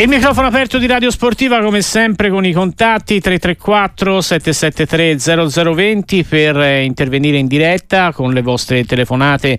Il 0.00 0.08
microfono 0.08 0.46
aperto 0.46 0.78
di 0.78 0.86
Radio 0.86 1.10
Sportiva 1.10 1.60
come 1.60 1.82
sempre 1.82 2.30
con 2.30 2.46
i 2.46 2.52
contatti 2.52 3.18
334 3.18 4.20
773 4.20 5.74
0020 5.74 6.22
per 6.22 6.56
eh, 6.56 6.84
intervenire 6.84 7.36
in 7.36 7.48
diretta 7.48 8.12
con 8.12 8.32
le 8.32 8.42
vostre 8.42 8.84
telefonate 8.84 9.58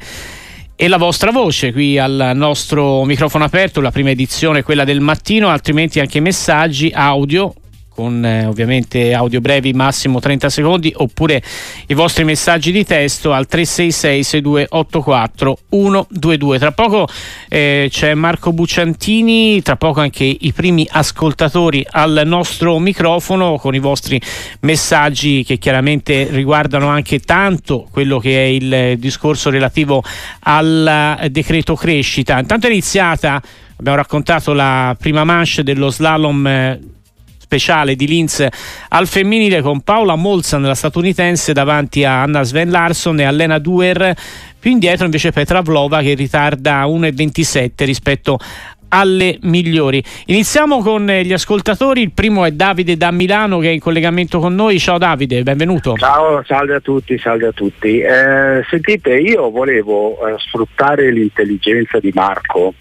e 0.78 0.88
la 0.88 0.96
vostra 0.96 1.32
voce 1.32 1.74
qui 1.74 1.98
al 1.98 2.32
nostro 2.36 3.04
microfono 3.04 3.44
aperto, 3.44 3.82
la 3.82 3.92
prima 3.92 4.12
edizione 4.12 4.64
quella 4.64 4.86
del 4.86 5.02
mattino, 5.02 5.50
altrimenti 5.50 6.00
anche 6.00 6.22
messaggi 6.22 6.90
audio 6.96 7.54
con 8.00 8.24
eh, 8.24 8.46
ovviamente 8.46 9.14
audio 9.14 9.42
brevi 9.42 9.74
massimo 9.74 10.22
30 10.22 10.50
secondi 10.50 10.94
oppure 10.96 11.44
i 11.88 11.94
vostri 11.94 12.24
messaggi 12.24 12.72
di 12.72 12.86
testo 12.86 13.34
al 13.34 13.46
366 13.46 14.24
6284 14.24 15.58
122 15.70 16.60
tra 16.60 16.72
poco 16.72 17.10
eh, 17.50 17.90
c'è 17.92 18.14
Marco 18.14 18.54
Bucciantini 18.54 19.62
tra 19.62 19.76
poco 19.76 20.00
anche 20.00 20.24
i 20.24 20.54
primi 20.54 20.88
ascoltatori 20.90 21.86
al 21.90 22.22
nostro 22.24 22.80
microfono 22.80 23.58
con 23.58 23.76
i 23.76 23.80
vostri 23.80 24.22
messaggi 24.62 25.44
che 25.44 25.58
chiaramente 25.58 26.30
riguardano 26.32 26.88
anche 26.88 27.20
tanto 27.20 27.86
quello 27.92 28.20
che 28.20 28.42
è 28.42 28.48
il 28.48 28.98
discorso 28.98 29.50
relativo 29.50 30.02
al 30.44 31.28
decreto 31.30 31.76
crescita. 31.76 32.40
Intanto 32.40 32.68
è 32.68 32.70
iniziata 32.70 33.42
abbiamo 33.80 33.98
raccontato 33.98 34.54
la 34.54 34.96
prima 35.00 35.24
manche 35.24 35.64
dello 35.64 35.90
slalom 35.90 36.48
eh, 36.48 36.80
speciale 37.50 37.96
di 37.96 38.06
Linz 38.06 38.46
al 38.90 39.08
femminile 39.08 39.62
con 39.62 39.82
Paola 39.82 40.14
Molzan, 40.14 40.62
la 40.62 40.76
statunitense, 40.76 41.52
davanti 41.52 42.06
a 42.06 42.22
Anna 42.22 42.44
Sven 42.44 42.70
Larsson 42.70 43.20
e 43.20 43.24
a 43.24 43.58
Duer. 43.58 44.16
Più 44.60 44.70
indietro 44.70 45.06
invece 45.06 45.32
Petra 45.32 45.62
Vlova 45.62 46.02
che 46.02 46.14
ritarda 46.14 46.84
1,27 46.84 47.70
rispetto 47.86 48.38
alle 48.90 49.40
migliori. 49.42 50.04
Iniziamo 50.28 50.84
con 50.84 51.08
gli 51.08 51.34
ascoltatori, 51.34 52.02
il 52.02 52.12
primo 52.12 52.46
è 52.46 52.52
Davide 52.52 52.96
da 52.98 53.10
Milano 53.10 53.58
che 53.58 53.70
è 53.70 53.72
in 53.72 53.80
collegamento 53.80 54.38
con 54.38 54.54
noi. 54.54 54.78
Ciao 54.78 55.00
Davide, 55.00 55.42
benvenuto. 55.42 55.96
Ciao, 55.96 56.44
salve 56.46 56.76
a 56.76 56.80
tutti, 56.80 57.18
salve 57.18 57.48
a 57.48 57.52
tutti. 57.52 58.00
Eh, 58.00 58.64
sentite, 58.70 59.16
io 59.16 59.50
volevo 59.50 60.28
eh, 60.28 60.36
sfruttare 60.38 61.12
l'intelligenza 61.12 61.98
di 61.98 62.12
Marco 62.14 62.76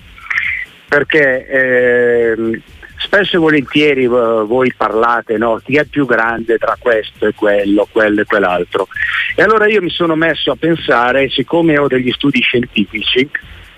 perché 0.88 1.46
eh, 1.46 2.60
spesso 2.98 3.36
e 3.36 3.38
volentieri 3.38 4.06
uh, 4.06 4.46
voi 4.46 4.72
parlate 4.76 5.36
no, 5.36 5.60
chi 5.64 5.76
è 5.76 5.84
più 5.84 6.06
grande 6.06 6.58
tra 6.58 6.76
questo 6.78 7.26
e 7.26 7.34
quello, 7.34 7.88
quello 7.90 8.20
e 8.20 8.24
quell'altro. 8.24 8.88
E 9.34 9.42
allora 9.42 9.66
io 9.66 9.80
mi 9.80 9.90
sono 9.90 10.14
messo 10.14 10.52
a 10.52 10.56
pensare, 10.56 11.30
siccome 11.30 11.78
ho 11.78 11.86
degli 11.86 12.10
studi 12.12 12.40
scientifici, 12.40 13.28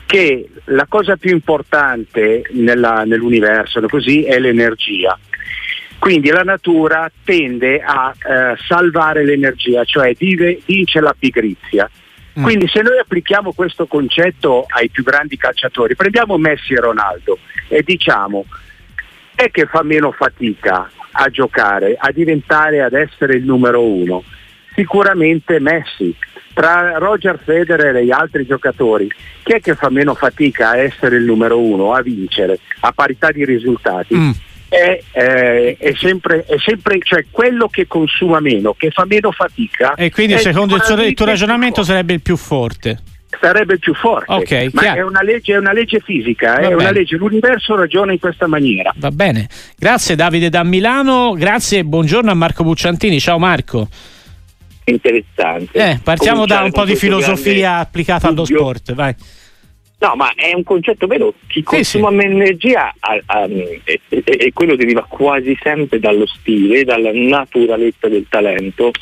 che 0.06 0.48
la 0.64 0.86
cosa 0.88 1.16
più 1.16 1.30
importante 1.30 2.42
nella, 2.52 3.04
nell'universo 3.04 3.80
così, 3.88 4.24
è 4.24 4.38
l'energia. 4.38 5.16
Quindi 5.98 6.30
la 6.30 6.42
natura 6.42 7.10
tende 7.22 7.80
a 7.80 8.12
eh, 8.12 8.56
salvare 8.66 9.24
l'energia, 9.24 9.84
cioè 9.84 10.14
vive, 10.14 10.60
vince 10.64 10.98
la 11.00 11.14
pigrizia. 11.16 11.88
Mm. 12.38 12.42
Quindi 12.42 12.68
se 12.68 12.80
noi 12.80 12.98
applichiamo 12.98 13.52
questo 13.52 13.86
concetto 13.86 14.64
ai 14.68 14.88
più 14.88 15.04
grandi 15.04 15.36
calciatori, 15.36 15.94
prendiamo 15.94 16.38
Messi 16.38 16.72
e 16.72 16.80
Ronaldo 16.80 17.38
e 17.68 17.82
diciamo 17.82 18.46
è 19.40 19.50
che 19.50 19.66
fa 19.66 19.82
meno 19.82 20.12
fatica 20.12 20.90
a 21.12 21.28
giocare, 21.30 21.96
a 21.98 22.12
diventare, 22.12 22.82
ad 22.82 22.92
essere 22.92 23.36
il 23.36 23.44
numero 23.44 23.82
uno? 23.82 24.22
Sicuramente 24.74 25.58
Messi. 25.58 26.14
Tra 26.52 26.98
Roger 26.98 27.40
Federer 27.42 27.96
e 27.96 28.04
gli 28.04 28.10
altri 28.10 28.44
giocatori, 28.44 29.08
chi 29.42 29.52
è 29.52 29.60
che 29.60 29.74
fa 29.76 29.88
meno 29.88 30.14
fatica 30.14 30.70
a 30.70 30.76
essere 30.76 31.16
il 31.16 31.24
numero 31.24 31.58
uno, 31.58 31.94
a 31.94 32.02
vincere, 32.02 32.58
a 32.80 32.92
parità 32.92 33.30
di 33.30 33.44
risultati? 33.44 34.14
Mm. 34.14 34.30
È, 34.68 35.00
è, 35.10 35.76
è, 35.78 35.92
sempre, 35.96 36.44
è, 36.44 36.56
sempre, 36.58 36.98
cioè 37.00 37.24
quello 37.30 37.68
che 37.68 37.86
consuma 37.86 38.40
meno, 38.40 38.74
che 38.74 38.90
fa 38.90 39.04
meno 39.06 39.32
fatica. 39.32 39.94
E 39.94 40.10
quindi 40.10 40.38
secondo 40.38 40.76
il, 40.76 41.04
il 41.06 41.14
tuo 41.14 41.26
ragionamento 41.26 41.82
sarebbe 41.82 42.12
il 42.12 42.20
più 42.20 42.36
forte 42.36 42.98
sarebbe 43.40 43.78
più 43.78 43.94
forte. 43.94 44.32
Okay, 44.32 44.70
ma 44.72 44.94
è 44.94 45.02
una, 45.02 45.22
legge, 45.22 45.54
è 45.54 45.58
una, 45.58 45.72
legge, 45.72 46.00
fisica, 46.00 46.58
è 46.58 46.72
una 46.72 46.90
legge, 46.90 47.16
l'universo 47.16 47.74
ragiona 47.74 48.12
in 48.12 48.18
questa 48.18 48.46
maniera. 48.46 48.92
Va 48.96 49.10
bene. 49.10 49.48
Grazie 49.76 50.14
Davide 50.14 50.48
da 50.48 50.62
Milano, 50.62 51.32
grazie 51.32 51.78
e 51.78 51.84
buongiorno 51.84 52.30
a 52.30 52.34
Marco 52.34 52.62
Bucciantini. 52.62 53.18
Ciao 53.18 53.38
Marco. 53.38 53.88
Interessante. 54.84 55.78
Eh, 55.78 56.00
partiamo 56.02 56.40
Cominciare 56.40 56.60
da 56.60 56.66
un 56.66 56.72
po' 56.72 56.84
di 56.84 56.96
filosofia 56.96 57.76
applicata 57.78 58.28
allo 58.28 58.44
sport, 58.44 58.92
vai. 58.94 59.14
No, 60.00 60.14
ma 60.16 60.32
è 60.34 60.54
un 60.54 60.62
concetto 60.62 61.06
vero, 61.06 61.34
chi 61.46 61.62
consuma 61.62 62.08
sì, 62.08 62.14
sì. 62.14 62.16
meno 62.16 62.34
energia 62.36 62.90
e 64.08 64.50
quello 64.54 64.74
deriva 64.74 65.04
quasi 65.06 65.56
sempre 65.62 66.00
dallo 66.00 66.26
stile, 66.26 66.84
dalla 66.84 67.10
naturalezza 67.12 68.08
del 68.08 68.24
talento, 68.26 68.92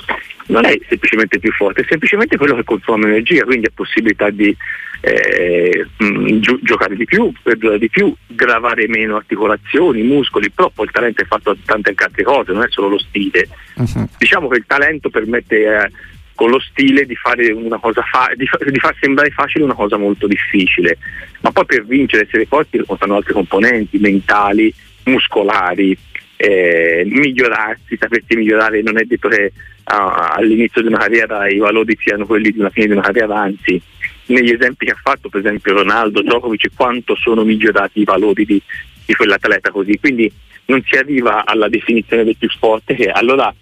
non 0.49 0.65
è 0.65 0.79
semplicemente 0.89 1.39
più 1.39 1.53
forte, 1.53 1.83
è 1.83 1.87
semplicemente 1.89 2.37
quello 2.37 2.55
che 2.55 2.65
consuma 2.65 3.07
energia, 3.07 3.45
quindi 3.45 3.67
ha 3.67 3.73
possibilità 3.75 4.31
di 4.31 4.55
eh, 5.01 5.87
mh, 5.97 6.39
gi- 6.39 6.59
giocare 6.63 6.97
di 6.97 7.05
più, 7.05 7.33
perdurare 7.43 7.79
di 7.79 7.89
più, 7.89 8.15
gravare 8.27 8.89
meno 8.89 9.17
articolazioni, 9.17 10.03
muscoli, 10.03 10.51
però 10.51 10.71
poi 10.71 10.87
il 10.87 10.93
talento 10.93 11.23
è 11.23 11.27
fatto 11.27 11.53
da 11.53 11.61
tante 11.65 11.95
altre 11.97 12.23
cose, 12.23 12.53
non 12.53 12.63
è 12.63 12.69
solo 12.69 12.89
lo 12.89 12.99
stile. 12.99 13.49
Uh-huh. 13.75 14.09
Diciamo 14.19 14.49
che 14.49 14.59
il 14.59 14.65
talento 14.67 15.11
permette 15.11 15.57
eh, 15.57 15.91
con 16.35 16.51
lo 16.51 16.61
stile 16.61 17.05
di 17.05 17.15
fare 17.15 17.51
una 17.53 17.79
cosa 17.79 18.03
fa- 18.03 18.33
di, 18.35 18.47
fa- 18.47 18.59
di, 18.65 18.79
far 18.79 18.97
sembrare 19.01 19.31
facile 19.31 19.65
una 19.65 19.75
cosa 19.75 19.97
molto 19.97 20.27
difficile, 20.27 20.99
ma 21.41 21.51
poi 21.53 21.67
per 21.67 21.85
vincere 21.85 22.25
essere 22.27 22.47
forti 22.47 22.83
contano 22.87 23.17
altre 23.17 23.35
componenti 23.35 23.99
mentali, 23.99 24.73
muscolari, 25.05 25.97
eh, 26.41 27.03
migliorarsi, 27.05 27.97
sapersi 27.99 28.37
migliorare, 28.37 28.81
non 28.81 28.97
è 28.97 29.03
detto 29.03 29.29
che 29.29 29.53
uh, 29.55 30.33
all'inizio 30.37 30.81
di 30.81 30.87
una 30.87 30.99
carriera 30.99 31.49
i 31.49 31.59
valori 31.59 31.99
siano 32.01 32.27
quelli 32.27 32.53
di 32.53 32.61
una 32.61 32.71
fine 32.71 32.87
di 32.87 32.93
una 32.93 33.03
carriera, 33.03 33.41
anzi 33.41 33.81
negli 34.27 34.53
esempi 34.53 34.87
che 34.87 34.93
ha 34.93 35.01
fatto 35.03 35.29
per 35.29 35.41
esempio 35.41 35.75
Ronaldo, 35.75 36.23
Djokovic, 36.23 36.69
quanto 36.77 37.17
sono 37.17 37.43
migliorati 37.43 38.01
i 38.01 38.05
valori 38.05 38.45
di, 38.45 38.63
di 39.05 39.15
quell'atleta 39.15 39.71
così, 39.71 39.99
quindi 39.99 40.31
non 40.67 40.81
si 40.87 40.97
arriva 40.97 41.45
alla 41.45 41.69
definizione 41.69 42.23
del 42.23 42.37
più 42.37 42.49
forte 42.49 42.95
che 42.95 43.11
allora 43.11 43.53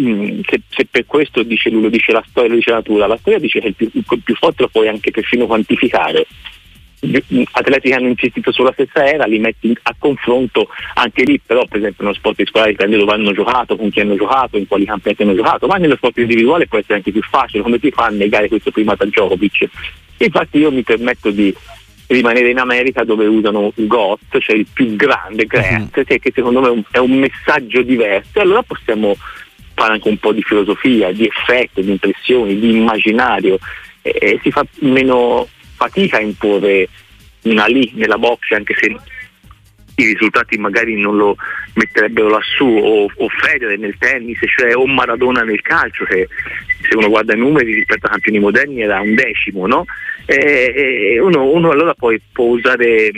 Mm, 0.00 0.42
se, 0.46 0.60
se, 0.68 0.86
per 0.88 1.06
questo 1.06 1.42
dice 1.42 1.70
lui, 1.70 1.82
lo 1.82 1.88
dice 1.88 2.12
la 2.12 2.24
storia, 2.28 2.50
lo 2.50 2.54
dice 2.54 2.70
la 2.70 2.76
natura, 2.76 3.08
la 3.08 3.16
storia 3.16 3.40
dice 3.40 3.58
che 3.58 3.66
il 3.68 3.74
più, 3.74 3.90
il 3.92 4.04
più 4.22 4.34
forte 4.36 4.62
lo 4.62 4.68
puoi 4.68 4.86
anche 4.86 5.10
perfino 5.10 5.46
quantificare. 5.46 6.24
Atleti 7.52 7.88
che 7.88 7.94
hanno 7.94 8.08
insistito 8.08 8.50
sulla 8.50 8.72
stessa 8.72 9.06
era 9.06 9.24
li 9.26 9.38
metti 9.38 9.76
a 9.82 9.94
confronto 9.98 10.68
anche 10.94 11.22
lì, 11.22 11.40
però 11.44 11.64
per 11.66 11.78
esempio 11.78 12.04
nello 12.04 12.16
sport 12.16 12.36
di 12.36 12.46
squadra 12.46 12.70
dipende 12.70 12.96
dove 12.96 13.12
hanno 13.12 13.32
giocato, 13.32 13.76
con 13.76 13.90
chi 13.90 14.00
hanno 14.00 14.16
giocato, 14.16 14.56
in 14.56 14.66
quali 14.66 14.84
campionati 14.84 15.22
hanno 15.22 15.34
giocato, 15.34 15.66
ma 15.66 15.76
nello 15.76 15.96
sport 15.96 16.18
individuale 16.18 16.66
può 16.66 16.78
essere 16.78 16.94
anche 16.94 17.12
più 17.12 17.22
facile, 17.22 17.62
come 17.62 17.78
si 17.80 17.90
fa 17.90 18.06
a 18.06 18.10
negare 18.10 18.48
questo 18.48 18.70
prima 18.70 18.94
da 18.94 19.04
Djokovic? 19.04 19.68
Infatti 20.18 20.58
io 20.58 20.72
mi 20.72 20.82
permetto 20.82 21.30
di 21.30 21.54
rimanere 22.08 22.50
in 22.50 22.58
America 22.58 23.04
dove 23.04 23.26
usano 23.26 23.72
GOT, 23.74 24.38
cioè 24.38 24.56
il 24.56 24.66
più 24.72 24.96
grande, 24.96 25.44
GREAT, 25.44 25.96
uh-huh. 25.96 26.18
che 26.18 26.32
secondo 26.34 26.60
me 26.60 26.68
è 26.68 26.70
un, 26.70 26.82
è 26.90 26.98
un 26.98 27.12
messaggio 27.12 27.82
diverso, 27.82 28.38
e 28.38 28.40
allora 28.40 28.62
possiamo 28.62 29.14
fare 29.74 29.92
anche 29.92 30.08
un 30.08 30.18
po' 30.18 30.32
di 30.32 30.42
filosofia, 30.42 31.12
di 31.12 31.26
effetto, 31.26 31.80
di 31.80 31.90
impressioni, 31.90 32.58
di 32.58 32.76
immaginario 32.76 33.58
e 34.02 34.40
si 34.42 34.50
fa 34.50 34.64
meno 34.80 35.46
fatica 35.78 36.16
a 36.16 36.20
imporre 36.20 36.88
una 37.44 37.66
lì 37.66 37.92
nella 37.94 38.18
box 38.18 38.50
anche 38.50 38.74
se 38.76 38.96
i 39.94 40.04
risultati 40.04 40.58
magari 40.58 41.00
non 41.00 41.16
lo 41.16 41.36
metterebbero 41.74 42.28
lassù 42.28 42.66
o, 42.66 43.04
o 43.04 43.28
Federer 43.28 43.78
nel 43.78 43.96
tennis 43.98 44.38
cioè, 44.56 44.76
o 44.76 44.86
Maradona 44.86 45.42
nel 45.42 45.62
calcio 45.62 46.04
che 46.04 46.28
se 46.88 46.96
uno 46.96 47.08
guarda 47.08 47.34
i 47.34 47.38
numeri 47.38 47.74
rispetto 47.74 48.06
ai 48.06 48.12
campioni 48.12 48.38
moderni 48.38 48.82
era 48.82 49.00
un 49.00 49.14
decimo 49.14 49.66
no? 49.66 49.84
e, 50.26 50.72
e 50.74 51.20
uno, 51.20 51.50
uno, 51.50 51.70
allora 51.70 51.94
poi 51.94 52.20
può 52.32 52.46
usare 52.46 53.10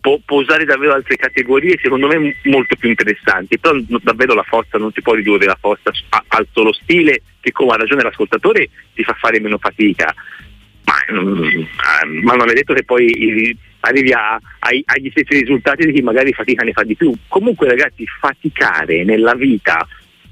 può, 0.00 0.18
può, 0.24 0.40
usare 0.40 0.64
davvero 0.64 0.94
altre 0.94 1.16
categorie 1.16 1.78
secondo 1.82 2.06
me 2.06 2.36
molto 2.44 2.76
più 2.76 2.88
interessanti, 2.88 3.58
però 3.58 3.76
davvero 4.02 4.34
la 4.34 4.44
forza 4.44 4.78
non 4.78 4.92
si 4.92 5.02
può 5.02 5.14
ridurre 5.14 5.46
la 5.46 5.58
forza 5.60 5.90
al 6.28 6.46
solo 6.52 6.72
stile 6.72 7.22
che 7.40 7.50
come 7.50 7.72
ha 7.72 7.76
ragione 7.76 8.02
l'ascoltatore 8.02 8.68
ti 8.94 9.02
fa 9.02 9.14
fare 9.14 9.40
meno 9.40 9.58
fatica, 9.58 10.14
ma, 10.86 11.20
mm, 11.20 12.22
ma 12.22 12.34
non 12.34 12.48
è 12.48 12.52
detto 12.54 12.72
che 12.72 12.84
poi 12.84 13.56
arrivi 13.80 14.12
a, 14.12 14.38
ai, 14.60 14.82
agli 14.86 15.10
stessi 15.10 15.40
risultati 15.40 15.84
di 15.84 15.92
chi 15.92 16.00
magari 16.00 16.32
fatica 16.32 16.64
ne 16.64 16.72
fa 16.72 16.82
di 16.82 16.94
più. 16.94 17.12
Comunque 17.28 17.68
ragazzi 17.68 18.04
faticare 18.20 19.04
nella 19.04 19.34
vita 19.34 19.86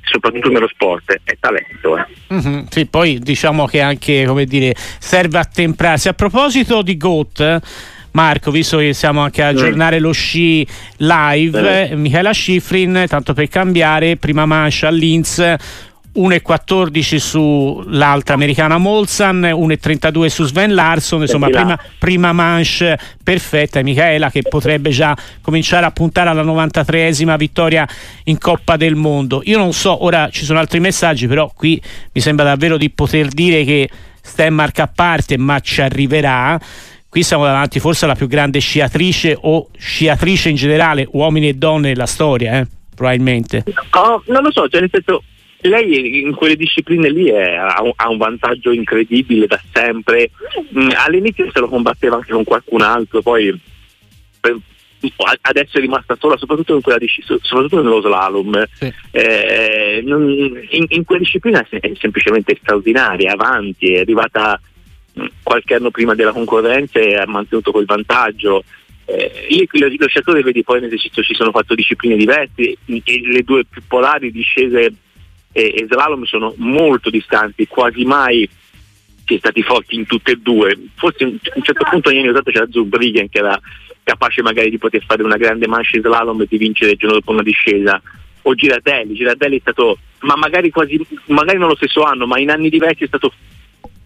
soprattutto 0.05 0.51
nello 0.51 0.69
sport, 0.69 1.21
è 1.25 1.37
talento. 1.41 1.97
Eh. 1.97 2.07
Mm-hmm, 2.35 2.65
sì, 2.69 2.87
poi 2.87 3.19
diciamo 3.19 3.67
che 3.67 3.81
anche 3.81 4.25
come 4.27 4.45
dire, 4.45 4.75
serve 4.99 5.39
a 5.39 5.45
temprarsi. 5.45 6.09
A 6.09 6.13
proposito 6.13 6.83
di 6.83 6.97
GOAT, 6.97 7.61
Marco, 8.13 8.51
visto 8.51 8.79
che 8.79 8.93
siamo 8.93 9.23
anche 9.23 9.43
a 9.43 9.49
aggiornare 9.49 9.99
lo 9.99 10.13
sci 10.13 10.67
live, 10.99 11.89
eh. 11.89 11.97
Michela 11.97 12.33
Schifrin, 12.33 13.07
tanto 13.09 13.33
per 13.33 13.49
cambiare, 13.49 14.17
prima 14.17 14.47
mancia 14.47 14.89
a 14.89 14.91
Linz, 14.91 15.55
1,14 16.17 17.17
sull'altra 17.17 18.35
americana 18.35 18.79
Molsan, 18.79 19.41
1,32 19.41 20.27
su 20.27 20.45
Sven 20.45 20.73
Larsson, 20.75 21.23
insomma 21.23 21.49
prima, 21.49 21.79
prima, 21.99 22.33
manche 22.33 22.99
perfetta 23.23 23.83
Michaela 23.83 24.31
che 24.31 24.43
potrebbe 24.43 24.91
già 24.91 25.17
cominciare 25.41 25.87
a 25.87 25.91
puntare 25.91 26.31
alla 26.31 26.45
93esima 26.45 27.37
vittoria 27.37 27.87
in 28.25 28.39
Coppa 28.39 28.77
del 28.77 28.95
Mondo. 28.95 29.41
Io 29.45 29.59
non 29.59 29.73
so, 29.73 30.05
ora 30.05 30.29
ci 30.31 30.45
sono 30.45 30.61
altri 30.61 30.79
messaggi, 30.79 31.27
però 31.27 31.51
qui 31.55 31.81
mi 32.13 32.21
sembra 32.21 32.45
davvero 32.45 32.77
di 32.77 32.91
poter 32.91 33.29
dire 33.29 33.65
che 33.65 33.89
Stenmark 34.23 34.79
a 34.79 34.87
parte, 34.87 35.37
ma 35.37 35.59
ci 35.61 35.83
arriverà. 35.83 36.59
Qui 37.09 37.23
siamo 37.23 37.45
davanti 37.45 37.81
forse 37.81 38.05
alla 38.05 38.15
più 38.15 38.27
grande 38.27 38.59
sciatrice 38.59 39.37
o 39.41 39.69
sciatrice 39.77 40.49
in 40.49 40.57
generale, 40.57 41.07
uomini 41.13 41.49
e 41.49 41.55
donne 41.55 41.89
della 41.89 42.07
storia, 42.07 42.59
eh? 42.59 42.67
probabilmente. 42.95 43.65
No, 43.93 44.23
non 44.27 44.43
lo 44.43 44.51
so, 44.51 44.69
cioè 44.69 44.81
nel 44.81 44.91
senso 44.93 45.23
lei 45.69 46.21
in 46.21 46.35
quelle 46.35 46.57
discipline 46.57 47.09
lì 47.11 47.29
è, 47.29 47.55
ha, 47.55 48.09
un, 48.09 48.17
vantaggio 48.17 48.71
incredibile 48.71 49.47
da 49.47 49.61
sempre. 49.73 50.31
Mm, 50.77 50.91
all'inizio 50.95 51.51
se 51.51 51.61
lo 51.61 51.69
combatteva 51.69 52.17
anche 52.17 52.33
con 52.33 52.45
qualcun 52.45 52.83
altro, 52.83 53.23
poi 53.23 53.59
adesso 55.43 55.79
è 55.79 55.81
rimasta 55.81 56.17
sola, 56.19 56.37
soprattutto 56.37 56.75
in 56.75 56.83
quella 56.83 56.99
soprattutto 57.43 57.83
nello 57.83 58.01
slalom. 58.01 58.65
Sì. 58.73 58.93
Eh, 59.11 60.03
in, 60.05 60.87
in, 60.89 61.05
quella 61.05 61.23
disciplina 61.23 61.67
è 61.69 61.93
semplicemente 61.99 62.59
straordinaria, 62.61 63.33
avanti, 63.33 63.95
è 63.95 64.01
arrivata 64.01 64.61
mm, 65.19 65.27
qualche 65.43 65.75
anno 65.75 65.91
prima 65.91 66.15
della 66.15 66.33
concorrenza 66.33 66.99
e 66.99 67.17
ha 67.17 67.27
mantenuto 67.27 67.71
quel 67.71 67.87
vantaggio. 67.87 68.65
Eh, 69.07 69.47
io 69.49 69.67
lo 69.71 70.09
sciatore 70.09 70.43
vedi 70.43 70.63
poi 70.63 70.79
in 70.79 70.85
esercizio 70.85 71.23
ci 71.23 71.35
sono 71.35 71.51
quattro 71.51 71.75
discipline 71.75 72.17
diverse 72.17 72.77
le 72.87 73.43
due 73.43 73.67
più 73.67 73.83
polari 73.87 74.31
discese 74.31 74.95
e, 75.55 75.73
e 75.77 75.87
slalom 75.89 76.25
sono 76.25 76.53
molto 76.57 77.11
distanti, 77.11 77.69
quasi 77.69 78.05
mai 78.05 78.47
si 79.25 79.35
è 79.35 79.39
stati 79.39 79.63
forti 79.63 79.95
in 79.95 80.05
tutte 80.05 80.33
e 80.33 80.37
due. 80.37 80.77
Forse 80.97 81.25
a 81.25 81.29
un 81.29 81.63
certo 81.63 81.87
punto 81.89 82.11
negli 82.11 82.19
anni 82.19 82.29
80 82.29 82.51
c'era 82.51 82.67
Zurbriggen 82.69 83.29
che 83.29 83.39
era 83.39 83.59
capace 84.03 84.43
magari 84.43 84.69
di 84.69 84.79
poter 84.79 85.03
fare 85.07 85.23
una 85.23 85.37
grande 85.37 85.67
manche 85.67 86.01
slalom 86.01 86.43
e 86.43 86.47
di 86.49 86.59
vincere 86.59 86.91
il 86.91 86.99
giorno 86.99 87.17
dopo 87.17 87.31
una 87.31 87.43
discesa. 87.43 88.03
O 88.43 88.55
Girardelli, 88.55 89.15
Girardelli 89.15 89.57
è 89.57 89.61
stato, 89.61 89.97
ma 90.21 90.37
magari 90.37 90.71
quasi, 90.71 91.01
magari 91.27 91.57
non 91.57 91.69
lo 91.69 91.77
stesso 91.77 92.03
anno, 92.03 92.27
ma 92.27 92.39
in 92.39 92.51
anni 92.51 92.69
diversi 92.69 93.05
è 93.05 93.07
stato 93.07 93.33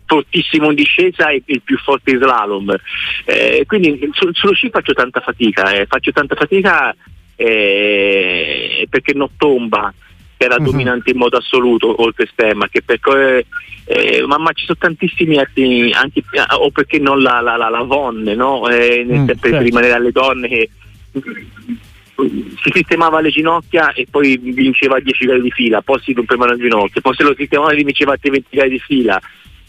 fortissimo 0.05 0.69
in 0.71 0.77
discesa 0.77 1.31
e 1.31 1.43
il 1.45 1.63
più 1.63 1.77
forte 1.79 2.13
in 2.13 2.19
slalom. 2.19 2.77
Eh, 3.25 3.65
quindi 3.67 4.09
su, 4.13 4.29
sullo 4.33 4.55
sci 4.55 4.71
faccio 4.71 4.93
tanta 4.93 5.21
fatica, 5.21 5.73
eh, 5.73 5.87
faccio 5.87 6.13
tanta 6.13 6.37
fatica 6.37 6.95
eh, 7.35 8.87
perché 8.89 9.15
non 9.15 9.31
tomba 9.37 9.93
che 10.39 10.45
era 10.45 10.55
uh-huh. 10.57 10.65
dominante 10.71 11.11
in 11.11 11.19
modo 11.19 11.37
assoluto 11.37 12.01
oltre 12.01 12.29
Stemma, 12.33 12.69
che 12.69 12.81
per, 12.83 13.01
eh, 13.85 14.25
ma, 14.25 14.39
ma, 14.39 14.53
ci 14.53 14.65
sono 14.65 14.79
tantissimi 14.79 15.37
altri, 15.37 15.93
anche, 15.93 16.23
o 16.59 16.71
perché 16.71 16.99
non 17.01 17.21
la, 17.21 17.41
la, 17.41 17.57
la, 17.57 17.69
la 17.69 17.83
Vonne, 17.83 18.35
no? 18.37 18.69
eh, 18.69 19.05
mm, 19.05 19.27
per, 19.27 19.39
certo. 19.41 19.59
rimanere 19.59 19.93
alle 19.93 20.13
donne 20.13 20.49
che 20.49 20.71
si 22.63 22.71
sistemava 22.73 23.21
le 23.21 23.31
ginocchia 23.31 23.93
e 23.93 24.07
poi 24.09 24.39
vinceva 24.39 25.01
10 25.01 25.27
gare 25.27 25.41
di 25.41 25.51
fila, 25.51 25.83
poi 25.83 26.01
si 26.01 26.13
rompevano 26.13 26.53
le 26.53 26.63
ginocchia, 26.63 27.01
poi 27.01 27.15
se 27.15 27.25
lo 27.25 27.35
sistemava 27.37 27.73
e 27.73 27.83
vinceva 27.83 28.13
altri 28.13 28.31
20 28.31 28.57
gare 28.57 28.69
di 28.69 28.79
fila. 28.79 29.21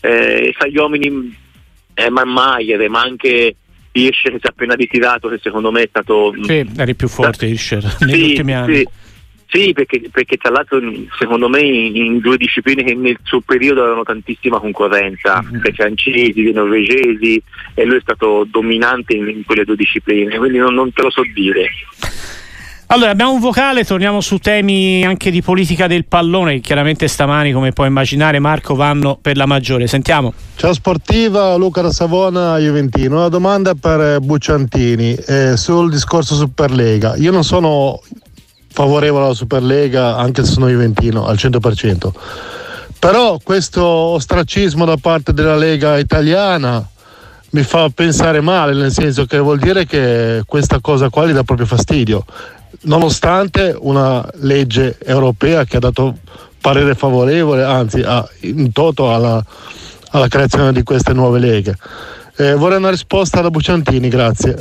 Eh, 0.01 0.53
fra 0.55 0.67
gli 0.67 0.77
uomini 0.77 1.35
eh, 1.95 2.09
Man 2.09 2.29
Mayer, 2.29 2.89
ma 2.89 3.01
anche 3.01 3.55
Hirscher 3.91 4.31
che 4.31 4.37
si 4.39 4.45
è 4.45 4.49
appena 4.49 4.75
ritirato, 4.75 5.27
che 5.27 5.39
secondo 5.41 5.71
me 5.71 5.83
è 5.83 5.87
stato... 5.89 6.33
Sì, 6.43 6.65
eri 6.77 6.95
più 6.95 7.07
forte 7.07 7.47
Hirscher 7.47 7.97
negli 8.01 8.13
sì, 8.13 8.29
ultimi 8.29 8.53
anni. 8.53 8.75
Sì. 8.77 8.87
Sì, 9.51 9.73
perché, 9.73 10.09
perché, 10.11 10.37
tra 10.37 10.51
l'altro 10.51 10.79
secondo 11.17 11.49
me 11.49 11.61
in, 11.61 11.95
in, 11.95 12.19
due 12.19 12.37
discipline 12.37 12.83
che 12.83 12.93
nel 12.93 13.17
suo 13.23 13.41
periodo 13.41 13.81
avevano 13.81 14.03
tantissima 14.03 14.59
concorrenza, 14.59 15.41
mm-hmm. 15.41 15.61
dai 15.61 15.73
francesi, 15.73 16.43
dei 16.43 16.53
norvegesi, 16.53 17.41
e 17.73 17.83
lui 17.83 17.97
è 17.97 18.01
stato 18.01 18.45
dominante 18.47 19.15
in, 19.15 19.27
in 19.27 19.43
quelle 19.45 19.65
due 19.65 19.75
discipline, 19.75 20.37
quindi 20.37 20.59
non, 20.59 20.75
non 20.75 20.93
te 20.93 21.01
lo 21.01 21.09
so 21.09 21.23
dire. 21.33 21.67
Allora, 22.91 23.11
abbiamo 23.11 23.33
un 23.33 23.39
vocale, 23.39 23.83
torniamo 23.83 24.19
su 24.19 24.37
temi 24.37 25.03
anche 25.03 25.29
di 25.31 25.41
politica 25.41 25.85
del 25.85 26.05
pallone, 26.05 26.55
che 26.55 26.59
chiaramente 26.59 27.07
stamani, 27.07 27.51
come 27.51 27.71
puoi 27.71 27.87
immaginare, 27.87 28.39
Marco, 28.39 28.73
vanno 28.73 29.17
per 29.19 29.37
la 29.37 29.45
maggiore. 29.45 29.85
Sentiamo. 29.85 30.33
Ciao 30.55 30.73
Sportiva, 30.73 31.55
Luca 31.55 31.81
da 31.81 31.91
Savona, 31.91 32.57
Juventino. 32.57 33.17
Una 33.17 33.29
domanda 33.29 33.75
per 33.75 34.19
Bucciantini 34.21 35.13
eh, 35.13 35.55
sul 35.55 35.91
discorso 35.91 36.33
Superlega. 36.33 37.15
Io 37.17 37.31
non 37.31 37.43
sono 37.43 38.01
favorevole 38.71 39.25
alla 39.25 39.33
Superlega 39.33 40.15
anche 40.15 40.43
se 40.43 40.51
sono 40.51 40.69
Juventino 40.69 41.25
al 41.25 41.35
100%. 41.35 42.11
Però 42.99 43.39
questo 43.41 43.85
ostracismo 43.85 44.85
da 44.85 44.97
parte 44.97 45.33
della 45.33 45.55
Lega 45.55 45.97
italiana 45.97 46.85
mi 47.51 47.63
fa 47.63 47.89
pensare 47.89 48.41
male, 48.41 48.73
nel 48.73 48.91
senso 48.91 49.25
che 49.25 49.37
vuol 49.39 49.57
dire 49.57 49.85
che 49.85 50.43
questa 50.45 50.79
cosa 50.81 51.09
qua 51.09 51.25
gli 51.25 51.31
dà 51.31 51.43
proprio 51.43 51.65
fastidio, 51.65 52.25
nonostante 52.81 53.75
una 53.79 54.27
legge 54.35 54.97
europea 55.03 55.63
che 55.63 55.77
ha 55.77 55.79
dato 55.79 56.17
parere 56.61 56.93
favorevole, 56.93 57.63
anzi 57.63 58.01
ha, 58.01 58.27
in 58.41 58.71
toto 58.71 59.13
alla, 59.13 59.43
alla 60.11 60.27
creazione 60.27 60.73
di 60.73 60.83
queste 60.83 61.13
nuove 61.13 61.39
leghe. 61.39 61.75
Eh, 62.39 62.55
vorrei 62.55 62.77
una 62.77 62.89
risposta 62.89 63.41
da 63.41 63.49
Buciantini, 63.49 64.07
grazie. 64.07 64.55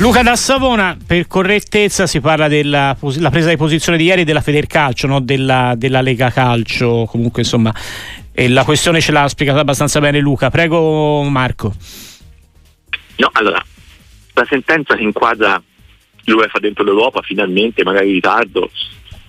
Luca 0.00 0.24
da 0.24 0.34
Savona, 0.34 0.96
per 1.06 1.28
correttezza 1.28 2.08
si 2.08 2.20
parla 2.20 2.48
della 2.48 2.96
presa 3.30 3.48
di 3.48 3.56
posizione 3.56 3.96
di 3.96 4.02
ieri 4.02 4.24
della 4.24 4.40
Federcalcio, 4.40 5.06
no? 5.06 5.20
della, 5.20 5.74
della 5.76 6.00
Lega 6.00 6.30
Calcio, 6.30 7.06
comunque 7.08 7.42
insomma 7.42 7.72
e 8.32 8.48
la 8.48 8.64
questione 8.64 9.00
ce 9.00 9.12
l'ha 9.12 9.28
spiegata 9.28 9.60
abbastanza 9.60 10.00
bene 10.00 10.18
Luca. 10.18 10.50
Prego 10.50 11.22
Marco. 11.22 11.72
No, 13.16 13.30
allora, 13.34 13.64
la 14.32 14.46
sentenza 14.48 14.96
che 14.96 15.02
inquadra 15.02 15.62
l'UEFA 16.24 16.58
dentro 16.58 16.82
l'Europa 16.82 17.22
finalmente, 17.22 17.84
magari 17.84 18.08
in 18.08 18.14
ritardo, 18.14 18.68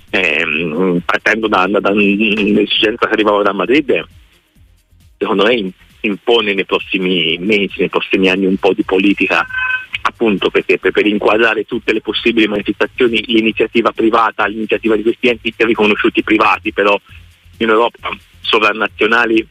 ehm, 0.10 1.00
partendo 1.06 1.48
da, 1.48 1.68
da, 1.68 1.80
da 1.80 1.92
un'esigenza 1.92 3.06
che 3.06 3.14
arrivava 3.14 3.44
da 3.44 3.54
Madrid, 3.54 4.04
secondo 5.20 5.46
me 5.46 5.72
impone 6.06 6.54
nei 6.54 6.66
prossimi 6.66 7.38
mesi, 7.40 7.80
nei 7.80 7.90
prossimi 7.90 8.30
anni 8.30 8.46
un 8.46 8.58
po' 8.58 8.74
di 8.74 8.84
politica 8.84 9.46
appunto 10.06 10.50
perché 10.50 10.78
per, 10.80 10.92
per, 10.92 11.06
inquadrare 11.06 11.66
tutte 11.66 11.94
le 11.94 12.02
possibili 12.02 12.48
manifestazioni 12.48 13.24
l'iniziativa 13.26 13.92
privata, 13.92 14.46
l'iniziativa 14.46 14.96
di 14.96 15.04
questi 15.04 15.30
enti 15.30 15.54
riconosciuti 15.58 16.24
privati 16.24 16.74
però 16.74 17.00
in 17.58 17.70
Europa 17.70 18.10
sovranazionali 18.42 19.48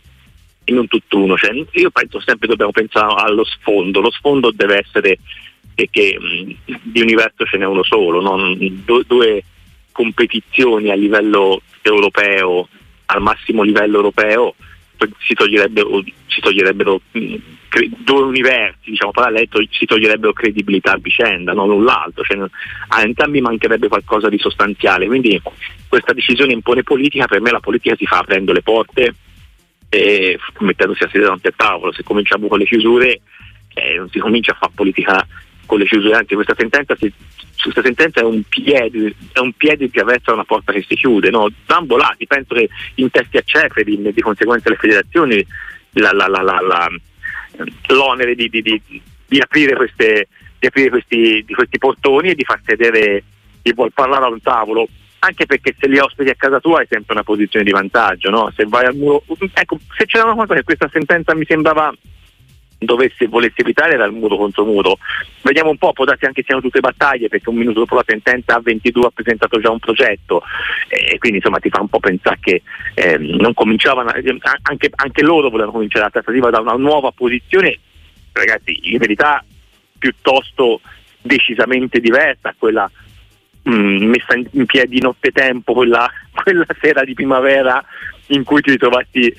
e 0.65 0.73
non 0.73 0.87
tutt'uno. 0.89 1.37
Cioè, 1.37 1.53
io 1.73 1.91
penso 1.91 2.21
sempre 2.21 2.49
dobbiamo 2.49 2.73
pensare 2.73 3.15
allo 3.23 3.45
sfondo, 3.45 4.01
lo 4.01 4.11
sfondo 4.11 4.51
deve 4.51 4.79
essere 4.79 5.19
che, 5.75 5.89
che 5.91 6.19
di 6.83 7.01
universo 7.01 7.47
ce 7.47 7.57
n'è 7.57 7.65
uno 7.65 7.83
solo, 7.83 8.21
no? 8.21 8.55
due, 8.55 9.05
due 9.07 9.43
competizioni 9.91 10.91
a 10.91 10.95
livello 10.95 11.63
europeo, 11.81 12.69
al 13.07 13.23
massimo 13.23 13.63
livello 13.63 13.97
europeo 13.97 14.55
si 15.21 15.35
toglierebbero, 15.35 16.03
si 16.33 16.41
toglierebbero 16.41 17.01
due 17.11 18.23
universi 18.23 18.91
diciamo, 18.91 19.13
paralleli 19.13 19.49
si 19.71 19.87
toglierebbero 19.87 20.33
credibilità 20.33 20.93
a 20.93 20.99
vicenda, 20.99 21.53
non 21.53 21.69
null'altro, 21.69 22.25
cioè, 22.25 22.39
a 22.89 23.03
entrambi 23.03 23.41
mancherebbe 23.41 23.89
qualcosa 23.89 24.29
di 24.29 24.39
sostanziale, 24.39 25.07
quindi 25.07 25.41
questa 25.89 26.13
decisione 26.13 26.53
impone 26.53 26.83
politica, 26.83 27.27
per 27.27 27.41
me 27.41 27.51
la 27.51 27.61
politica 27.61 27.95
si 27.97 28.07
fa 28.07 28.19
aprendo 28.19 28.53
le 28.53 28.63
porte 28.63 29.15
e 29.89 30.39
mettendosi 30.61 31.03
a 31.03 31.07
sedere 31.07 31.25
davanti 31.25 31.47
al 31.49 31.57
tavolo, 31.57 31.93
se 31.93 32.03
cominciamo 32.03 32.49
con 32.49 32.59
le 32.59 32.65
chiusure 32.65 33.21
eh, 33.75 33.97
non 33.97 34.09
si 34.11 34.19
comincia 34.19 34.53
a 34.53 34.57
fare 34.57 34.73
politica 34.75 35.27
con 35.67 35.79
le 35.79 35.87
chiusure, 35.87 36.17
anzi 36.17 36.35
questa 36.35 36.55
sentenza, 36.57 36.95
si, 36.97 37.11
questa 37.63 37.83
sentenza 37.83 38.21
è, 38.21 38.25
un 38.25 38.43
piede, 38.43 39.15
è 39.33 39.39
un 39.39 39.53
piede 39.53 39.91
che 39.91 40.01
avversa 40.01 40.33
una 40.33 40.45
porta 40.45 40.73
che 40.73 40.85
si 40.87 40.95
chiude, 40.95 41.31
no? 41.31 41.49
da 41.65 41.77
ambo 41.77 41.97
lati, 41.97 42.27
penso 42.27 42.55
che 42.55 42.69
in 42.97 43.11
testi 43.11 43.39
a 43.39 43.43
Ceferin 43.43 44.11
di 44.13 44.21
conseguenza 44.21 44.69
le 44.69 44.77
federazioni 44.77 45.47
la, 45.93 46.13
la, 46.13 46.27
la, 46.29 46.89
l'onere 47.89 48.35
di, 48.35 48.49
di, 48.49 48.63
di, 48.63 48.81
di, 49.27 49.39
aprire, 49.39 49.75
queste, 49.75 50.29
di 50.59 50.67
aprire 50.67 50.91
questi, 50.91 51.45
questi, 51.55 51.79
portoni 51.79 52.31
e 52.31 52.35
di 52.35 52.45
far 52.45 52.61
sedere 52.65 53.25
chi 53.63 53.73
vuol 53.73 53.93
parlare 53.93 54.25
a 54.25 54.29
un 54.29 54.41
tavolo 54.41 54.89
anche 55.21 55.47
perché 55.47 55.75
se 55.79 55.87
li 55.87 55.99
ospiti 55.99 56.31
a 56.31 56.35
casa 56.35 56.59
tua 56.59 56.81
hai 56.81 56.87
sempre 56.89 57.15
una 57.15 57.23
posizione 57.23 57.65
di 57.65 57.71
vantaggio 57.71 58.29
no? 58.29 58.53
se 58.57 58.65
vai 58.67 58.87
al 58.87 58.97
muro 58.97 59.23
ecco 59.55 59.79
se 59.97 60.05
c'era 60.07 60.25
una 60.25 60.35
cosa 60.35 60.55
che 60.55 60.65
questa 60.65 60.89
sentenza 60.93 61.35
mi 61.37 61.45
sembrava 61.45 61.95
dovesse 62.85 63.27
volesse 63.27 63.61
evitare 63.61 63.95
il 63.95 64.13
muro 64.13 64.37
contro 64.37 64.65
muro. 64.65 64.99
Vediamo 65.43 65.71
un 65.71 65.79
po', 65.79 65.93
può 65.93 66.05
darsi 66.05 66.25
anche 66.25 66.43
siano 66.45 66.61
tutte 66.61 66.81
battaglie 66.81 67.29
perché 67.29 67.49
un 67.49 67.57
minuto 67.57 67.81
dopo 67.81 67.97
la 67.97 68.05
sentenza 68.07 68.59
A22 68.59 69.05
ha 69.05 69.11
presentato 69.11 69.61
già 69.61 69.71
un 69.71 69.79
progetto 69.79 70.43
e 70.89 71.19
quindi 71.19 71.39
insomma 71.39 71.59
ti 71.59 71.69
fa 71.69 71.81
un 71.81 71.89
po' 71.89 72.01
pensare 72.01 72.39
che 72.41 72.63
eh, 72.95 73.19
non 73.19 73.55
cominciavano, 73.55 74.11
anche, 74.63 74.91
anche, 74.95 75.23
loro 75.23 75.49
volevano 75.49 75.73
cominciare 75.73 76.05
la 76.05 76.11
trattativa 76.11 76.51
da 76.51 76.61
una 76.61 76.75
nuova 76.75 77.11
posizione, 77.13 77.79
ragazzi 78.33 78.93
in 78.93 78.99
verità 78.99 79.45
piuttosto 79.99 80.81
decisamente 81.21 82.01
diversa 82.01 82.49
a 82.49 82.55
quella 82.59 82.91
mh, 83.63 84.05
messa 84.05 84.35
in 84.35 84.67
piedi 84.67 85.01
nottetempo, 85.01 85.73
quella, 85.73 86.11
quella 86.33 86.67
sera 86.81 87.05
di 87.05 87.15
primavera 87.15 87.85
in 88.29 88.45
cui 88.45 88.61
ti 88.61 88.71
ritrovati 88.71 89.33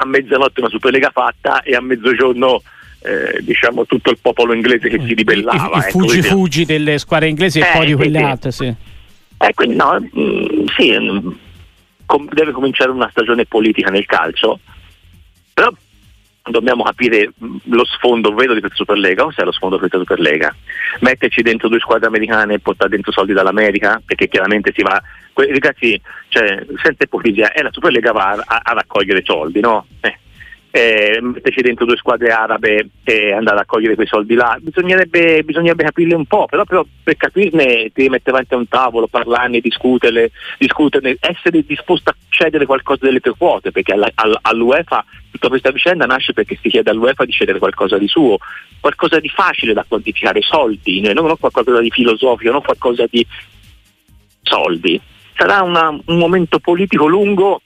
a 0.00 0.06
mezzanotte 0.06 0.60
una 0.60 0.68
Superlega 0.68 1.10
fatta 1.10 1.62
e 1.62 1.74
a 1.74 1.80
mezzogiorno 1.80 2.62
eh, 3.00 3.42
diciamo 3.42 3.86
tutto 3.86 4.10
il 4.10 4.18
popolo 4.20 4.52
inglese 4.52 4.88
che 4.88 5.00
si 5.04 5.14
ribellava. 5.14 5.64
Il, 5.64 5.70
il 5.72 5.78
ecco, 5.78 5.98
fuggi 5.98 6.22
fuggi 6.22 6.64
delle 6.64 6.98
squadre 6.98 7.28
inglesi 7.28 7.58
e 7.58 7.66
poi 7.72 7.86
di 7.86 7.94
quelle 7.94 8.18
sì, 8.18 8.24
altre, 8.24 8.52
sì. 8.52 8.74
Eh, 9.40 9.54
quindi 9.54 9.76
no, 9.76 9.98
mh, 10.00 10.20
mm, 10.20 10.66
sì, 10.76 10.90
mh, 10.90 11.12
mm, 11.12 11.30
com- 12.06 12.28
deve 12.32 12.52
cominciare 12.52 12.90
una 12.90 13.08
stagione 13.10 13.44
politica 13.44 13.90
nel 13.90 14.06
calcio, 14.06 14.60
però 15.52 15.70
dobbiamo 16.50 16.82
capire 16.82 17.32
lo 17.64 17.84
sfondo 17.84 18.34
vero 18.34 18.54
di 18.54 18.60
questa 18.60 18.78
Superlega, 18.78 19.24
cos'è 19.24 19.44
lo 19.44 19.52
sfondo 19.52 19.76
di 19.76 19.80
questa 19.80 19.98
Superlega? 19.98 20.54
Metterci 21.00 21.42
dentro 21.42 21.68
due 21.68 21.80
squadre 21.80 22.06
americane 22.06 22.54
e 22.54 22.60
portare 22.60 22.90
dentro 22.90 23.12
soldi 23.12 23.32
dall'America, 23.32 24.00
perché 24.04 24.28
chiaramente 24.28 24.72
si 24.74 24.82
va, 24.82 25.00
ragazzi, 25.34 26.00
cioè, 26.28 26.64
senza 26.82 27.04
ipocrisia, 27.04 27.52
è 27.52 27.62
la 27.62 27.72
Superlega 27.72 28.12
va 28.12 28.42
a, 28.44 28.60
a 28.62 28.72
raccogliere 28.72 29.22
soldi, 29.24 29.60
no? 29.60 29.86
Eh 30.00 30.18
eh, 30.78 31.20
metterci 31.20 31.60
dentro 31.60 31.84
due 31.84 31.96
squadre 31.96 32.30
arabe 32.30 32.90
e 33.02 33.32
andare 33.32 33.58
a 33.58 33.64
cogliere 33.66 33.96
quei 33.96 34.06
soldi 34.06 34.34
là. 34.34 34.56
Bisognerebbe, 34.60 35.42
bisognerebbe 35.42 35.82
capirle 35.82 36.14
un 36.14 36.26
po', 36.26 36.46
però, 36.46 36.64
però, 36.64 36.86
per 37.02 37.16
capirne 37.16 37.90
ti 37.92 38.08
mettere 38.08 38.36
avanti 38.36 38.54
a 38.54 38.58
un 38.58 38.68
tavolo, 38.68 39.08
parlarne, 39.08 39.58
discuterle, 39.58 40.30
discuterne, 40.56 41.16
essere 41.18 41.64
disposto 41.66 42.10
a 42.10 42.16
cedere 42.28 42.64
qualcosa 42.64 43.06
delle 43.06 43.18
tue 43.18 43.34
quote, 43.36 43.72
perché 43.72 43.92
alla, 43.92 44.08
alla, 44.14 44.38
all'UEFA 44.40 45.04
tutta 45.32 45.48
questa 45.48 45.72
vicenda 45.72 46.06
nasce 46.06 46.32
perché 46.32 46.56
si 46.60 46.68
chiede 46.68 46.90
all'UEFA 46.90 47.24
di 47.24 47.32
cedere 47.32 47.58
qualcosa 47.58 47.98
di 47.98 48.06
suo, 48.06 48.38
qualcosa 48.80 49.18
di 49.18 49.28
facile 49.28 49.72
da 49.72 49.84
quantificare, 49.86 50.42
soldi, 50.42 51.00
non 51.00 51.36
qualcosa 51.38 51.80
di 51.80 51.90
filosofico, 51.90 52.52
non 52.52 52.62
qualcosa 52.62 53.04
di 53.10 53.26
soldi. 54.42 55.00
Sarà 55.34 55.62
una, 55.62 55.88
un 55.88 56.18
momento 56.18 56.58
politico 56.60 57.06
lungo 57.06 57.62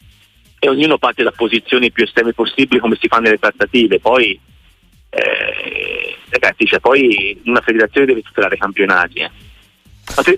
e 0.65 0.69
ognuno 0.69 0.97
parte 0.97 1.25
da 1.25 1.33
posizioni 1.33 1.91
più 1.91 2.05
estreme 2.05 2.33
possibili 2.33 2.79
come 2.79 2.97
si 3.01 3.09
fa 3.09 3.19
nelle 3.19 3.37
trattative. 3.37 3.99
Poi, 3.99 4.39
eh, 5.11 6.17
ragazzi, 6.29 6.67
cioè, 6.67 6.79
poi 6.79 7.37
una 7.47 7.61
federazione 7.61 8.07
deve 8.07 8.23
tutelare 8.23 8.55
i 8.55 8.59
campionati. 8.59 9.19
Eh. 9.19 9.31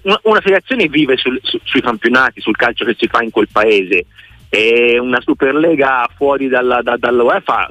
Una, 0.05 0.19
una, 0.23 0.41
federazione 0.41 0.89
vive 0.89 1.19
sul, 1.19 1.39
su, 1.43 1.61
sui 1.63 1.83
campionati, 1.83 2.41
sul 2.41 2.57
calcio 2.57 2.87
che 2.87 2.97
si 2.99 3.07
fa 3.07 3.23
in 3.23 3.31
quel 3.31 3.49
paese 3.53 4.07
e 4.49 4.99
una 4.99 5.21
Superlega 5.21 6.09
fuori 6.17 6.49
dalla, 6.49 6.81
da, 6.81 6.97
dall'UEFA 6.97 7.71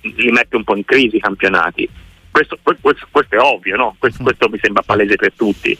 li 0.00 0.30
mette 0.30 0.54
un 0.54 0.62
po' 0.62 0.76
in 0.76 0.84
crisi 0.84 1.16
i 1.16 1.20
campionati. 1.20 1.88
Questo, 2.30 2.56
questo, 2.62 3.08
questo 3.10 3.34
è 3.34 3.40
ovvio, 3.40 3.74
no? 3.74 3.96
questo, 3.98 4.22
questo 4.22 4.48
mi 4.48 4.60
sembra 4.62 4.82
palese 4.82 5.16
per 5.16 5.32
tutti. 5.34 5.76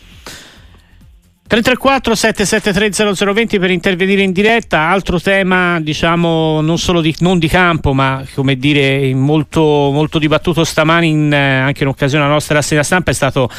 334 1.50 2.14
773 2.14 3.16
0020 3.16 3.58
per 3.58 3.72
intervenire 3.72 4.22
in 4.22 4.30
diretta, 4.30 4.82
altro 4.82 5.18
tema 5.18 5.80
diciamo 5.80 6.60
non 6.60 6.78
solo 6.78 7.00
di, 7.00 7.12
non 7.18 7.40
di 7.40 7.48
campo 7.48 7.92
ma 7.92 8.24
come 8.34 8.54
dire 8.54 9.12
molto, 9.14 9.60
molto 9.60 10.20
dibattuto 10.20 10.62
stamani 10.62 11.08
in, 11.08 11.32
eh, 11.32 11.58
anche 11.58 11.82
in 11.82 11.88
occasione 11.88 12.22
della 12.22 12.34
nostra 12.34 12.54
rassegna 12.54 12.84
stampa 12.84 13.10
è 13.10 13.14
stato 13.14 13.50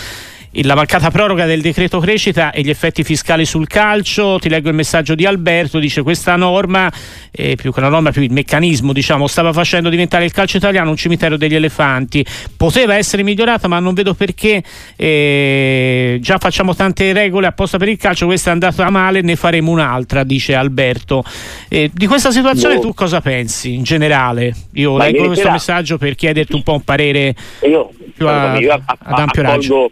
la 0.53 0.75
mancata 0.75 1.09
proroga 1.09 1.45
del 1.45 1.61
decreto 1.61 1.99
crescita 1.99 2.51
e 2.51 2.61
gli 2.61 2.69
effetti 2.69 3.03
fiscali 3.03 3.45
sul 3.45 3.67
calcio. 3.67 4.37
Ti 4.39 4.49
leggo 4.49 4.69
il 4.69 4.75
messaggio 4.75 5.15
di 5.15 5.25
Alberto, 5.25 5.79
dice 5.79 6.01
questa 6.01 6.35
norma, 6.35 6.91
eh, 7.31 7.55
più 7.55 7.71
che 7.71 7.79
una 7.79 7.89
norma, 7.89 8.11
più 8.11 8.21
il 8.21 8.31
meccanismo, 8.31 8.91
diciamo, 8.91 9.27
stava 9.27 9.53
facendo 9.53 9.89
diventare 9.89 10.25
il 10.25 10.31
calcio 10.31 10.57
italiano 10.57 10.89
un 10.89 10.97
cimitero 10.97 11.37
degli 11.37 11.55
elefanti. 11.55 12.25
Poteva 12.57 12.95
essere 12.95 13.23
migliorata, 13.23 13.67
ma 13.67 13.79
non 13.79 13.93
vedo 13.93 14.13
perché 14.13 14.61
eh, 14.95 16.19
già 16.21 16.37
facciamo 16.37 16.75
tante 16.75 17.13
regole 17.13 17.47
apposta 17.47 17.77
per 17.77 17.87
il 17.87 17.97
calcio, 17.97 18.25
questa 18.25 18.49
è 18.49 18.53
andata 18.53 18.89
male, 18.89 19.21
ne 19.21 19.35
faremo 19.35 19.71
un'altra, 19.71 20.23
dice 20.23 20.53
Alberto. 20.55 21.23
Eh, 21.69 21.89
di 21.93 22.07
questa 22.07 22.31
situazione 22.31 22.75
no. 22.75 22.81
tu 22.81 22.93
cosa 22.93 23.21
pensi 23.21 23.73
in 23.73 23.83
generale? 23.83 24.53
Io 24.73 24.97
ma 24.97 25.05
leggo 25.05 25.27
questo 25.27 25.49
messaggio 25.49 25.97
per 25.97 26.15
chiederti 26.15 26.53
un 26.53 26.63
po' 26.63 26.73
un 26.73 26.83
parere 26.83 27.35
io, 27.63 27.89
più 28.13 28.27
a, 28.27 28.59
io 28.59 28.73
a, 28.73 28.81
ad 28.85 29.19
ampio 29.19 29.41
raggio. 29.41 29.91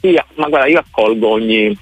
Sì, 0.00 0.16
ma 0.34 0.48
guarda, 0.48 0.66
io 0.66 0.78
accolgo 0.78 1.28
ogni, 1.28 1.76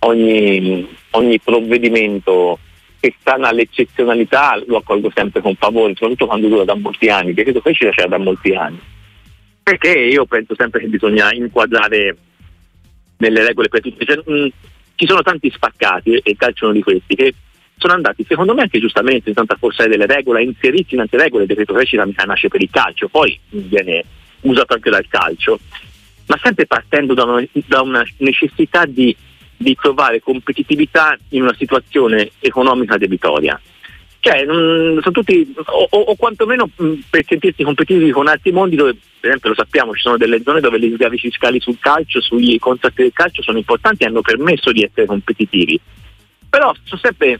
ogni, 0.00 0.88
ogni 1.10 1.40
provvedimento 1.40 2.58
che 2.98 3.14
sta 3.20 3.34
nell'eccezionalità, 3.36 4.60
lo 4.66 4.78
accolgo 4.78 5.10
sempre 5.14 5.40
con 5.40 5.54
favore, 5.54 5.92
soprattutto 5.92 6.26
quando 6.26 6.48
dura 6.48 6.64
da 6.64 6.74
molti 6.74 7.08
anni, 7.08 7.32
perché 7.32 7.52
che 7.52 7.74
ci 7.74 7.88
c'è 7.90 8.06
da 8.06 8.18
molti 8.18 8.52
anni. 8.54 8.80
Perché 9.62 9.90
io 9.90 10.26
penso 10.26 10.54
sempre 10.56 10.80
che 10.80 10.88
bisogna 10.88 11.32
inquadrare 11.32 12.16
nelle 13.18 13.46
regole 13.46 13.68
per 13.68 13.80
tutti. 13.80 14.04
Cioè, 14.04 14.22
mh, 14.24 14.48
ci 14.96 15.06
sono 15.06 15.22
tanti 15.22 15.50
spaccati, 15.50 16.14
e 16.14 16.30
il 16.30 16.36
calcio 16.36 16.64
è 16.64 16.68
uno 16.68 16.76
di 16.76 16.82
questi, 16.82 17.14
che 17.14 17.34
sono 17.76 17.92
andati, 17.92 18.24
secondo 18.26 18.54
me 18.54 18.62
anche 18.62 18.80
giustamente, 18.80 19.28
in 19.28 19.34
tanta 19.34 19.56
forza 19.56 19.86
delle 19.86 20.06
regole, 20.06 20.40
a 20.40 20.42
inserirsi 20.42 20.94
in 20.94 20.98
tante 20.98 21.18
regole, 21.18 21.42
il 21.42 21.48
decreto 21.48 21.72
crescita 21.72 22.06
mica 22.06 22.24
nasce 22.24 22.48
per 22.48 22.62
il 22.62 22.70
calcio, 22.70 23.08
poi 23.08 23.38
viene 23.50 24.04
usato 24.40 24.74
anche 24.74 24.90
dal 24.90 25.06
calcio 25.08 25.58
ma 26.26 26.38
sempre 26.42 26.66
partendo 26.66 27.14
da 27.14 27.24
una, 27.24 27.44
da 27.66 27.82
una 27.82 28.04
necessità 28.18 28.84
di, 28.86 29.14
di, 29.56 29.74
trovare 29.74 30.20
competitività 30.20 31.16
in 31.30 31.42
una 31.42 31.54
situazione 31.54 32.30
economica 32.40 32.96
debitoria. 32.96 33.60
Cioè, 34.20 34.42
sono 34.46 35.00
tutti, 35.12 35.52
o, 35.54 35.88
o, 35.90 36.14
quantomeno 36.16 36.70
mh, 36.74 36.92
per 37.10 37.26
sentirsi 37.26 37.62
competitivi 37.62 38.10
con 38.10 38.26
altri 38.26 38.52
mondi 38.52 38.74
dove, 38.74 38.96
per 39.20 39.28
esempio, 39.28 39.50
lo 39.50 39.54
sappiamo, 39.54 39.92
ci 39.92 40.00
sono 40.00 40.16
delle 40.16 40.40
zone 40.42 40.60
dove 40.60 40.80
gli 40.80 40.94
sgravi 40.94 41.18
fiscali 41.18 41.60
sul 41.60 41.78
calcio, 41.78 42.22
sui 42.22 42.58
contratti 42.58 43.02
del 43.02 43.12
calcio 43.12 43.42
sono 43.42 43.58
importanti 43.58 44.02
e 44.02 44.06
hanno 44.06 44.22
permesso 44.22 44.72
di 44.72 44.82
essere 44.82 45.04
competitivi. 45.04 45.78
Però 46.48 46.72
sono 46.84 47.00
sempre 47.02 47.38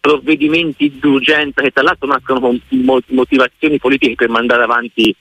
provvedimenti 0.00 0.98
d'urgenza 0.98 1.60
che 1.60 1.72
tra 1.72 1.82
l'altro 1.82 2.06
nascono 2.06 2.40
con 2.40 2.60
motivazioni 3.08 3.78
politiche 3.78 4.14
per 4.14 4.30
mandare 4.30 4.62
avanti 4.62 5.14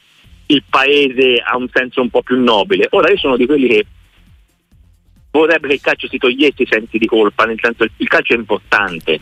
il 0.48 0.64
paese 0.70 1.42
ha 1.44 1.58
un 1.58 1.68
senso 1.72 2.02
un 2.02 2.10
po' 2.10 2.22
più 2.22 2.42
nobile. 2.42 2.88
Ora 2.92 3.10
io 3.10 3.18
sono 3.18 3.38
di 3.38 3.46
quelli 3.46 3.68
che 3.68 3.86
vorrebbe 5.32 5.68
che 5.68 5.74
il 5.76 5.82
calcio 5.82 6.08
si 6.08 6.18
togliesse 6.18 6.64
i 6.64 6.68
sensi 6.70 6.98
di 6.98 7.06
colpa, 7.06 7.46
nel 7.46 7.60
senso 7.62 7.86
che 7.86 7.92
il 7.98 8.08
calcio 8.08 8.34
è 8.34 8.38
importante 8.38 9.20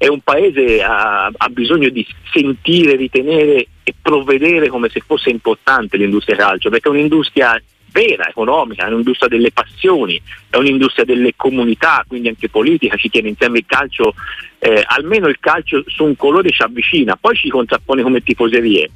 e 0.00 0.08
un 0.08 0.20
paese 0.20 0.80
ha, 0.80 1.26
ha, 1.26 1.48
bisogno 1.48 1.88
di 1.88 2.06
sentire, 2.32 2.94
ritenere 2.94 3.66
e 3.82 3.94
provvedere 4.00 4.68
come 4.68 4.88
se 4.88 5.02
fosse 5.04 5.28
importante 5.28 5.96
l'industria 5.96 6.36
calcio, 6.36 6.70
perché 6.70 6.88
è 6.88 6.92
un'industria 6.92 7.60
vera, 7.90 8.28
economica, 8.28 8.84
è 8.84 8.90
un'industria 8.90 9.28
delle 9.28 9.50
passioni, 9.50 10.20
è 10.48 10.56
un'industria 10.56 11.04
delle 11.04 11.32
comunità, 11.34 12.04
quindi 12.06 12.28
anche 12.28 12.48
politica, 12.48 12.96
ci 12.96 13.10
tiene 13.10 13.30
insieme 13.30 13.58
il 13.58 13.64
calcio, 13.66 14.14
eh, 14.60 14.84
almeno 14.86 15.26
il 15.26 15.40
calcio 15.40 15.82
su 15.86 16.04
un 16.04 16.14
colore 16.14 16.50
ci 16.50 16.62
avvicina, 16.62 17.16
poi 17.16 17.34
ci 17.34 17.48
contrappone 17.48 18.02
come 18.02 18.22
tifoserie 18.22 18.88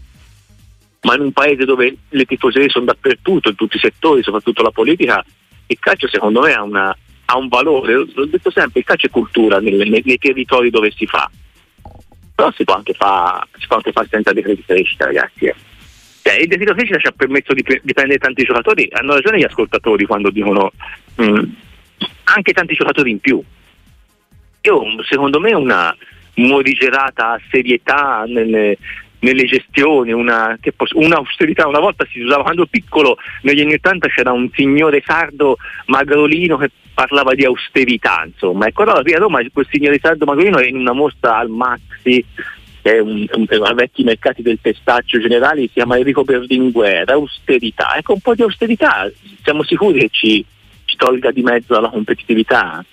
ma 1.03 1.15
in 1.15 1.21
un 1.21 1.33
paese 1.33 1.65
dove 1.65 1.97
le 2.09 2.25
tifoserie 2.25 2.69
sono 2.69 2.85
dappertutto, 2.87 3.49
in 3.49 3.57
tutti 3.57 3.77
i 3.77 3.81
settori, 3.81 4.23
soprattutto 4.23 4.63
la 4.63 4.71
politica, 4.71 5.25
il 5.67 5.79
calcio 5.79 6.09
secondo 6.09 6.41
me 6.41 6.53
ha, 6.53 6.63
una, 6.63 6.97
ha 7.25 7.37
un 7.37 7.49
valore, 7.49 7.95
l'ho 7.95 8.27
detto 8.27 8.51
sempre, 8.51 8.81
il 8.81 8.87
calcio 8.87 9.07
è 9.07 9.11
cultura 9.11 9.59
nei, 9.59 9.77
nei, 9.77 10.03
nei 10.05 10.19
territori 10.19 10.71
dove 10.71 10.93
si 10.95 11.07
fa, 11.07 11.31
però 12.35 12.53
si 12.53 12.65
può 12.65 12.75
anche, 12.75 12.93
fa, 12.95 13.47
fare 13.67 14.09
senza 14.09 14.33
decreti 14.33 14.65
crescita 14.65 15.07
ragazzi. 15.07 15.47
Eh. 15.47 15.55
Cioè, 16.23 16.35
il 16.35 16.47
decreto 16.47 16.75
crescita 16.75 16.99
ci 16.99 17.09
ha 17.09 17.13
permesso 17.13 17.53
di, 17.53 17.65
di, 17.83 17.93
prendere 17.93 18.19
tanti 18.19 18.45
giocatori, 18.45 18.89
hanno 18.93 19.15
ragione 19.15 19.39
gli 19.39 19.45
ascoltatori 19.45 20.07
quando 20.07 20.31
dicono 20.31 20.71
mh, 21.17 21.25
mm, 21.25 21.45
anche 22.25 22.53
tanti 22.53 22.75
giocatori 22.75 23.11
in 23.11 23.19
più. 23.19 23.43
Io, 24.61 25.03
secondo 25.03 25.41
me 25.41 25.53
una 25.53 25.95
morigerata 26.35 27.41
serietà 27.51 28.25
nelle, 28.27 28.79
nelle 29.23 29.45
gestioni, 29.45 30.13
una, 30.13 30.57
posso, 30.77 30.99
un'austerità. 30.99 31.67
Una 31.67 31.81
volta 31.81 32.07
si 32.11 32.21
usava, 32.21 32.43
quando 32.43 32.67
piccolo, 32.67 33.17
negli 33.43 33.61
anni 33.61 33.75
Ottanta 33.75 34.09
c'era 34.09 34.33
un 34.33 34.49
signore 34.53 35.03
sardo 35.05 35.57
magrolino 35.87 36.57
che 36.57 36.71
parlava 36.93 37.35
di 37.35 37.45
austerità, 37.45 38.23
insomma. 38.27 38.67
Ecco, 38.67 38.83
allora 38.83 39.03
qui 39.03 39.15
a 39.15 39.19
Roma 39.19 39.41
quel 39.53 39.67
signore 39.71 39.99
sardo 40.01 40.25
magrolino 40.25 40.59
è 40.59 40.67
in 40.67 40.77
una 40.77 40.93
mostra 40.93 41.39
al 41.39 41.49
Maxi, 41.49 42.25
che 42.83 42.97
è 42.97 42.99
un, 42.99 43.27
un, 43.33 43.47
un 43.49 43.75
vecchi 43.75 44.03
mercati 44.03 44.43
del 44.43 44.59
pestaccio 44.61 45.21
generali, 45.21 45.63
si 45.63 45.75
chiama 45.75 45.97
Enrico 45.97 46.25
Berlinguer, 46.25 47.09
austerità. 47.11 47.97
Ecco, 47.97 48.15
un 48.15 48.21
po' 48.21 48.35
di 48.35 48.43
austerità, 48.43 49.11
siamo 49.43 49.63
sicuri 49.63 50.01
che 50.01 50.09
ci, 50.11 50.45
ci 50.85 50.97
tolga 50.97 51.31
di 51.31 51.43
mezzo 51.43 51.79
la 51.81 51.91
competitività? 51.91 52.85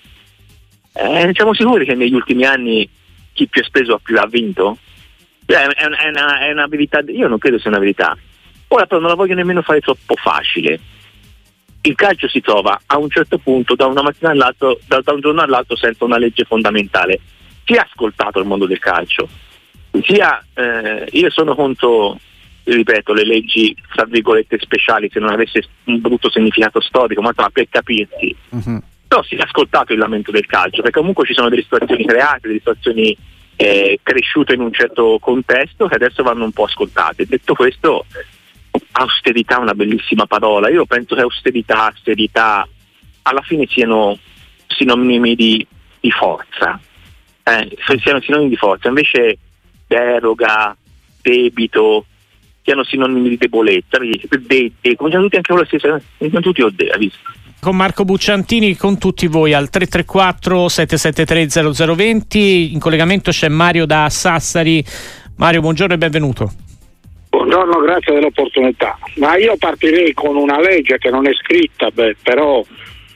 Eh, 0.92 1.30
siamo 1.34 1.54
sicuri 1.54 1.84
che 1.84 1.94
negli 1.94 2.14
ultimi 2.14 2.44
anni 2.44 2.88
chi 3.32 3.46
più 3.48 3.62
ha 3.62 3.64
speso 3.64 3.94
ha 3.94 4.00
più 4.02 4.18
ha 4.18 4.26
vinto? 4.26 4.78
Cioè, 5.50 5.66
è, 5.66 5.84
è, 5.84 6.08
una, 6.08 6.38
è 6.38 6.52
una 6.52 6.66
verità, 6.68 7.02
io 7.08 7.26
non 7.26 7.38
credo 7.38 7.58
sia 7.58 7.70
una 7.70 7.80
verità. 7.80 8.16
Ora 8.68 8.86
però 8.86 9.00
non 9.00 9.08
la 9.08 9.16
voglio 9.16 9.34
nemmeno 9.34 9.62
fare 9.62 9.80
troppo 9.80 10.14
facile. 10.14 10.78
Il 11.82 11.94
calcio 11.96 12.28
si 12.28 12.40
trova 12.40 12.80
a 12.86 12.98
un 12.98 13.10
certo 13.10 13.38
punto 13.38 13.74
da 13.74 13.86
una 13.86 14.02
mattina 14.02 14.30
all'altro, 14.30 14.78
da, 14.86 15.00
da 15.00 15.12
un 15.12 15.20
giorno 15.20 15.40
all'altro 15.40 15.74
senza 15.76 16.04
una 16.04 16.18
legge 16.18 16.44
fondamentale. 16.44 17.18
Chi 17.64 17.74
ha 17.74 17.86
ascoltato 17.88 18.38
il 18.38 18.46
mondo 18.46 18.66
del 18.66 18.78
calcio? 18.78 19.28
Sia, 20.02 20.44
eh, 20.54 21.08
io 21.10 21.30
sono 21.30 21.56
contro, 21.56 22.16
ripeto, 22.62 23.12
le 23.12 23.24
leggi 23.24 23.74
tra 23.92 24.04
virgolette 24.04 24.58
speciali 24.60 25.10
se 25.10 25.18
non 25.18 25.30
avesse 25.30 25.64
un 25.84 26.00
brutto 26.00 26.30
significato 26.30 26.80
storico, 26.80 27.22
ma 27.22 27.32
per 27.32 27.66
capirsi. 27.68 28.36
Uh-huh. 28.50 28.80
però 29.08 29.22
si 29.24 29.34
è 29.34 29.40
ascoltato 29.40 29.92
il 29.92 29.98
lamento 29.98 30.30
del 30.30 30.46
calcio, 30.46 30.82
perché 30.82 31.00
comunque 31.00 31.26
ci 31.26 31.34
sono 31.34 31.48
delle 31.48 31.62
situazioni 31.62 32.04
create, 32.04 32.46
delle 32.46 32.58
situazioni 32.58 33.16
eh, 33.60 34.00
cresciute 34.02 34.54
in 34.54 34.62
un 34.62 34.72
certo 34.72 35.18
contesto 35.20 35.86
che 35.86 35.96
adesso 35.96 36.22
vanno 36.22 36.44
un 36.44 36.52
po' 36.52 36.64
ascoltate. 36.64 37.26
Detto 37.26 37.52
questo, 37.52 38.06
austerità 38.92 39.56
è 39.56 39.60
una 39.60 39.74
bellissima 39.74 40.24
parola, 40.24 40.70
io 40.70 40.86
penso 40.86 41.14
che 41.14 41.20
austerità, 41.20 41.88
austerità 41.88 42.66
alla 43.22 43.42
fine 43.42 43.66
siano 43.68 44.18
sinonimi 44.66 45.34
di, 45.34 45.66
di 46.00 46.10
forza, 46.10 46.80
eh, 47.42 47.76
siano 48.02 48.22
sinonimi 48.22 48.48
di 48.48 48.56
forza, 48.56 48.88
invece 48.88 49.36
deroga, 49.86 50.74
debito, 51.20 52.06
siano 52.70 52.84
sinonimi 52.84 53.28
di 53.28 53.36
debolezza, 53.36 53.98
de, 53.98 54.72
de, 54.80 54.96
cominciano 54.96 55.24
tutti 55.24 55.36
anche 55.36 55.52
con 55.52 55.60
la 55.60 55.66
stessa, 55.66 56.00
cominciano 56.18 56.44
tutti 56.44 56.62
o 56.62 56.70
de, 56.70 56.94
visto? 56.98 57.18
Con 57.60 57.76
Marco 57.76 58.04
Bucciantini, 58.04 58.76
con 58.76 58.96
tutti 58.96 59.26
voi 59.26 59.52
al 59.52 59.68
334 59.68 60.68
773 60.68 61.94
0020, 61.94 62.72
in 62.72 62.78
collegamento 62.78 63.32
c'è 63.32 63.48
Mario 63.48 63.84
da 63.86 64.08
Sassari. 64.08 64.82
Mario, 65.36 65.60
buongiorno 65.60 65.94
e 65.94 65.98
benvenuto. 65.98 66.52
Buongiorno, 67.28 67.80
grazie 67.80 68.14
dell'opportunità. 68.14 68.98
Ma 69.16 69.36
io 69.36 69.56
partirei 69.58 70.14
con 70.14 70.36
una 70.36 70.58
legge 70.60 70.96
che 70.98 71.10
non 71.10 71.26
è 71.26 71.32
scritta, 71.34 71.90
beh, 71.90 72.16
però 72.22 72.64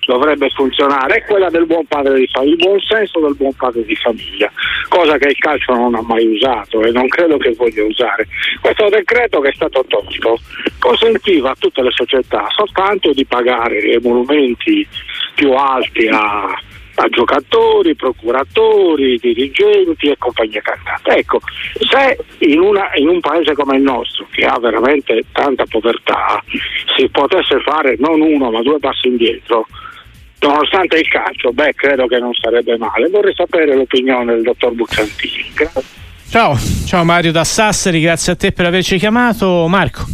dovrebbe 0.06 0.50
funzionare 0.50 1.16
è 1.16 1.24
quella 1.24 1.50
del 1.50 1.66
buon 1.66 1.84
padre 1.86 2.18
di 2.18 2.28
famiglia, 2.30 2.54
il 2.54 2.64
buon 2.64 2.80
senso 2.80 3.20
del 3.20 3.34
buon 3.36 3.54
padre 3.54 3.84
di 3.84 3.96
famiglia, 3.96 4.50
cosa 4.88 5.16
che 5.18 5.28
il 5.28 5.38
calcio 5.38 5.74
non 5.74 5.94
ha 5.94 6.02
mai 6.02 6.26
usato 6.26 6.82
e 6.82 6.90
non 6.90 7.08
credo 7.08 7.36
che 7.36 7.54
voglia 7.54 7.84
usare. 7.84 8.26
Questo 8.60 8.88
decreto 8.88 9.40
che 9.40 9.48
è 9.48 9.54
stato 9.54 9.84
tolto 9.88 10.38
consentiva 10.78 11.50
a 11.50 11.56
tutte 11.58 11.82
le 11.82 11.90
società 11.90 12.46
soltanto 12.50 13.12
di 13.12 13.24
pagare 13.24 13.78
i 13.78 13.92
emolumenti 13.92 14.86
più 15.34 15.52
alti 15.52 16.08
a, 16.08 16.44
a 16.96 17.08
giocatori, 17.08 17.94
procuratori, 17.94 19.18
dirigenti 19.18 20.08
e 20.08 20.16
compagnia 20.18 20.60
cantante. 20.60 21.10
Ecco, 21.16 21.40
se 21.78 22.18
in, 22.38 22.60
una, 22.60 22.90
in, 22.94 23.08
un 23.08 23.20
paese 23.20 23.54
come 23.54 23.76
il 23.76 23.82
nostro, 23.82 24.26
che 24.30 24.44
ha 24.44 24.58
veramente 24.58 25.22
tanta 25.32 25.64
povertà, 25.68 26.42
si 26.96 27.08
potesse 27.08 27.60
fare 27.60 27.96
non 27.98 28.20
uno 28.20 28.50
ma 28.50 28.62
due 28.62 28.78
passi 28.78 29.08
indietro, 29.08 29.66
nonostante 30.48 30.98
il 30.98 31.08
calcio, 31.08 31.52
beh, 31.52 31.74
credo 31.74 32.06
che 32.06 32.18
non 32.18 32.32
sarebbe 32.34 32.76
male. 32.76 33.08
Vorrei 33.08 33.34
sapere 33.34 33.74
l'opinione 33.74 34.34
del 34.34 34.42
dottor 34.42 34.72
Buccantini. 34.72 35.52
Ciao, 36.28 36.56
ciao 36.86 37.04
Mario 37.04 37.32
da 37.32 37.44
Sassari, 37.44 38.00
grazie 38.00 38.32
a 38.32 38.36
te 38.36 38.52
per 38.52 38.66
averci 38.66 38.98
chiamato. 38.98 39.66
Marco. 39.68 40.04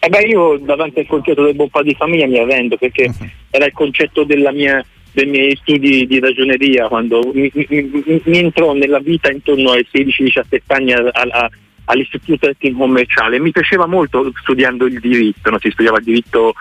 Eh 0.00 0.08
beh, 0.08 0.26
io 0.26 0.58
davanti 0.58 1.00
al 1.00 1.06
concetto 1.06 1.42
del 1.42 1.54
buon 1.54 1.70
padre 1.70 1.90
di 1.90 1.94
famiglia 1.94 2.26
mi 2.26 2.38
arrendo 2.38 2.76
perché 2.76 3.04
uh-huh. 3.04 3.28
era 3.50 3.64
il 3.64 3.72
concetto 3.72 4.26
mia, 4.26 4.84
dei 5.12 5.26
miei 5.26 5.56
studi 5.56 6.06
di 6.06 6.20
ragioneria 6.20 6.88
quando 6.88 7.30
mi, 7.32 7.50
mi, 7.54 8.20
mi, 8.24 8.38
entrò 8.38 8.74
nella 8.74 8.98
vita 8.98 9.30
intorno 9.30 9.70
ai 9.70 9.86
16-17 9.90 10.42
anni 10.66 10.92
a, 10.92 11.10
a, 11.10 11.50
all'istituto 11.86 12.46
tecnico 12.46 12.78
commerciale. 12.78 13.38
Mi 13.38 13.50
piaceva 13.50 13.86
molto 13.86 14.30
studiando 14.42 14.84
il 14.86 15.00
diritto, 15.00 15.50
no? 15.50 15.58
si 15.58 15.70
studiava 15.70 15.98
il 15.98 16.04
diritto 16.04 16.54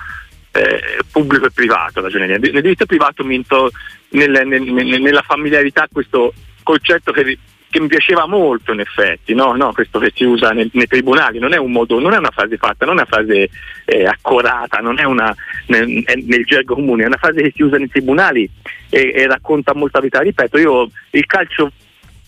eh, 0.54 1.00
pubblico 1.12 1.48
e 1.48 1.52
privato, 1.52 2.02
ragioneria. 2.02 2.38
Nel 2.38 2.62
diritto 2.62 2.86
privato 2.86 3.24
mi 3.24 3.36
entro 3.36 3.72
nel, 4.10 4.42
nel, 4.46 4.62
nel, 4.62 5.02
nella 5.02 5.24
familiarità 5.24 5.88
questo 5.92 6.34
concetto 6.62 7.12
che, 7.12 7.38
che, 7.70 7.80
mi 7.80 7.88
piaceva 7.88 8.28
molto 8.28 8.72
in 8.72 8.80
effetti, 8.80 9.34
no? 9.34 9.54
No, 9.54 9.74
questo 9.74 9.98
che 9.98 10.12
si 10.14 10.24
usa 10.24 10.52
nei, 10.52 10.70
tribunali, 10.88 11.40
non 11.40 11.54
è 11.54 11.58
un 11.58 11.72
modo, 11.72 12.00
non 12.00 12.14
è 12.14 12.18
una 12.18 12.30
frase 12.30 12.58
fatta, 12.58 12.86
non 12.86 13.00
è 13.00 13.02
una 13.02 13.10
frase 13.10 13.50
eh, 13.86 14.06
accorata, 14.06 14.78
non 14.78 15.00
è 15.00 15.04
una 15.04 15.36
nel, 15.68 15.88
nel, 15.88 16.46
gergo 16.46 16.76
comune, 16.76 17.04
è 17.04 17.08
una 17.08 17.18
frase 17.18 17.42
che 17.42 17.52
si 17.56 17.64
usa 17.64 17.78
nei 17.78 17.90
tribunali 17.90 18.48
e, 18.90 19.12
e 19.16 19.26
racconta 19.26 19.74
molta 19.74 20.00
verità. 20.00 20.20
Ripeto, 20.20 20.60
io 20.60 20.90
il 21.10 21.26
calcio 21.26 21.72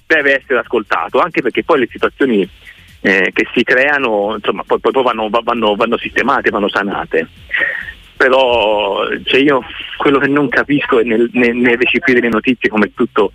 deve 0.07 0.37
essere 0.37 0.59
ascoltato, 0.59 1.19
anche 1.19 1.43
perché 1.43 1.63
poi 1.63 1.79
le 1.79 1.87
situazioni 1.91 2.49
eh, 3.01 3.29
che 3.33 3.47
si 3.53 3.63
creano 3.63 4.33
insomma, 4.35 4.63
poi, 4.65 4.79
poi 4.79 5.03
vanno, 5.03 5.29
vanno, 5.29 5.75
vanno, 5.75 5.97
sistemate, 5.97 6.49
vanno 6.49 6.69
sanate 6.69 7.27
però 8.15 9.07
cioè 9.23 9.39
io 9.41 9.61
quello 9.97 10.19
che 10.19 10.27
non 10.27 10.47
capisco 10.49 10.99
è 10.99 11.03
nel, 11.03 11.29
nel, 11.33 11.55
nel 11.55 11.77
recepire 11.77 12.19
le 12.19 12.29
notizie 12.29 12.69
come 12.69 12.93
tutto 12.93 13.31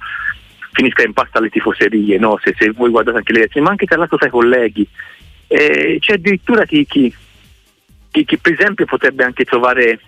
finisca 0.72 1.02
in 1.02 1.12
pasta 1.12 1.38
alle 1.38 1.48
tifoserie, 1.48 2.18
no? 2.18 2.38
se, 2.42 2.54
se, 2.56 2.70
voi 2.70 2.90
guardate 2.90 3.18
anche 3.18 3.32
le 3.32 3.40
elezioni, 3.40 3.66
ma 3.66 3.72
anche 3.72 3.86
tra 3.86 3.96
l'altro 3.96 4.16
tra 4.16 4.28
i 4.28 4.30
colleghi. 4.30 4.86
Eh, 5.48 5.98
c'è 5.98 6.14
addirittura 6.14 6.64
chi, 6.64 6.86
chi, 6.86 7.12
chi, 8.10 8.24
chi, 8.24 8.38
per 8.38 8.52
esempio 8.52 8.84
potrebbe 8.86 9.24
anche 9.24 9.44
trovare, 9.44 10.00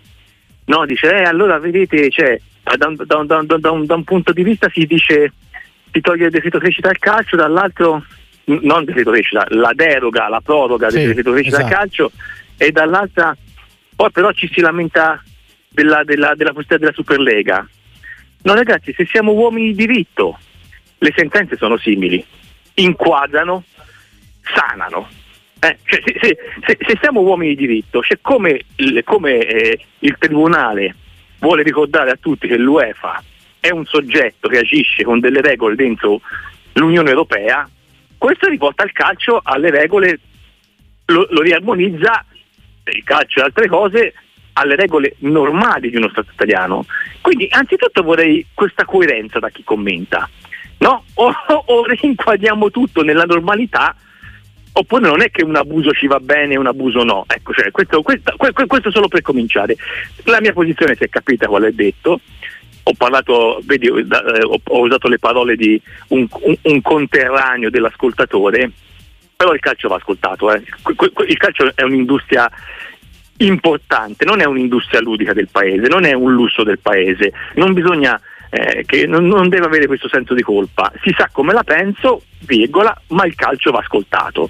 no, 0.66 0.86
dice, 0.86 1.12
eh, 1.12 1.24
allora 1.24 1.58
vedete, 1.58 2.08
cioè, 2.10 2.38
da, 2.62 2.76
da, 2.76 3.24
da, 3.24 3.58
da, 3.58 3.70
un, 3.72 3.86
da 3.86 3.94
un 3.94 4.04
punto 4.04 4.32
di 4.32 4.44
vista 4.44 4.70
si 4.72 4.86
dice 4.86 5.32
si 5.92 6.00
toglie 6.00 6.26
il 6.26 6.30
decreto 6.30 6.58
crescita 6.58 6.88
al 6.88 6.98
calcio, 6.98 7.36
dall'altro 7.36 8.04
non 8.44 8.80
il 8.80 8.86
decreto 8.86 9.10
crescita, 9.10 9.46
la 9.50 9.72
deroga, 9.74 10.28
la 10.28 10.40
proroga 10.40 10.88
sì, 10.88 10.96
del 10.96 11.08
decreto 11.08 11.32
crescita 11.32 11.58
esatto. 11.58 11.72
al 11.72 11.78
calcio 11.78 12.12
e 12.56 12.72
dall'altra 12.72 13.36
poi 13.94 14.10
però 14.10 14.32
ci 14.32 14.50
si 14.52 14.60
lamenta 14.60 15.22
della, 15.68 16.04
della, 16.04 16.34
della 16.34 16.52
questione 16.52 16.82
della 16.82 16.94
Superlega. 16.94 17.66
No 18.42 18.54
ragazzi, 18.54 18.92
se 18.92 19.06
siamo 19.06 19.32
uomini 19.32 19.74
di 19.74 19.86
diritto, 19.86 20.38
le 20.98 21.12
sentenze 21.14 21.56
sono 21.56 21.76
simili, 21.78 22.24
inquadrano, 22.74 23.64
sanano. 24.42 25.08
Eh, 25.60 25.78
cioè, 25.84 26.02
se, 26.04 26.18
se, 26.20 26.36
se, 26.66 26.78
se, 26.80 26.98
siamo 27.00 27.20
uomini 27.20 27.54
di 27.54 27.66
diritto, 27.66 28.02
cioè 28.02 28.18
come, 28.20 28.62
come 29.04 29.38
eh, 29.38 29.78
il 30.00 30.16
Tribunale 30.18 30.96
vuole 31.38 31.62
ricordare 31.62 32.10
a 32.10 32.18
tutti 32.20 32.48
che 32.48 32.56
l'UEFA 32.56 33.22
è 33.60 33.70
un 33.70 33.84
soggetto 33.84 34.48
che 34.48 34.58
agisce 34.58 35.04
con 35.04 35.20
delle 35.20 35.40
regole 35.40 35.76
dentro 35.76 36.20
l'Unione 36.72 37.10
Europea, 37.10 37.68
questo 38.18 38.48
riporta 38.48 38.82
il 38.82 38.92
calcio 38.92 39.40
alle 39.42 39.70
regole, 39.70 40.18
lo, 41.06 41.28
lo 41.30 41.42
riarmonizza 41.42 42.24
il 42.84 43.04
calcio 43.04 43.40
e 43.40 43.42
altre 43.42 43.68
cose 43.68 44.14
alle 44.54 44.76
regole 44.76 45.16
normali 45.20 45.90
di 45.90 45.96
uno 45.96 46.08
Stato 46.10 46.30
italiano. 46.32 46.84
Quindi 47.20 47.46
anzitutto 47.50 48.02
vorrei 48.02 48.46
questa 48.52 48.84
coerenza 48.84 49.38
da 49.38 49.48
chi 49.50 49.62
commenta. 49.64 50.28
No? 50.78 51.04
O, 51.14 51.32
o 51.66 51.84
rinquadriamo 51.84 52.70
tutto 52.70 53.02
nella 53.02 53.24
normalità 53.24 53.94
oppure 54.74 55.06
non 55.06 55.20
è 55.20 55.30
che 55.30 55.44
un 55.44 55.56
abuso 55.56 55.92
ci 55.92 56.06
va 56.06 56.18
bene 56.18 56.54
e 56.54 56.58
un 56.58 56.66
abuso 56.66 57.04
no. 57.04 57.24
Ecco, 57.28 57.52
cioè, 57.52 57.70
questo, 57.70 58.02
questa, 58.02 58.34
questo 58.66 58.90
solo 58.90 59.08
per 59.08 59.22
cominciare. 59.22 59.76
La 60.24 60.40
mia 60.40 60.52
posizione 60.52 60.96
si 60.96 61.04
è 61.04 61.08
capita 61.08 61.46
qual 61.46 61.64
è 61.64 61.72
detto. 61.72 62.20
Ho 62.84 62.92
parlato, 62.96 63.60
vedi, 63.62 63.86
eh, 63.86 64.42
ho, 64.42 64.60
ho 64.62 64.80
usato 64.80 65.08
le 65.08 65.18
parole 65.18 65.54
di 65.54 65.80
un, 66.08 66.26
un, 66.30 66.56
un 66.62 66.80
conterraneo 66.80 67.70
dell'ascoltatore 67.70 68.72
però 69.42 69.54
il 69.54 69.60
calcio 69.60 69.88
va 69.88 69.96
ascoltato, 69.96 70.52
eh. 70.52 70.62
il 71.26 71.36
calcio 71.36 71.72
è 71.74 71.82
un'industria 71.82 72.48
importante, 73.38 74.24
non 74.24 74.40
è 74.40 74.44
un'industria 74.44 75.00
ludica 75.00 75.32
del 75.32 75.48
paese, 75.50 75.88
non 75.88 76.04
è 76.04 76.12
un 76.12 76.32
lusso 76.32 76.62
del 76.62 76.78
paese, 76.78 77.32
non 77.54 77.72
bisogna 77.72 78.20
eh, 78.50 78.84
che 78.86 79.04
non, 79.08 79.26
non, 79.26 79.48
deve 79.48 79.66
avere 79.66 79.88
questo 79.88 80.08
senso 80.08 80.34
di 80.34 80.42
colpa, 80.42 80.92
si 81.02 81.12
sa 81.18 81.28
come 81.32 81.52
la 81.52 81.64
penso, 81.64 82.22
virgola, 82.46 82.96
ma 83.08 83.26
il 83.26 83.34
calcio 83.34 83.72
va 83.72 83.80
ascoltato. 83.80 84.48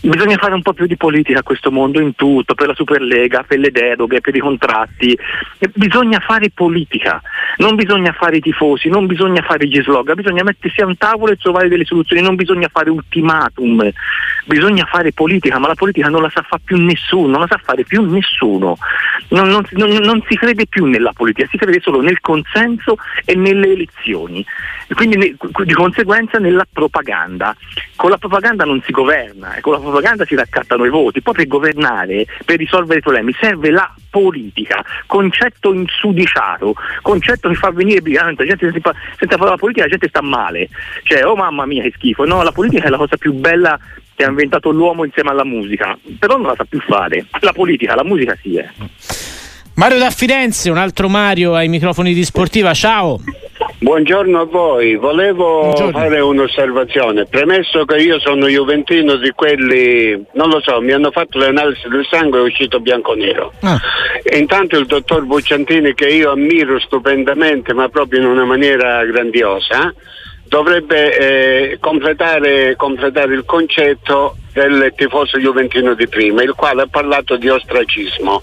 Bisogna 0.00 0.36
fare 0.36 0.54
un 0.54 0.62
po' 0.62 0.72
più 0.72 0.86
di 0.86 0.96
politica 0.96 1.40
a 1.40 1.42
questo 1.42 1.70
mondo 1.70 2.00
in 2.00 2.14
tutto, 2.14 2.54
per 2.54 2.68
la 2.68 2.74
Superlega, 2.74 3.44
per 3.46 3.58
le 3.58 3.70
deroghe, 3.70 4.20
per 4.20 4.34
i 4.34 4.40
contratti. 4.40 5.18
Bisogna 5.74 6.20
fare 6.20 6.50
politica, 6.50 7.20
non 7.56 7.74
bisogna 7.74 8.12
fare 8.12 8.36
i 8.36 8.40
tifosi, 8.40 8.88
non 8.88 9.06
bisogna 9.06 9.42
fare 9.42 9.66
gli 9.66 9.80
slogan, 9.82 10.14
bisogna 10.14 10.42
mettersi 10.42 10.80
a 10.80 10.86
un 10.86 10.96
tavolo 10.96 11.32
e 11.32 11.36
trovare 11.36 11.68
delle 11.68 11.84
soluzioni, 11.84 12.22
non 12.22 12.36
bisogna 12.36 12.68
fare 12.70 12.90
ultimatum, 12.90 13.90
bisogna 14.44 14.84
fare 14.84 15.12
politica, 15.12 15.58
ma 15.58 15.68
la 15.68 15.74
politica 15.74 16.08
non 16.08 16.22
la 16.22 16.30
sa 16.32 16.42
fare 16.42 16.62
più 16.64 16.76
nessuno, 16.76 17.28
non 17.28 17.40
la 17.40 17.46
sa 17.48 17.60
fare 17.62 17.84
più 17.84 18.02
nessuno. 18.08 18.76
Non, 19.28 19.48
non, 19.48 19.64
non, 19.72 19.90
non 19.90 20.22
si 20.28 20.36
crede 20.36 20.66
più 20.66 20.84
nella 20.84 21.12
politica, 21.12 21.48
si 21.50 21.56
crede 21.56 21.80
solo 21.80 22.00
nel 22.00 22.20
consenso 22.20 22.96
e 23.24 23.34
nelle 23.34 23.72
elezioni. 23.72 24.44
Quindi 24.94 25.36
di 25.64 25.72
conseguenza 25.72 26.38
nella 26.38 26.66
propaganda. 26.70 27.56
Con 27.96 28.10
la 28.10 28.18
propaganda 28.18 28.64
non 28.64 28.80
si 28.82 28.92
governa 28.92 29.54
e 29.54 29.60
con 29.60 29.72
la 29.72 29.80
propaganda 29.86 30.24
si 30.24 30.34
raccattano 30.34 30.84
i 30.84 30.90
voti. 30.90 31.22
Poi 31.22 31.34
per 31.34 31.46
governare, 31.46 32.26
per 32.44 32.58
risolvere 32.58 32.98
i 32.98 33.02
problemi, 33.02 33.34
serve 33.38 33.70
la 33.70 33.92
politica, 34.10 34.84
concetto 35.06 35.72
insudiciato, 35.72 36.74
concetto 37.02 37.48
che 37.48 37.54
fa 37.54 37.70
venire 37.70 38.00
brillante, 38.00 38.44
la 38.44 38.48
gente 38.48 38.70
senza, 38.70 38.94
senza 39.18 39.36
fare 39.36 39.50
la 39.50 39.56
politica 39.56 39.84
la 39.84 39.90
gente 39.90 40.08
sta 40.08 40.22
male. 40.22 40.68
Cioè, 41.02 41.24
oh 41.24 41.36
mamma 41.36 41.66
mia 41.66 41.82
che 41.82 41.92
schifo, 41.94 42.24
no, 42.24 42.42
la 42.42 42.52
politica 42.52 42.86
è 42.86 42.88
la 42.88 42.96
cosa 42.96 43.16
più 43.16 43.32
bella 43.32 43.78
che 44.14 44.24
ha 44.24 44.28
inventato 44.28 44.70
l'uomo 44.70 45.04
insieme 45.04 45.30
alla 45.30 45.44
musica, 45.44 45.96
però 46.18 46.36
non 46.38 46.46
la 46.46 46.54
sa 46.56 46.64
più 46.64 46.80
fare. 46.80 47.26
La 47.40 47.52
politica, 47.52 47.94
la 47.94 48.04
musica 48.04 48.36
sì 48.40 48.56
è. 48.56 48.68
Mario 49.74 49.98
da 49.98 50.10
Firenze, 50.10 50.70
un 50.70 50.78
altro 50.78 51.08
Mario 51.08 51.54
ai 51.54 51.68
microfoni 51.68 52.14
di 52.14 52.24
Sportiva, 52.24 52.72
ciao. 52.72 53.20
Buongiorno 53.78 54.40
a 54.40 54.44
voi, 54.44 54.96
volevo 54.96 55.60
Buongiorno. 55.60 55.92
fare 55.92 56.20
un'osservazione. 56.20 57.26
Premesso 57.26 57.84
che 57.84 57.96
io 57.96 58.18
sono 58.18 58.48
juventino 58.48 59.16
di 59.16 59.30
quelli, 59.32 60.12
non 60.32 60.48
lo 60.48 60.60
so, 60.60 60.80
mi 60.80 60.92
hanno 60.92 61.10
fatto 61.10 61.38
le 61.38 61.48
analisi 61.48 61.86
del 61.88 62.06
sangue 62.10 62.38
e 62.38 62.42
è 62.42 62.44
uscito 62.46 62.80
bianco-nero. 62.80 63.52
Ah. 63.60 63.78
Intanto 64.34 64.78
il 64.78 64.86
dottor 64.86 65.24
Bucciantini, 65.24 65.92
che 65.92 66.06
io 66.06 66.30
ammiro 66.30 66.80
stupendamente, 66.80 67.74
ma 67.74 67.88
proprio 67.90 68.20
in 68.20 68.26
una 68.26 68.46
maniera 68.46 69.04
grandiosa, 69.04 69.92
dovrebbe 70.48 71.18
eh, 71.72 71.78
completare, 71.78 72.76
completare 72.76 73.34
il 73.34 73.44
concetto 73.44 74.36
del 74.54 74.92
tifoso 74.96 75.38
juventino 75.38 75.92
di 75.92 76.08
prima, 76.08 76.42
il 76.42 76.54
quale 76.54 76.82
ha 76.82 76.88
parlato 76.90 77.36
di 77.36 77.50
ostracismo. 77.50 78.42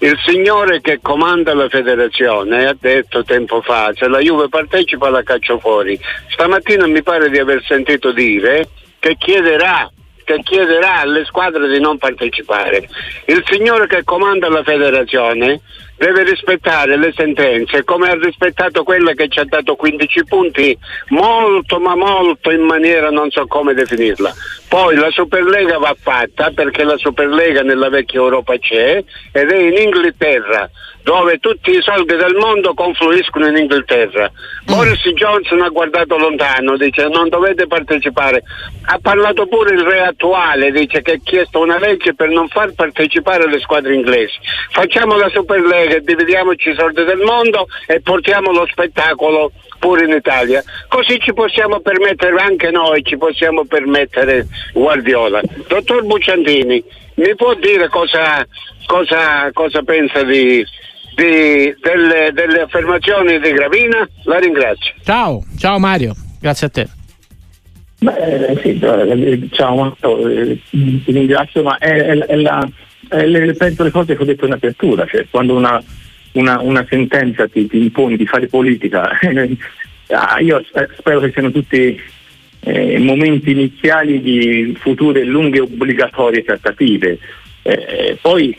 Il 0.00 0.16
signore 0.24 0.80
che 0.80 1.00
comanda 1.02 1.54
la 1.54 1.68
federazione 1.68 2.66
ha 2.66 2.76
detto 2.78 3.24
tempo 3.24 3.60
fa 3.62 3.90
se 3.94 4.06
la 4.06 4.20
Juve 4.20 4.48
partecipa 4.48 5.10
la 5.10 5.24
caccio 5.24 5.58
fuori. 5.58 5.98
Stamattina 6.28 6.86
mi 6.86 7.02
pare 7.02 7.28
di 7.30 7.38
aver 7.38 7.62
sentito 7.64 8.12
dire 8.12 8.68
che 9.00 9.16
chiederà 9.18 9.90
che 10.28 10.42
chiederà 10.42 11.00
alle 11.00 11.24
squadre 11.24 11.68
di 11.68 11.80
non 11.80 11.96
partecipare. 11.96 12.86
Il 13.24 13.42
signore 13.46 13.86
che 13.86 14.04
comanda 14.04 14.50
la 14.50 14.62
federazione 14.62 15.62
deve 15.98 16.22
rispettare 16.22 16.96
le 16.96 17.12
sentenze 17.14 17.84
come 17.84 18.08
ha 18.08 18.14
rispettato 18.14 18.84
quella 18.84 19.12
che 19.12 19.28
ci 19.28 19.40
ha 19.40 19.44
dato 19.44 19.74
15 19.74 20.24
punti 20.24 20.78
molto 21.08 21.80
ma 21.80 21.96
molto 21.96 22.50
in 22.50 22.62
maniera 22.62 23.10
non 23.10 23.30
so 23.30 23.46
come 23.46 23.74
definirla. 23.74 24.32
Poi 24.68 24.94
la 24.96 25.10
Superlega 25.10 25.78
va 25.78 25.94
fatta 25.98 26.52
perché 26.54 26.84
la 26.84 26.96
Superlega 26.96 27.62
nella 27.62 27.88
vecchia 27.88 28.20
Europa 28.20 28.56
c'è 28.58 29.02
ed 29.32 29.50
è 29.50 29.58
in 29.58 29.76
Inghilterra 29.76 30.70
dove 31.08 31.38
tutti 31.38 31.70
i 31.70 31.80
soldi 31.80 32.16
del 32.16 32.34
mondo 32.34 32.74
confluiscono 32.74 33.46
in 33.46 33.56
Inghilterra. 33.56 34.30
Mm. 34.30 34.74
Boris 34.74 35.00
Johnson 35.14 35.62
ha 35.62 35.70
guardato 35.70 36.18
lontano, 36.18 36.76
dice 36.76 37.08
non 37.08 37.30
dovete 37.30 37.66
partecipare. 37.66 38.42
Ha 38.90 38.98
parlato 39.00 39.46
pure 39.46 39.74
il 39.74 39.80
re 39.80 40.02
attuale, 40.02 40.70
dice 40.70 41.00
che 41.00 41.12
ha 41.12 41.18
chiesto 41.22 41.60
una 41.60 41.78
legge 41.78 42.14
per 42.14 42.28
non 42.28 42.46
far 42.48 42.74
partecipare 42.74 43.48
le 43.48 43.58
squadre 43.58 43.94
inglesi. 43.94 44.38
Facciamo 44.70 45.16
la 45.16 45.30
Superlega, 45.30 45.87
dividiamoci 46.02 46.70
i 46.70 46.74
soldi 46.76 47.04
del 47.04 47.18
mondo 47.18 47.66
e 47.86 48.00
portiamo 48.00 48.52
lo 48.52 48.66
spettacolo 48.70 49.52
pure 49.78 50.04
in 50.04 50.12
Italia. 50.12 50.62
Così 50.88 51.18
ci 51.20 51.32
possiamo 51.32 51.80
permettere 51.80 52.36
anche 52.40 52.70
noi, 52.70 53.02
ci 53.02 53.16
possiamo 53.16 53.64
permettere 53.64 54.46
Guardiola. 54.72 55.40
Dottor 55.66 56.04
Bucciantini, 56.04 56.82
mi 57.14 57.34
può 57.36 57.54
dire 57.54 57.88
cosa, 57.88 58.46
cosa, 58.86 59.50
cosa 59.52 59.82
pensa 59.82 60.22
di, 60.22 60.64
di, 61.14 61.74
delle, 61.80 62.30
delle 62.32 62.60
affermazioni 62.60 63.38
di 63.40 63.50
Gravina? 63.52 64.08
La 64.24 64.38
ringrazio. 64.38 64.94
Ciao, 65.04 65.44
ciao 65.58 65.78
Mario, 65.78 66.14
grazie 66.40 66.66
a 66.66 66.70
te. 66.70 66.88
Beh, 68.00 68.58
sì, 68.62 68.78
eh, 68.78 69.48
ciao, 69.50 69.96
eh, 70.00 70.60
ti 70.70 71.02
ringrazio, 71.06 71.64
ma 71.64 71.78
è, 71.78 71.90
è, 71.90 72.16
è 72.16 72.36
la, 72.36 72.64
è, 73.08 73.54
penso 73.54 73.82
le 73.82 73.90
cose 73.90 74.16
che 74.16 74.22
ho 74.22 74.26
detto 74.26 74.46
in 74.46 74.52
apertura, 74.52 75.06
cioè 75.06 75.26
quando 75.30 75.56
una, 75.56 75.82
una, 76.32 76.60
una 76.60 76.86
sentenza 76.88 77.48
ti, 77.48 77.66
ti, 77.66 77.78
impone 77.78 78.16
di 78.16 78.26
fare 78.26 78.46
politica, 78.46 79.10
ah, 80.08 80.38
io 80.40 80.62
spero 80.98 81.20
che 81.20 81.32
siano 81.32 81.50
tutti 81.50 82.00
eh, 82.60 82.98
momenti 82.98 83.50
iniziali 83.50 84.20
di 84.20 84.76
future 84.78 85.24
lunghe 85.24 85.60
obbligatorie 85.60 86.44
trattative. 86.44 87.18
Eh, 87.62 88.18
poi 88.20 88.56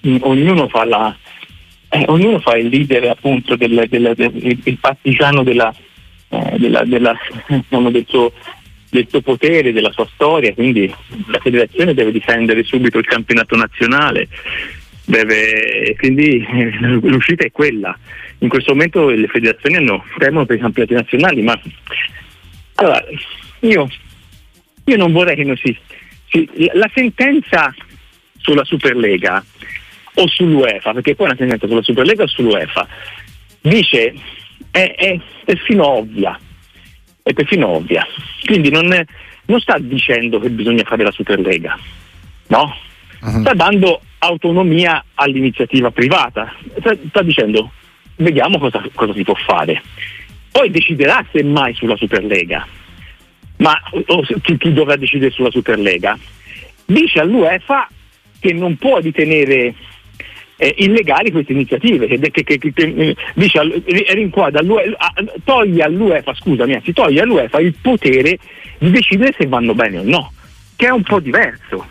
mh, 0.00 0.16
ognuno 0.20 0.68
fa 0.68 0.84
la, 0.84 1.16
eh, 1.90 2.04
ognuno 2.08 2.38
fa 2.40 2.56
il 2.56 2.68
leader 2.68 3.08
appunto 3.08 3.56
del, 3.56 3.86
del, 3.88 4.12
del 4.14 4.60
il 4.64 4.78
partigiano 4.78 5.42
della, 5.42 5.74
eh, 6.28 6.58
della, 6.58 6.84
della, 6.84 7.16
del, 7.68 8.04
suo, 8.06 8.32
del, 8.90 9.06
suo, 9.08 9.20
potere, 9.20 9.72
della 9.72 9.92
sua 9.92 10.08
storia, 10.12 10.54
quindi 10.54 10.92
la 11.26 11.38
federazione 11.40 11.94
deve 11.94 12.12
difendere 12.12 12.62
subito 12.64 12.98
il 12.98 13.06
campionato 13.06 13.56
nazionale, 13.56 14.28
deve, 15.04 15.94
quindi 15.98 16.44
eh, 16.44 16.70
l'uscita 16.80 17.44
è 17.44 17.50
quella. 17.50 17.96
In 18.38 18.48
questo 18.48 18.72
momento 18.72 19.08
le 19.08 19.26
federazioni 19.26 19.76
hanno, 19.76 20.04
temono 20.16 20.46
per 20.46 20.56
i 20.56 20.60
campionati 20.60 20.94
nazionali, 20.94 21.42
ma 21.42 21.60
allora, 22.74 23.04
io, 23.60 23.88
io 24.84 24.96
non 24.96 25.12
vorrei 25.12 25.34
che 25.34 25.44
non 25.44 25.56
si, 25.56 25.76
si 26.28 26.48
la 26.72 26.90
sentenza 26.94 27.74
sulla 28.36 28.64
Superlega 28.64 29.44
o 30.14 30.28
sull'UEFA, 30.28 30.92
perché 30.92 31.14
poi 31.14 31.26
una 31.26 31.36
sentenza 31.36 31.66
sulla 31.66 31.82
Superlega 31.82 32.22
o 32.22 32.28
sull'UEFA, 32.28 32.88
dice 33.60 34.14
è, 34.70 34.94
è 34.96 35.20
perfino 35.44 35.86
ovvia, 35.86 36.38
è 37.28 37.34
perfino 37.34 37.68
ovvia. 37.68 38.06
Quindi 38.44 38.70
non, 38.70 38.90
è, 38.92 39.04
non 39.46 39.60
sta 39.60 39.76
dicendo 39.78 40.38
che 40.40 40.48
bisogna 40.48 40.82
fare 40.84 41.04
la 41.04 41.10
Superlega, 41.10 41.78
no? 42.48 42.74
Uh-huh. 43.20 43.40
Sta 43.40 43.52
dando 43.52 44.00
autonomia 44.18 45.04
all'iniziativa 45.14 45.90
privata, 45.90 46.54
sta, 46.78 46.96
sta 47.08 47.22
dicendo 47.22 47.70
vediamo 48.16 48.58
cosa, 48.58 48.82
cosa, 48.94 49.12
si 49.12 49.24
può 49.24 49.34
fare. 49.34 49.82
Poi 50.50 50.70
deciderà 50.70 51.24
semmai 51.30 51.74
sulla 51.74 51.96
Superlega, 51.96 52.66
ma 53.58 53.78
o, 54.06 54.22
chi, 54.40 54.56
chi 54.56 54.72
dovrà 54.72 54.96
decidere 54.96 55.30
sulla 55.30 55.50
Superlega? 55.50 56.18
Dice 56.86 57.20
all'UEFA 57.20 57.88
che 58.40 58.52
non 58.54 58.76
può 58.76 58.98
ritenere 58.98 59.74
eh, 60.58 60.74
illegali 60.78 61.30
queste 61.30 61.52
iniziative, 61.52 62.06
che, 62.06 62.18
che, 62.18 62.42
che, 62.42 62.58
che 62.58 62.72
eh, 62.74 63.16
dice, 63.34 63.60
rinquadra, 64.12 64.60
toglie 65.44 65.82
all'UEFA, 65.82 66.34
scusami, 66.34 66.74
anzi, 66.74 66.92
toglie 66.92 67.22
all'UEFA 67.22 67.60
il 67.60 67.74
potere 67.80 68.38
di 68.78 68.90
decidere 68.90 69.34
se 69.38 69.46
vanno 69.46 69.74
bene 69.74 69.98
o 69.98 70.02
no, 70.02 70.32
che 70.76 70.86
è 70.86 70.90
un 70.90 71.02
po' 71.02 71.20
diverso, 71.20 71.86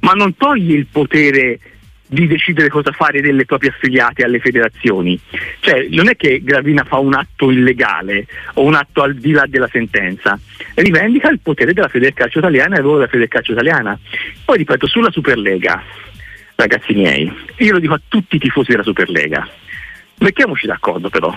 ma 0.00 0.12
non 0.12 0.36
toglie 0.36 0.74
il 0.74 0.86
potere 0.90 1.58
di 2.06 2.26
decidere 2.26 2.68
cosa 2.68 2.92
fare 2.92 3.20
delle 3.20 3.44
proprie 3.44 3.70
affiliate 3.70 4.24
alle 4.24 4.38
federazioni. 4.38 5.18
Cioè, 5.60 5.86
non 5.90 6.08
è 6.08 6.16
che 6.16 6.42
Gravina 6.42 6.84
fa 6.84 6.98
un 6.98 7.14
atto 7.14 7.50
illegale 7.50 8.26
o 8.54 8.62
un 8.62 8.74
atto 8.74 9.02
al 9.02 9.14
di 9.14 9.32
là 9.32 9.44
della 9.48 9.68
sentenza, 9.70 10.38
rivendica 10.74 11.30
il 11.30 11.40
potere 11.40 11.72
della 11.72 11.88
Federcalcio 11.88 12.38
italiana 12.38 12.74
e 12.74 12.78
il 12.78 12.82
ruolo 12.82 12.98
della 12.98 13.10
Federcalcio 13.10 13.52
italiana. 13.52 13.98
Poi 14.44 14.58
ripeto, 14.58 14.86
sulla 14.86 15.10
Superlega, 15.10 15.82
ragazzi 16.56 16.94
miei, 16.94 17.32
io 17.58 17.72
lo 17.72 17.78
dico 17.78 17.94
a 17.94 18.00
tutti 18.06 18.36
i 18.36 18.38
tifosi 18.38 18.70
della 18.70 18.82
Superlega, 18.82 19.48
mettiamoci 20.18 20.66
d'accordo 20.66 21.08
però, 21.08 21.36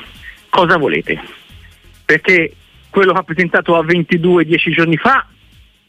cosa 0.50 0.78
volete? 0.78 1.20
Perché 2.06 2.54
quello 2.90 3.14
che 3.14 3.20
ha 3.20 3.24
presentato 3.24 3.76
a 3.76 3.84
22 3.84 4.46
dieci 4.46 4.72
giorni 4.72 4.98
fa 4.98 5.28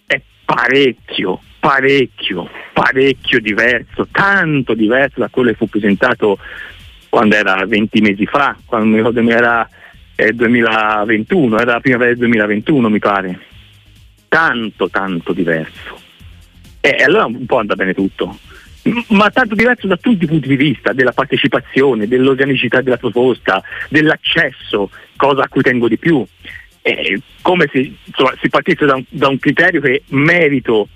è 0.07 0.21
parecchio, 0.45 1.41
parecchio, 1.59 2.49
parecchio 2.73 3.41
diverso, 3.41 4.09
tanto 4.11 4.75
diverso 4.75 5.21
da 5.21 5.29
quello 5.29 5.51
che 5.51 5.57
fu 5.57 5.69
presentato 5.69 6.39
quando 7.09 7.37
era 7.37 7.65
20 7.65 8.01
mesi 8.01 8.27
fa, 8.27 8.57
quando 8.65 8.89
mi 8.89 8.97
ricordo 8.97 9.21
era 9.21 9.69
eh, 10.15 10.33
2021, 10.33 11.59
era 11.59 11.73
la 11.73 11.81
primavera 11.81 12.11
del 12.11 12.19
2021 12.19 12.89
mi 12.89 12.99
pare. 12.99 13.41
Tanto, 14.29 14.91
tanto 14.91 15.33
diverso. 15.33 15.99
E 16.81 17.03
allora 17.03 17.25
un 17.25 17.47
po' 17.47 17.59
anda 17.59 17.75
bene 17.75 17.95
tutto 17.95 18.39
ma 19.09 19.31
tanto 19.31 19.55
diverso 19.55 19.87
da 19.87 19.97
tutti 19.97 20.25
i 20.25 20.27
punti 20.27 20.49
di 20.49 20.57
vista, 20.57 20.93
della 20.93 21.13
partecipazione, 21.13 22.09
dell'organicità 22.09 22.81
della 22.81 22.97
proposta, 22.97 23.63
dell'accesso, 23.89 24.91
cosa 25.17 25.43
a 25.43 25.49
cui 25.49 25.63
tengo 25.63 25.89
di 25.89 25.99
più. 25.99 26.25
Eh, 26.83 27.21
come 27.43 27.69
se 27.71 27.93
insomma, 28.05 28.33
si 28.41 28.49
partisse 28.49 28.87
da 28.87 28.95
un, 28.95 29.05
da 29.09 29.29
un 29.29 29.39
criterio 29.39 29.81
che 29.81 30.03
merito 30.09 30.89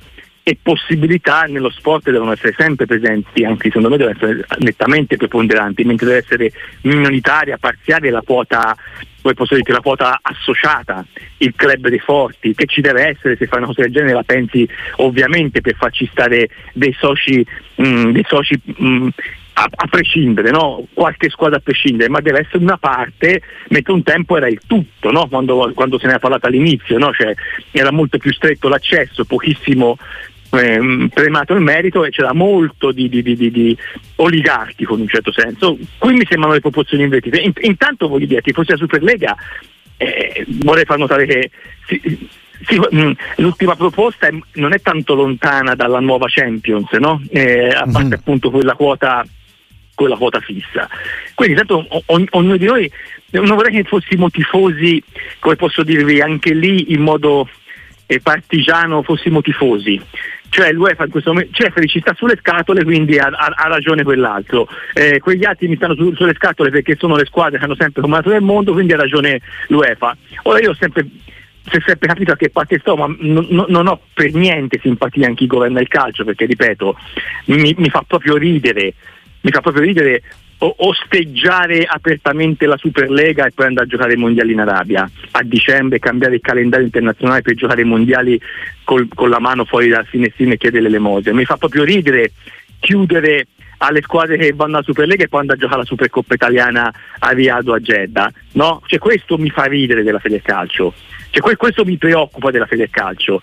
e 0.44 0.58
possibilità 0.60 1.42
nello 1.42 1.70
sport 1.70 2.10
devono 2.10 2.32
essere 2.32 2.54
sempre 2.56 2.86
presenti, 2.86 3.44
anche 3.44 3.68
secondo 3.68 3.88
me 3.88 3.96
devono 3.96 4.16
essere 4.16 4.44
nettamente 4.58 5.16
preponderanti, 5.16 5.84
mentre 5.84 6.06
deve 6.06 6.18
essere 6.18 6.52
minoritaria, 6.82 7.58
parziale 7.58 8.10
la 8.10 8.22
quota, 8.22 8.76
dire 9.22 9.62
la 9.66 9.80
quota 9.80 10.18
associata, 10.20 11.06
il 11.38 11.54
club 11.54 11.88
dei 11.88 12.00
forti, 12.00 12.54
che 12.54 12.66
ci 12.66 12.80
deve 12.80 13.08
essere 13.08 13.36
se 13.36 13.46
fai 13.46 13.58
una 13.58 13.68
cosa 13.68 13.82
del 13.82 13.92
genere 13.92 14.14
la 14.14 14.24
pensi 14.24 14.68
ovviamente 14.96 15.60
per 15.60 15.76
farci 15.76 16.08
stare 16.10 16.48
dei 16.72 16.94
soci, 16.98 17.46
mh, 17.76 17.86
mm, 17.86 18.10
dei 18.10 18.24
soci 18.26 18.60
mh, 18.64 18.84
mm, 18.84 19.08
a, 19.54 19.68
a, 19.70 19.86
prescindere, 19.86 20.50
no? 20.50 20.86
qualche 20.92 21.28
squadra 21.28 21.58
a 21.58 21.60
prescindere, 21.60 22.08
ma 22.08 22.20
deve 22.20 22.40
essere 22.40 22.58
una 22.58 22.78
parte, 22.78 23.42
mentre 23.68 23.92
un 23.92 24.02
tempo 24.02 24.36
era 24.36 24.48
il 24.48 24.60
tutto, 24.66 25.10
no? 25.10 25.28
quando, 25.28 25.70
quando, 25.74 25.98
se 25.98 26.06
ne 26.06 26.14
è 26.14 26.18
parlato 26.18 26.46
all'inizio, 26.46 26.98
no? 26.98 27.12
cioè, 27.12 27.34
era 27.70 27.92
molto 27.92 28.18
più 28.18 28.32
stretto 28.32 28.68
l'accesso, 28.68 29.24
pochissimo 29.24 29.98
eh, 30.52 31.08
premato 31.12 31.54
il 31.54 31.60
merito 31.60 32.04
e 32.04 32.10
c'era 32.10 32.34
molto 32.34 32.92
di, 32.92 33.08
di, 33.08 33.22
di, 33.22 33.50
di, 33.50 33.76
oligarchico 34.16 34.94
in 34.94 35.00
un 35.00 35.08
certo 35.08 35.32
senso. 35.32 35.78
Qui 35.98 36.12
mi 36.12 36.26
sembrano 36.28 36.54
le 36.54 36.60
proporzioni 36.60 37.04
invertite. 37.04 37.38
In, 37.38 37.52
intanto 37.60 38.08
voglio 38.08 38.26
dire, 38.26 38.42
che 38.42 38.52
fosse 38.52 38.72
la 38.72 38.78
Superlega, 38.78 39.36
eh, 39.96 40.44
vorrei 40.46 40.84
far 40.84 40.98
notare 40.98 41.26
che 41.26 41.50
sì, 41.86 42.28
sì, 42.66 42.80
mm, 42.94 43.12
l'ultima 43.36 43.76
proposta 43.76 44.26
è, 44.26 44.32
non 44.54 44.72
è 44.72 44.80
tanto 44.80 45.14
lontana 45.14 45.74
dalla 45.74 46.00
nuova 46.00 46.26
Champions, 46.28 46.90
no? 46.92 47.22
eh, 47.30 47.68
a 47.68 47.84
parte 47.84 48.00
mm-hmm. 48.00 48.12
appunto 48.12 48.50
quella 48.50 48.74
quota 48.74 49.24
quella 49.94 50.16
quota 50.16 50.40
fissa. 50.40 50.88
Quindi 51.34 51.54
tanto 51.54 51.86
ognuno 52.06 52.56
di 52.56 52.64
noi 52.64 52.90
non 53.30 53.56
vorrei 53.56 53.72
che 53.72 53.84
fossimo 53.84 54.30
tifosi, 54.30 55.02
come 55.38 55.56
posso 55.56 55.82
dirvi, 55.82 56.20
anche 56.20 56.52
lì 56.52 56.92
in 56.92 57.00
modo 57.00 57.48
eh, 58.14 58.20
partigiano 58.20 59.02
fossimo 59.02 59.40
tifosi. 59.40 60.00
Cioè 60.48 60.70
l'UEFA 60.72 61.04
in 61.04 61.10
questo 61.10 61.32
momento, 61.32 61.52
Ceferi 61.54 61.86
ci 61.88 62.00
sta 62.00 62.14
sulle 62.14 62.36
scatole, 62.38 62.84
quindi 62.84 63.18
ha, 63.18 63.26
ha, 63.26 63.52
ha 63.54 63.68
ragione 63.68 64.02
quell'altro. 64.02 64.68
Eh, 64.92 65.18
quegli 65.18 65.44
altri 65.44 65.68
mi 65.68 65.76
stanno 65.76 65.94
su, 65.94 66.14
sulle 66.14 66.34
scatole 66.34 66.70
perché 66.70 66.94
sono 66.98 67.16
le 67.16 67.24
squadre 67.24 67.58
che 67.58 67.64
hanno 67.64 67.74
sempre 67.74 68.02
comandato 68.02 68.30
del 68.30 68.42
mondo, 68.42 68.72
quindi 68.72 68.92
ha 68.92 68.96
ragione 68.96 69.40
l'UEFA. 69.68 70.16
Ora 70.42 70.58
io 70.60 70.70
ho 70.70 70.74
sempre 70.74 71.06
si 71.64 71.80
sempre 71.86 72.08
capito 72.08 72.32
a 72.32 72.36
che 72.36 72.50
parte 72.50 72.78
sto, 72.80 72.96
ma 72.96 73.06
non, 73.20 73.46
non 73.68 73.86
ho 73.86 74.00
per 74.12 74.34
niente 74.34 74.80
simpatia 74.82 75.28
in 75.28 75.34
chi 75.36 75.46
governa 75.46 75.80
il 75.80 75.88
calcio, 75.88 76.24
perché 76.24 76.44
ripeto, 76.44 76.96
mi, 77.46 77.74
mi 77.78 77.88
fa 77.88 78.04
proprio 78.06 78.36
ridere, 78.36 78.94
mi 79.42 79.50
fa 79.50 79.60
proprio 79.60 79.84
ridere 79.84 80.22
osteggiare 80.64 81.84
apertamente 81.84 82.66
la 82.66 82.76
Superlega 82.76 83.46
e 83.46 83.52
poi 83.52 83.66
andare 83.66 83.86
a 83.86 83.90
giocare 83.90 84.12
i 84.12 84.16
mondiali 84.16 84.52
in 84.52 84.60
Arabia 84.60 85.08
a 85.32 85.42
dicembre, 85.42 85.98
cambiare 85.98 86.36
il 86.36 86.40
calendario 86.40 86.86
internazionale 86.86 87.42
per 87.42 87.54
giocare 87.54 87.82
i 87.82 87.86
mondiali 87.86 88.40
col, 88.84 89.08
con 89.12 89.28
la 89.28 89.40
mano 89.40 89.64
fuori 89.64 89.88
dal 89.88 90.06
finestrino 90.06 90.52
e 90.52 90.58
chiedere 90.58 90.84
l'elemosina. 90.84 91.34
Mi 91.34 91.44
fa 91.44 91.56
proprio 91.56 91.84
ridere 91.84 92.32
chiudere 92.78 93.46
alle 93.78 94.02
squadre 94.02 94.36
che 94.36 94.52
vanno 94.52 94.76
alla 94.76 94.84
Superlega 94.84 95.24
e 95.24 95.28
poi 95.28 95.40
andare 95.40 95.58
a 95.58 95.62
giocare 95.62 95.80
la 95.80 95.86
Supercoppa 95.86 96.34
italiana 96.34 96.92
a 97.18 97.30
Riado 97.30 97.74
a 97.74 97.80
Jeddah. 97.80 98.30
No? 98.52 98.82
Cioè, 98.86 98.98
questo 98.98 99.38
mi 99.38 99.50
fa 99.50 99.64
ridere 99.64 100.04
della 100.04 100.20
Federcalcio. 100.20 100.94
Cioè, 101.30 101.56
questo 101.56 101.84
mi 101.84 101.96
preoccupa 101.96 102.50
della 102.50 102.66
Federcalcio. 102.66 103.40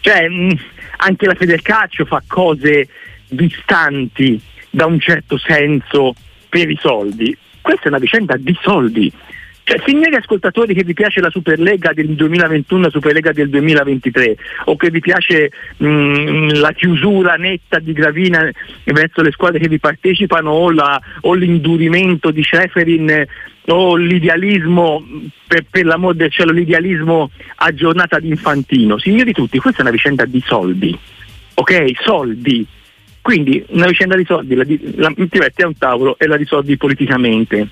Cioè, 0.00 0.28
mh, 0.28 0.58
anche 0.98 1.26
la 1.26 1.34
Federcalcio 1.34 2.04
fa 2.04 2.22
cose 2.26 2.88
distanti 3.28 4.40
da 4.70 4.86
un 4.86 4.98
certo 4.98 5.38
senso 5.38 6.14
per 6.48 6.70
i 6.70 6.78
soldi. 6.80 7.36
Questa 7.60 7.84
è 7.84 7.88
una 7.88 7.98
vicenda 7.98 8.36
di 8.36 8.56
soldi. 8.60 9.12
Cioè, 9.68 9.82
signori 9.84 10.14
ascoltatori 10.14 10.74
che 10.74 10.84
vi 10.84 10.94
piace 10.94 11.20
la 11.20 11.28
Superlega 11.28 11.92
del 11.92 12.14
2021 12.14 12.82
la 12.82 12.90
Superlega 12.90 13.32
del 13.32 13.48
2023 13.48 14.36
o 14.66 14.76
che 14.76 14.90
vi 14.90 15.00
piace 15.00 15.50
mh, 15.78 15.86
mm, 15.88 16.48
la 16.60 16.70
chiusura 16.70 17.34
netta 17.34 17.80
di 17.80 17.92
Gravina 17.92 18.48
verso 18.84 19.22
le 19.22 19.32
squadre 19.32 19.58
che 19.58 19.66
vi 19.66 19.80
partecipano 19.80 20.52
o, 20.52 20.70
la, 20.70 21.00
o 21.22 21.34
l'indurimento 21.34 22.30
di 22.30 22.44
Ceferin 22.44 23.26
o 23.66 23.96
l'idealismo 23.96 25.04
per, 25.48 25.64
per 25.68 25.84
l'amor 25.84 26.14
del 26.14 26.30
cielo, 26.30 26.52
l'idealismo 26.52 27.30
a 27.56 27.74
giornata 27.74 28.20
di 28.20 28.28
Infantino. 28.28 28.98
Signori 28.98 29.32
tutti, 29.32 29.58
questa 29.58 29.80
è 29.80 29.82
una 29.82 29.90
vicenda 29.90 30.24
di 30.26 30.40
soldi. 30.46 30.96
Ok? 31.54 31.90
Soldi. 32.04 32.64
Quindi 33.26 33.60
una 33.70 33.88
vicenda 33.88 34.14
di 34.14 34.24
soldi, 34.24 34.54
la, 34.54 34.64
la, 34.94 35.12
ti 35.12 35.38
metti 35.38 35.62
a 35.62 35.66
un 35.66 35.76
tavolo 35.76 36.16
e 36.16 36.28
la 36.28 36.36
risolvi 36.36 36.76
politicamente. 36.76 37.66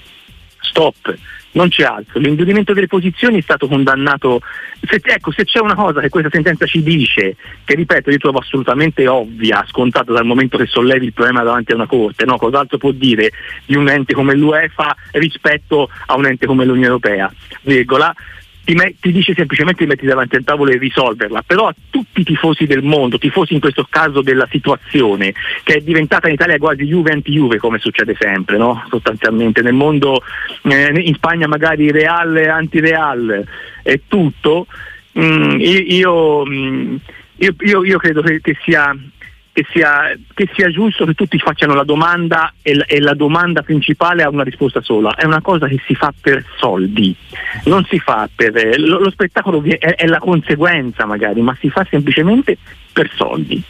Stop, 0.58 1.16
non 1.52 1.68
c'è 1.68 1.84
altro. 1.84 2.18
L'indurimento 2.18 2.72
delle 2.72 2.88
posizioni 2.88 3.38
è 3.38 3.40
stato 3.40 3.68
condannato. 3.68 4.40
Se, 4.80 5.00
ecco, 5.00 5.30
se 5.30 5.44
c'è 5.44 5.60
una 5.60 5.76
cosa 5.76 6.00
che 6.00 6.08
questa 6.08 6.30
sentenza 6.32 6.66
ci 6.66 6.82
dice, 6.82 7.36
che 7.64 7.76
ripeto, 7.76 8.10
io 8.10 8.18
trovo 8.18 8.38
assolutamente 8.38 9.06
ovvia, 9.06 9.64
scontata 9.68 10.10
dal 10.10 10.26
momento 10.26 10.58
che 10.58 10.66
sollevi 10.66 11.06
il 11.06 11.12
problema 11.12 11.44
davanti 11.44 11.70
a 11.70 11.76
una 11.76 11.86
corte, 11.86 12.24
no? 12.24 12.36
cos'altro 12.36 12.76
può 12.76 12.90
dire 12.90 13.30
di 13.64 13.76
un 13.76 13.88
ente 13.88 14.12
come 14.12 14.34
l'UEFA 14.34 14.96
rispetto 15.12 15.88
a 16.06 16.16
un 16.16 16.26
ente 16.26 16.46
come 16.46 16.64
l'Unione 16.64 16.86
Europea? 16.86 17.32
Virgola, 17.62 18.12
ti, 18.64 18.74
met, 18.74 18.96
ti, 19.00 19.12
dice 19.12 19.34
semplicemente 19.34 19.84
di 19.84 19.90
metti 19.90 20.06
davanti 20.06 20.36
al 20.36 20.44
tavolo 20.44 20.70
e 20.70 20.78
risolverla, 20.78 21.42
però 21.46 21.68
a 21.68 21.74
tutti 21.90 22.22
i 22.22 22.24
tifosi 22.24 22.66
del 22.66 22.82
mondo, 22.82 23.18
tifosi 23.18 23.54
in 23.54 23.60
questo 23.60 23.86
caso 23.88 24.22
della 24.22 24.48
situazione, 24.50 25.34
che 25.62 25.74
è 25.74 25.80
diventata 25.80 26.28
in 26.28 26.34
Italia 26.34 26.58
quasi 26.58 26.84
Juve 26.84 27.12
anti-Juve 27.12 27.58
come 27.58 27.78
succede 27.78 28.16
sempre, 28.18 28.56
no? 28.56 28.84
sostanzialmente, 28.88 29.60
nel 29.62 29.74
mondo, 29.74 30.22
eh, 30.62 30.92
in 30.94 31.14
Spagna 31.14 31.46
magari 31.46 31.90
Real 31.90 32.36
anti-Real 32.36 33.46
e 33.82 34.00
tutto, 34.08 34.66
mm, 35.18 35.60
io, 35.60 36.46
mm, 36.46 36.96
io, 37.36 37.54
io, 37.58 37.84
io, 37.84 37.98
credo 37.98 38.22
che, 38.22 38.40
che 38.40 38.56
sia 38.64 38.96
che 39.54 39.64
sia, 39.70 40.12
che 40.34 40.50
sia, 40.52 40.68
giusto 40.68 41.04
che 41.04 41.14
tutti 41.14 41.38
facciano 41.38 41.74
la 41.74 41.84
domanda 41.84 42.52
e 42.60 42.74
la, 42.74 42.84
e 42.86 42.98
la, 42.98 43.14
domanda 43.14 43.62
principale 43.62 44.24
ha 44.24 44.28
una 44.28 44.42
risposta 44.42 44.82
sola. 44.82 45.14
È 45.14 45.24
una 45.24 45.40
cosa 45.40 45.68
che 45.68 45.80
si 45.86 45.94
fa 45.94 46.12
per 46.20 46.44
soldi, 46.58 47.14
non 47.66 47.84
si 47.84 48.00
fa 48.00 48.28
per. 48.34 48.56
Eh, 48.56 48.76
lo, 48.78 48.98
lo 48.98 49.10
spettacolo 49.12 49.62
è, 49.62 49.78
è, 49.78 50.06
la 50.06 50.18
conseguenza 50.18 51.06
magari, 51.06 51.40
ma 51.40 51.56
si 51.60 51.70
fa 51.70 51.86
semplicemente 51.88 52.58
per 52.92 53.08
soldi. 53.14 53.62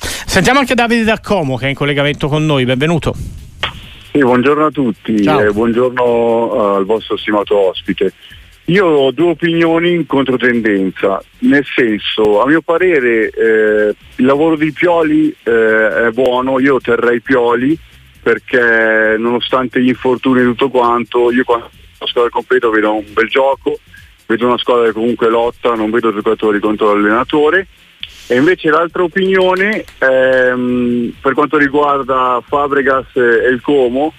Sentiamo 0.00 0.60
anche 0.60 0.74
Davide 0.74 1.04
da 1.04 1.20
Como 1.20 1.58
che 1.58 1.66
è 1.66 1.68
in 1.68 1.74
collegamento 1.74 2.28
con 2.28 2.46
noi, 2.46 2.64
benvenuto. 2.64 3.14
Sì, 4.10 4.20
buongiorno 4.20 4.64
a 4.64 4.70
tutti 4.70 5.16
e 5.16 5.52
buongiorno 5.52 6.02
uh, 6.02 6.76
al 6.76 6.86
vostro 6.86 7.18
stimato 7.18 7.68
ospite. 7.68 8.14
Io 8.68 8.84
ho 8.84 9.10
due 9.12 9.30
opinioni 9.30 9.92
in 9.92 10.04
controtendenza, 10.04 11.22
nel 11.38 11.64
senso, 11.64 12.42
a 12.42 12.46
mio 12.46 12.60
parere 12.60 13.30
eh, 13.30 13.94
il 14.16 14.24
lavoro 14.26 14.56
di 14.56 14.70
Pioli 14.72 15.34
eh, 15.42 16.06
è 16.06 16.10
buono, 16.10 16.60
io 16.60 16.78
terrei 16.78 17.22
Pioli 17.22 17.78
perché 18.22 19.16
nonostante 19.16 19.80
gli 19.80 19.88
infortuni 19.88 20.40
e 20.40 20.44
tutto 20.44 20.68
quanto, 20.68 21.32
io 21.32 21.44
quando 21.44 21.70
la 21.98 22.06
squadra 22.06 22.28
completo 22.28 22.68
vedo 22.68 22.94
un 22.94 23.10
bel 23.10 23.28
gioco, 23.28 23.78
vedo 24.26 24.46
una 24.46 24.58
squadra 24.58 24.84
che 24.84 24.92
comunque 24.92 25.30
lotta, 25.30 25.74
non 25.74 25.90
vedo 25.90 26.12
giocatori 26.12 26.60
contro 26.60 26.92
l'allenatore. 26.92 27.68
E 28.26 28.36
invece 28.36 28.68
l'altra 28.68 29.02
opinione, 29.02 29.82
ehm, 29.98 31.14
per 31.22 31.32
quanto 31.32 31.56
riguarda 31.56 32.42
Fabregas 32.46 33.06
e 33.14 33.48
il 33.48 33.62
Como, 33.62 34.12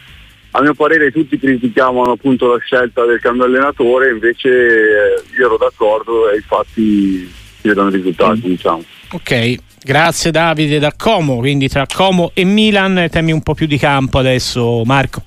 a 0.60 0.62
mio 0.62 0.74
parere 0.74 1.12
tutti 1.12 1.40
criticavano 1.40 2.12
appunto 2.12 2.52
la 2.52 2.60
scelta 2.60 3.06
del 3.06 3.20
cambio 3.22 3.46
allenatore, 3.46 4.10
invece 4.10 4.50
eh, 4.50 5.24
io 5.38 5.46
ero 5.46 5.58
d'accordo 5.58 6.30
e 6.30 6.36
infatti 6.36 7.32
si 7.62 7.68
vedono 7.68 7.90
i 7.90 7.94
risultati. 7.94 8.40
Mm. 8.40 8.50
Diciamo. 8.50 8.84
Ok, 9.12 9.56
grazie 9.82 10.32
Davide 10.32 10.80
da 10.80 10.92
Como, 10.96 11.38
quindi 11.38 11.70
tra 11.70 11.86
Como 11.92 12.32
e 12.34 12.44
Milan 12.44 13.08
temi 13.10 13.32
un 13.32 13.42
po' 13.42 13.54
più 13.54 13.68
di 13.68 13.78
campo 13.78 14.20
adesso 14.20 14.84
Marco. 14.86 15.24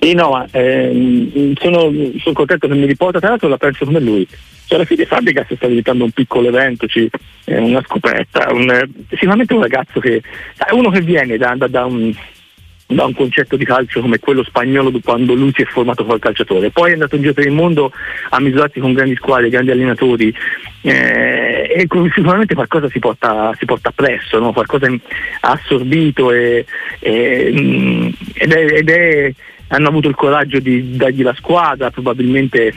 Sì, 0.00 0.12
no, 0.12 0.30
ma 0.30 0.46
ehm, 0.50 1.54
sono, 1.54 1.90
sono, 2.18 2.34
contento 2.34 2.68
che 2.68 2.74
mi 2.74 2.86
riporta, 2.86 3.20
tra 3.20 3.30
l'altro 3.30 3.48
l'ha 3.48 3.56
perso 3.56 3.84
come 3.84 4.00
lui. 4.00 4.26
Cioè, 4.66 4.78
alla 4.78 4.84
fine 4.84 5.06
Fabregas 5.06 5.54
sta 5.54 5.66
diventando 5.66 6.04
un 6.04 6.10
piccolo 6.10 6.48
evento, 6.48 6.86
ci, 6.86 7.08
eh, 7.44 7.58
una 7.58 7.82
scoperta, 7.86 8.48
un, 8.50 8.88
sicuramente 9.10 9.54
un 9.54 9.60
ragazzo 9.60 10.00
che 10.00 10.20
è 10.56 10.72
uno 10.72 10.90
che 10.90 11.00
viene 11.00 11.36
da, 11.36 11.54
da, 11.56 11.68
da 11.68 11.84
un 11.84 12.12
da 12.86 13.04
un 13.04 13.14
concetto 13.14 13.56
di 13.56 13.64
calcio 13.64 14.00
come 14.00 14.18
quello 14.18 14.44
spagnolo 14.44 14.92
quando 15.02 15.34
lui 15.34 15.52
si 15.54 15.62
è 15.62 15.64
formato 15.64 16.04
come 16.04 16.18
calciatore. 16.18 16.70
Poi 16.70 16.90
è 16.90 16.92
andato 16.92 17.16
in 17.16 17.22
giro 17.22 17.34
per 17.34 17.46
il 17.46 17.52
mondo 17.52 17.92
a 18.30 18.40
misurarsi 18.40 18.80
con 18.80 18.92
grandi 18.92 19.16
squadre, 19.16 19.48
grandi 19.48 19.70
allenatori 19.70 20.34
eh, 20.82 21.68
e 21.74 21.88
sicuramente 22.14 22.54
qualcosa 22.54 22.88
si 22.90 22.98
porta, 22.98 23.54
si 23.58 23.64
porta 23.64 23.90
presso, 23.90 24.38
no? 24.38 24.52
qualcosa 24.52 24.86
ha 24.86 25.50
assorbito 25.50 26.30
e, 26.30 26.66
e, 26.98 27.50
mm, 27.52 28.08
ed, 28.34 28.52
è, 28.52 28.78
ed 28.78 28.90
è, 28.90 29.32
hanno 29.68 29.88
avuto 29.88 30.08
il 30.08 30.14
coraggio 30.14 30.58
di 30.58 30.96
dargli 30.96 31.22
la 31.22 31.34
squadra, 31.34 31.90
probabilmente 31.90 32.74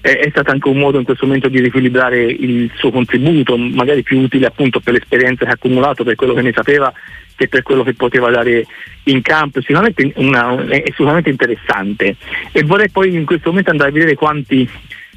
è, 0.00 0.18
è, 0.18 0.30
stato 0.30 0.52
anche 0.52 0.68
un 0.68 0.78
modo 0.78 0.98
in 0.98 1.04
questo 1.04 1.26
momento 1.26 1.48
di 1.48 1.60
riequilibrare 1.60 2.22
il 2.22 2.70
suo 2.76 2.90
contributo, 2.90 3.56
magari 3.56 4.02
più 4.02 4.20
utile 4.20 4.46
appunto 4.46 4.78
per 4.80 4.94
l'esperienza 4.94 5.44
che 5.44 5.50
ha 5.50 5.54
accumulato, 5.54 6.04
per 6.04 6.14
quello 6.14 6.34
che 6.34 6.42
ne 6.42 6.52
sapeva 6.54 6.92
che 7.38 7.46
per 7.46 7.62
quello 7.62 7.84
che 7.84 7.94
poteva 7.94 8.30
dare 8.30 8.66
in 9.04 9.22
campo, 9.22 9.60
sicuramente 9.60 10.12
una, 10.16 10.66
è 10.66 10.82
sicuramente 10.86 11.30
interessante. 11.30 12.16
E 12.50 12.64
vorrei 12.64 12.90
poi 12.90 13.14
in 13.14 13.24
questo 13.24 13.50
momento 13.50 13.70
andare 13.70 13.90
a 13.90 13.92
vedere 13.92 14.16
quanti, 14.16 14.68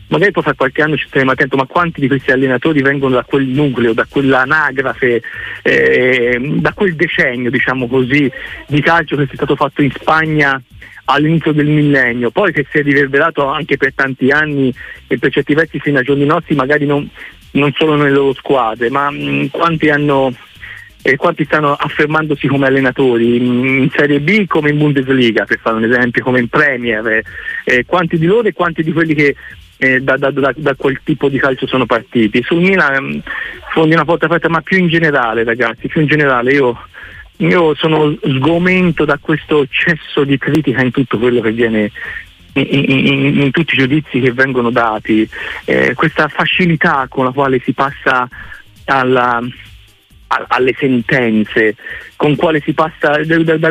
magari 0.09 0.31
poi 0.31 0.43
fra 0.43 0.53
qualche 0.53 0.83
anno 0.83 0.95
ci 0.97 1.07
staremo 1.07 1.31
attento, 1.31 1.57
ma 1.57 1.65
quanti 1.65 1.99
di 1.99 2.07
questi 2.07 2.29
allenatori 2.29 2.83
vengono 2.83 3.15
da 3.15 3.23
quel 3.23 3.47
nucleo, 3.47 3.93
da 3.93 4.05
quell'anagrafe, 4.07 5.23
eh, 5.63 6.39
da 6.59 6.73
quel 6.73 6.93
decennio, 6.93 7.49
diciamo 7.49 7.87
così, 7.87 8.31
di 8.67 8.81
calcio 8.81 9.15
che 9.15 9.23
è 9.23 9.29
stato 9.33 9.55
fatto 9.55 9.81
in 9.81 9.91
Spagna 9.91 10.61
all'inizio 11.05 11.53
del 11.53 11.65
millennio, 11.65 12.29
poi 12.29 12.53
che 12.53 12.67
si 12.69 12.77
è 12.77 12.83
riverberato 12.83 13.47
anche 13.47 13.77
per 13.77 13.95
tanti 13.95 14.29
anni 14.29 14.71
e 15.07 15.17
per 15.17 15.31
certi 15.31 15.55
versi 15.55 15.79
fino 15.79 15.97
ai 15.97 16.05
giorni 16.05 16.25
nostri, 16.25 16.53
magari 16.53 16.85
non, 16.85 17.09
non 17.53 17.73
solo 17.73 17.95
nelle 17.95 18.11
loro 18.11 18.35
squadre, 18.35 18.91
ma 18.91 19.09
mh, 19.09 19.49
quanti 19.49 19.89
hanno 19.89 20.31
e 21.03 21.15
quanti 21.15 21.45
stanno 21.45 21.73
affermandosi 21.73 22.47
come 22.47 22.67
allenatori 22.67 23.37
in 23.37 23.89
Serie 23.95 24.19
B 24.19 24.45
come 24.45 24.69
in 24.69 24.77
Bundesliga 24.77 25.45
per 25.45 25.59
fare 25.59 25.77
un 25.77 25.83
esempio, 25.83 26.23
come 26.23 26.39
in 26.39 26.47
Premier, 26.47 27.23
eh, 27.63 27.85
quanti 27.85 28.17
di 28.17 28.25
loro 28.25 28.47
e 28.47 28.53
quanti 28.53 28.83
di 28.83 28.91
quelli 28.91 29.15
che 29.15 29.35
eh, 29.77 29.99
da, 29.99 30.15
da, 30.15 30.29
da, 30.29 30.53
da, 30.55 30.75
quel 30.75 30.99
tipo 31.03 31.27
di 31.27 31.39
calcio 31.39 31.65
sono 31.65 31.87
partiti. 31.87 32.43
Sul 32.43 32.61
Milan 32.61 33.03
mm, 33.03 33.19
fondi 33.73 33.95
una 33.95 34.05
porta 34.05 34.27
aperta, 34.27 34.47
ma 34.47 34.61
più 34.61 34.77
in 34.77 34.87
generale 34.87 35.43
ragazzi, 35.43 35.87
più 35.87 36.01
in 36.01 36.07
generale 36.07 36.51
io, 36.51 36.77
io 37.37 37.73
sono 37.73 38.15
sgomento 38.21 39.05
da 39.05 39.17
questo 39.19 39.63
eccesso 39.63 40.23
di 40.23 40.37
critica 40.37 40.81
in 40.81 40.91
tutto 40.91 41.17
quello 41.17 41.41
che 41.41 41.51
viene 41.51 41.91
in, 42.53 42.67
in, 42.69 43.39
in, 43.41 43.51
tutti 43.51 43.73
i 43.73 43.77
giudizi 43.79 44.19
che 44.19 44.33
vengono 44.33 44.69
dati, 44.69 45.27
eh, 45.65 45.93
questa 45.95 46.27
facilità 46.27 47.07
con 47.09 47.25
la 47.25 47.31
quale 47.31 47.59
si 47.63 47.73
passa 47.73 48.27
alla, 48.85 49.41
alle 50.47 50.73
sentenze, 50.77 51.75
con 52.15 52.35
quale 52.35 52.61
si 52.61 52.73
passa 52.73 53.23
da, 53.23 53.37
da, 53.43 53.57
da, 53.57 53.69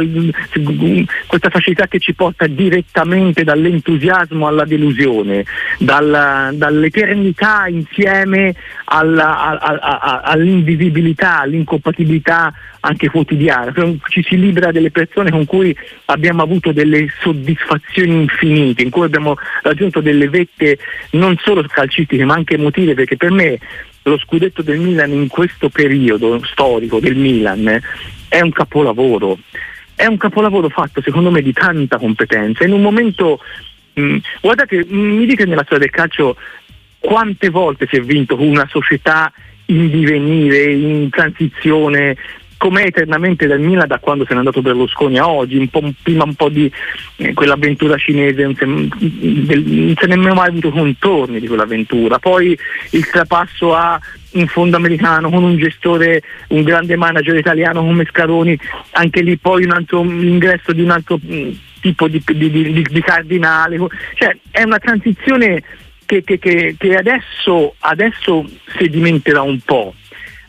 questa 1.26 1.50
facilità 1.50 1.86
che 1.86 1.98
ci 1.98 2.14
porta 2.14 2.46
direttamente 2.46 3.44
dall'entusiasmo 3.44 4.46
alla 4.46 4.64
delusione, 4.64 5.44
dalla, 5.78 6.50
dall'eternità 6.52 7.66
insieme 7.68 8.54
alla, 8.84 9.58
a, 9.58 9.78
a, 9.78 9.98
a, 9.98 10.20
all'invisibilità, 10.22 11.40
all'incompatibilità 11.40 12.52
anche 12.80 13.08
quotidiana. 13.08 13.72
Ci 14.08 14.22
si 14.22 14.38
libera 14.38 14.72
delle 14.72 14.90
persone 14.90 15.30
con 15.30 15.44
cui 15.44 15.76
abbiamo 16.06 16.42
avuto 16.42 16.72
delle 16.72 17.08
soddisfazioni 17.20 18.22
infinite, 18.22 18.82
in 18.82 18.90
cui 18.90 19.04
abbiamo 19.04 19.36
raggiunto 19.62 20.00
delle 20.00 20.28
vette 20.28 20.78
non 21.10 21.36
solo 21.38 21.64
calcistiche 21.68 22.24
ma 22.24 22.34
anche 22.34 22.54
emotive, 22.54 22.94
perché 22.94 23.16
per 23.16 23.30
me 23.30 23.58
lo 24.02 24.18
scudetto 24.18 24.62
del 24.62 24.78
Milan 24.78 25.12
in 25.12 25.28
questo 25.28 25.68
periodo 25.68 26.40
storico 26.44 27.00
del 27.00 27.16
Milan 27.16 27.80
è 28.28 28.40
un 28.40 28.50
capolavoro. 28.50 29.38
È 29.94 30.06
un 30.06 30.16
capolavoro 30.16 30.68
fatto 30.68 31.02
secondo 31.02 31.30
me 31.30 31.42
di 31.42 31.52
tanta 31.52 31.98
competenza. 31.98 32.64
In 32.64 32.72
un 32.72 32.80
momento, 32.80 33.40
mh, 33.92 34.02
mm, 34.02 34.16
guardate, 34.40 34.84
mh, 34.86 34.96
mi 34.96 35.26
dite 35.26 35.44
nella 35.44 35.64
storia 35.64 35.86
del 35.86 35.90
calcio 35.90 36.36
quante 36.98 37.50
volte 37.50 37.86
si 37.90 37.96
è 37.96 38.00
vinto 38.00 38.36
con 38.36 38.46
una 38.46 38.66
società 38.70 39.32
in 39.66 39.90
divenire, 39.90 40.72
in 40.72 41.08
transizione, 41.10 42.16
com'è 42.60 42.84
eternamente 42.84 43.46
del 43.46 43.58
Milan 43.58 43.88
da 43.88 43.98
quando 43.98 44.26
se 44.26 44.34
n'è 44.34 44.38
andato 44.40 44.60
Berlusconi 44.60 45.16
a 45.16 45.26
oggi, 45.26 45.56
un 45.56 45.68
po', 45.68 45.82
prima 46.02 46.24
un 46.24 46.34
po' 46.34 46.50
di 46.50 46.70
eh, 47.16 47.32
quell'avventura 47.32 47.96
cinese, 47.96 48.42
non, 48.42 48.54
se, 48.54 50.06
ne 50.06 50.14
è 50.14 50.16
mai 50.16 50.48
avuto 50.48 50.68
contorni 50.68 51.40
di 51.40 51.46
quell'avventura, 51.46 52.18
poi 52.18 52.56
il 52.90 53.08
trapasso 53.08 53.74
a 53.74 53.98
un 54.32 54.46
fondo 54.46 54.76
americano 54.76 55.30
con 55.30 55.42
un 55.42 55.56
gestore, 55.56 56.22
un 56.48 56.62
grande 56.62 56.96
manager 56.96 57.34
italiano 57.34 57.80
come 57.80 58.04
Scaroni, 58.04 58.58
anche 58.90 59.22
lì 59.22 59.38
poi 59.38 59.64
un 59.64 59.72
altro, 59.72 60.02
l'ingresso 60.02 60.72
di 60.74 60.82
un 60.82 60.90
altro 60.90 61.18
mm, 61.18 61.50
tipo 61.80 62.08
di, 62.08 62.22
di, 62.26 62.50
di, 62.50 62.82
di 62.82 63.00
cardinale, 63.00 63.78
cioè 64.16 64.36
è 64.50 64.64
una 64.64 64.78
transizione 64.78 65.62
che, 66.04 66.22
che, 66.24 66.38
che, 66.38 66.74
che 66.78 66.94
adesso, 66.94 67.74
adesso 67.78 68.44
sedimenterà 68.76 69.40
un 69.40 69.60
po' 69.60 69.94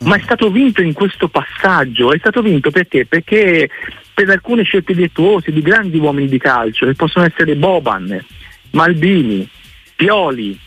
ma 0.02 0.16
è 0.16 0.20
stato 0.22 0.50
vinto 0.50 0.82
in 0.82 0.92
questo 0.92 1.28
passaggio, 1.28 2.12
è 2.12 2.18
stato 2.18 2.42
vinto 2.42 2.70
perché? 2.70 3.06
Perché 3.06 3.68
per 4.14 4.28
alcune 4.30 4.62
scelte 4.62 4.94
virtuose 4.94 5.52
di 5.52 5.62
grandi 5.62 5.98
uomini 5.98 6.28
di 6.28 6.38
calcio, 6.38 6.86
che 6.86 6.94
possono 6.94 7.24
essere 7.24 7.54
Boban, 7.56 8.24
Maldini, 8.70 9.48
Pioli, 9.94 10.58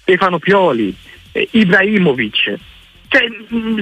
Stefano 0.00 0.38
Pioli, 0.38 0.94
eh, 1.32 1.48
Ibrahimovic, 1.52 2.58
cioè, 3.08 3.26
mm, 3.54 3.78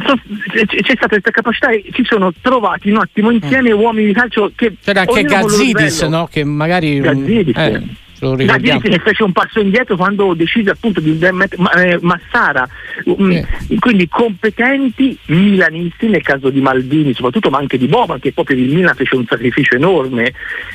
c'è 0.66 0.82
stata 0.82 1.08
questa 1.08 1.30
capacità 1.30 1.70
e 1.70 1.84
si 1.92 2.02
sono 2.04 2.32
trovati 2.40 2.90
un 2.90 2.96
attimo 2.96 3.30
insieme 3.30 3.72
mm. 3.72 3.78
uomini 3.78 4.06
di 4.08 4.12
calcio 4.12 4.50
che 4.56 4.74
c'era 4.82 5.02
anche 5.02 5.22
Gazzidis 5.22 6.02
no? 6.02 6.26
che 6.26 6.42
magari 6.42 6.98
Gazzidis, 6.98 7.56
eh 7.56 7.82
lo 8.20 8.34
ricordiamo. 8.34 8.80
che 8.80 8.98
fece 8.98 9.22
un 9.22 9.32
passo 9.32 9.60
indietro 9.60 9.96
quando 9.96 10.34
decise 10.34 10.70
appunto 10.70 11.00
di 11.00 11.18
eh, 11.18 11.98
Massara, 12.00 12.68
mm, 13.08 13.30
eh. 13.30 13.46
quindi 13.78 14.08
competenti 14.08 15.18
milanisti 15.26 16.08
nel 16.08 16.22
caso 16.22 16.50
di 16.50 16.60
Maldini 16.60 17.14
soprattutto, 17.14 17.50
ma 17.50 17.58
anche 17.58 17.78
di 17.78 17.86
Boban 17.86 18.18
che 18.18 18.32
proprio 18.32 18.56
il 18.56 18.74
Milan 18.74 18.94
fece 18.94 19.16
un 19.16 19.26
sacrificio 19.26 19.74
enorme, 19.74 20.32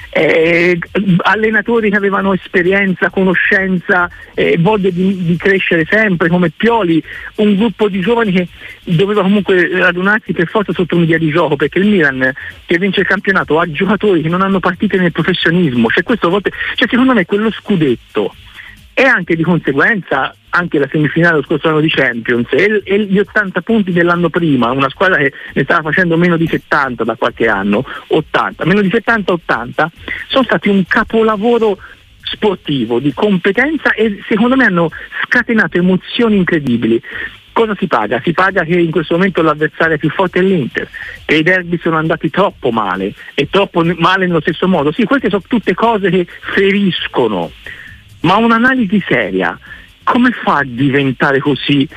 eh, 0.10 0.78
allenatori 1.18 1.90
che 1.90 1.98
avevano 1.98 2.34
esperienza, 2.34 3.10
conoscenza, 3.10 4.10
eh, 4.34 4.58
voglia 4.60 4.90
di, 4.90 5.24
di, 5.26 5.38
crescere 5.38 5.86
sempre 5.90 6.30
come 6.30 6.52
Pioli, 6.56 7.02
un 7.36 7.56
gruppo 7.56 7.90
di 7.90 8.00
giovani 8.00 8.32
che 8.32 8.48
doveva 8.84 9.22
comunque 9.22 9.68
radunarsi 9.78 10.34
per 10.34 10.48
forza 10.48 10.74
sotto 10.74 10.96
un'idea 10.96 11.18
di 11.18 11.30
gioco 11.30 11.56
perché 11.56 11.80
il 11.80 11.88
Milan 11.88 12.32
che 12.66 12.78
vince 12.78 13.02
il 13.02 13.08
campionato 13.08 13.60
ha 13.60 13.70
giocatori 13.70 14.22
che 14.22 14.30
non 14.30 14.42
hanno 14.42 14.60
partite 14.60 14.98
nel 14.98 15.12
professionismo, 15.12 15.90
cioè, 15.90 16.04
questo 16.04 16.30
volte, 16.30 16.52
cioè 16.76 16.88
secondo 16.90 17.14
me 17.14 17.26
quello 17.36 17.52
scudetto 17.52 18.34
e 18.94 19.04
anche 19.04 19.36
di 19.36 19.44
conseguenza 19.44 20.34
anche 20.50 20.80
la 20.80 20.88
semifinale 20.90 21.34
dello 21.34 21.46
scorso 21.46 21.68
anno 21.68 21.82
di 21.82 21.90
Champions 21.90 22.48
e, 22.52 22.82
e, 22.86 23.00
gli 23.04 23.20
80 23.20 23.60
punti 23.62 23.92
dell'anno 23.92 24.30
prima, 24.30 24.72
una 24.72 24.90
squadra 24.90 25.18
che 25.18 25.34
ne 25.54 25.64
stava 25.64 25.90
facendo 25.90 26.16
meno 26.16 26.38
di 26.38 26.48
70 26.48 27.04
da 27.04 27.16
qualche 27.16 27.48
anno, 27.48 27.84
80, 28.08 28.64
meno 28.66 28.80
di 28.80 28.88
70-80, 28.88 29.88
sono 30.30 30.44
stati 30.46 30.70
un 30.70 30.86
capolavoro 30.88 31.78
sportivo 32.22 33.00
di 33.00 33.14
competenza 33.14 33.92
e 33.92 34.24
secondo 34.30 34.56
me 34.56 34.64
hanno 34.64 34.90
scatenato 35.26 35.78
emozioni 35.78 36.38
incredibili. 36.38 37.02
Cosa 37.56 37.74
si 37.80 37.88
paga? 37.88 38.20
Si 38.22 38.34
paga 38.34 38.66
che 38.66 38.78
in 38.78 38.92
questo 38.92 39.14
momento 39.14 39.42
l'avversario 39.42 39.98
più 39.98 40.10
forte 40.10 40.40
è 40.40 40.42
l'Inter, 40.42 40.90
che 41.24 41.36
i 41.36 41.42
derby 41.42 41.80
sono 41.82 41.96
andati 41.96 42.30
troppo 42.30 42.70
male 42.70 43.14
e 43.34 43.48
troppo 43.50 43.82
male 43.96 44.28
nello 44.28 44.42
stesso 44.42 44.68
modo. 44.68 44.92
Sì, 44.92 45.06
queste 45.06 45.30
sono 45.30 45.42
tutte 45.48 45.74
cose 45.74 46.10
che 46.10 46.28
feriscono, 46.54 47.50
ma 48.20 48.36
un'analisi 48.36 49.02
seria 49.08 49.58
come 50.04 50.32
fa 50.32 50.58
a 50.58 50.64
diventare 50.66 51.40
così, 51.40 51.88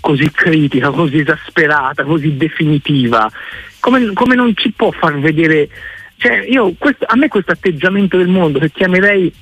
così 0.00 0.28
critica, 0.32 0.90
così 0.90 1.20
esasperata, 1.20 2.02
così 2.02 2.36
definitiva? 2.36 3.30
Come, 3.78 4.12
come 4.14 4.34
non 4.34 4.52
ci 4.56 4.72
può 4.72 4.90
far 4.90 5.16
vedere... 5.20 5.68
Cioè, 6.16 6.44
io, 6.48 6.74
questo, 6.76 7.04
a 7.06 7.14
me 7.14 7.28
questo 7.28 7.52
atteggiamento 7.52 8.16
del 8.16 8.26
mondo 8.26 8.58
che 8.58 8.72
chiamerei 8.72 9.32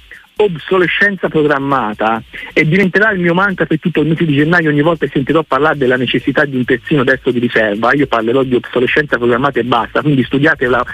obsolescenza 0.44 1.28
programmata 1.28 2.22
e 2.52 2.64
diventerà 2.64 3.10
il 3.10 3.20
mio 3.20 3.34
mantra 3.34 3.66
per 3.66 3.80
tutto 3.80 4.00
il 4.00 4.08
mese 4.08 4.24
di 4.24 4.34
gennaio. 4.34 4.70
Ogni 4.70 4.82
volta 4.82 5.06
che 5.06 5.12
sentirò 5.12 5.42
parlare 5.42 5.76
della 5.76 5.96
necessità 5.96 6.44
di 6.44 6.56
un 6.56 6.64
terzino 6.64 7.04
destro 7.04 7.30
di 7.30 7.38
riserva 7.38 7.92
io 7.94 8.06
parlerò 8.06 8.42
di 8.42 8.54
obsolescenza 8.54 9.16
programmata 9.16 9.60
e 9.60 9.64
basta. 9.64 10.02
Quindi 10.02 10.24
studiatela 10.24 10.84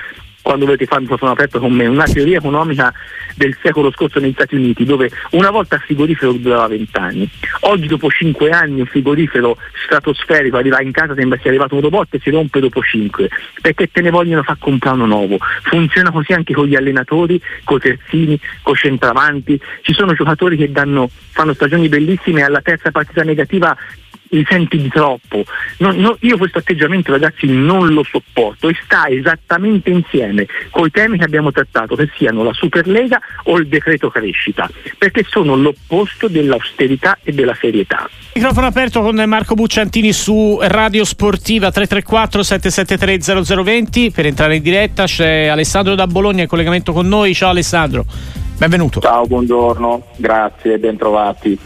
quando 0.49 0.65
volete 0.65 0.87
fare 0.87 1.01
un 1.01 1.03
microfono 1.03 1.33
aperto 1.33 1.59
con 1.59 1.73
me, 1.73 1.87
una 1.87 2.07
teoria 2.07 2.39
economica 2.39 2.91
del 3.35 3.55
secolo 3.63 3.91
scorso 3.91 4.19
negli 4.19 4.33
Stati 4.33 4.55
Uniti, 4.55 4.87
dove 4.87 5.11
una 5.33 5.51
volta 5.51 5.77
il 5.77 5.83
frigorifero 5.83 6.33
durava 6.33 6.69
20 6.69 6.97
anni, 6.97 7.29
oggi 7.61 7.87
dopo 7.87 8.09
5 8.09 8.49
anni 8.49 8.81
un 8.81 8.87
frigorifero 8.87 9.59
stratosferico 9.85 10.57
arriva 10.57 10.81
in 10.81 10.91
casa 10.91 11.15
sembra 11.15 11.39
sia 11.39 11.51
arrivato 11.51 11.75
un 11.75 11.83
robot 11.83 12.15
e 12.15 12.21
si 12.23 12.31
rompe 12.31 12.61
dopo 12.61 12.83
5, 12.83 13.29
perché 13.61 13.91
te 13.91 14.01
ne 14.01 14.09
vogliono 14.09 14.43
far 14.43 14.57
comprare 14.59 14.97
uno 14.97 15.05
nuovo. 15.05 15.37
Funziona 15.65 16.11
così 16.11 16.33
anche 16.33 16.55
con 16.55 16.65
gli 16.65 16.77
allenatori, 16.77 17.39
con 17.65 17.77
i 17.77 17.81
terzini, 17.81 18.41
con 18.63 18.73
i 18.73 18.79
centravanti, 18.79 19.61
ci 19.83 19.93
sono 19.93 20.15
giocatori 20.15 20.57
che 20.57 20.73
danno, 20.73 21.11
fanno 21.29 21.53
stagioni 21.53 21.91
bellissime 21.91 22.41
e 22.41 22.45
alla 22.45 22.63
terza 22.63 22.91
partita 22.91 23.23
negativa 23.23 23.77
li 24.31 24.45
senti 24.49 24.81
di 24.81 24.89
troppo. 24.89 25.45
No, 25.79 25.93
no, 25.93 26.17
io 26.21 26.37
questo 26.37 26.59
atteggiamento 26.59 27.13
ragazzi 27.13 27.47
non 27.47 27.89
lo 27.93 28.03
sopporto 28.03 28.69
e 28.69 28.77
sta 28.85 29.09
esattamente 29.09 29.91
insieme 29.91 30.47
con 30.71 30.87
i 30.87 30.91
temi 30.91 31.19
che 31.19 31.25
abbiamo 31.25 31.53
trattato, 31.53 31.95
che 31.95 32.11
siano 32.17 32.43
la 32.43 32.53
Superlega 32.53 33.21
o 33.45 33.59
il 33.59 33.69
decreto 33.69 34.11
crescita, 34.11 34.69
perché 34.97 35.25
sono 35.29 35.55
l'opposto 35.57 36.29
dell'austerità 36.29 37.19
e 37.23 37.33
della 37.33 37.55
serietà. 37.55 38.09
Microfono 38.35 38.67
aperto 38.67 39.01
con 39.01 39.23
Marco 39.27 39.55
Bucciantini 39.55 40.13
su 40.13 40.59
Radio 40.63 41.05
Sportiva 41.05 41.71
334 41.71 42.43
773 42.43 43.45
0020 43.45 44.11
per 44.11 44.27
entrare 44.27 44.57
in 44.57 44.63
diretta 44.63 45.05
c'è 45.05 45.47
Alessandro 45.47 45.95
da 45.95 46.07
Bologna 46.07 46.43
in 46.43 46.49
collegamento 46.49 46.93
con 46.93 47.09
noi. 47.09 47.35
Ciao 47.35 47.51
Alessandro, 47.51 48.05
benvenuto. 48.57 49.01
Ciao, 49.01 49.27
buongiorno, 49.27 50.07
grazie, 50.17 50.79
bentrovati. 50.79 51.59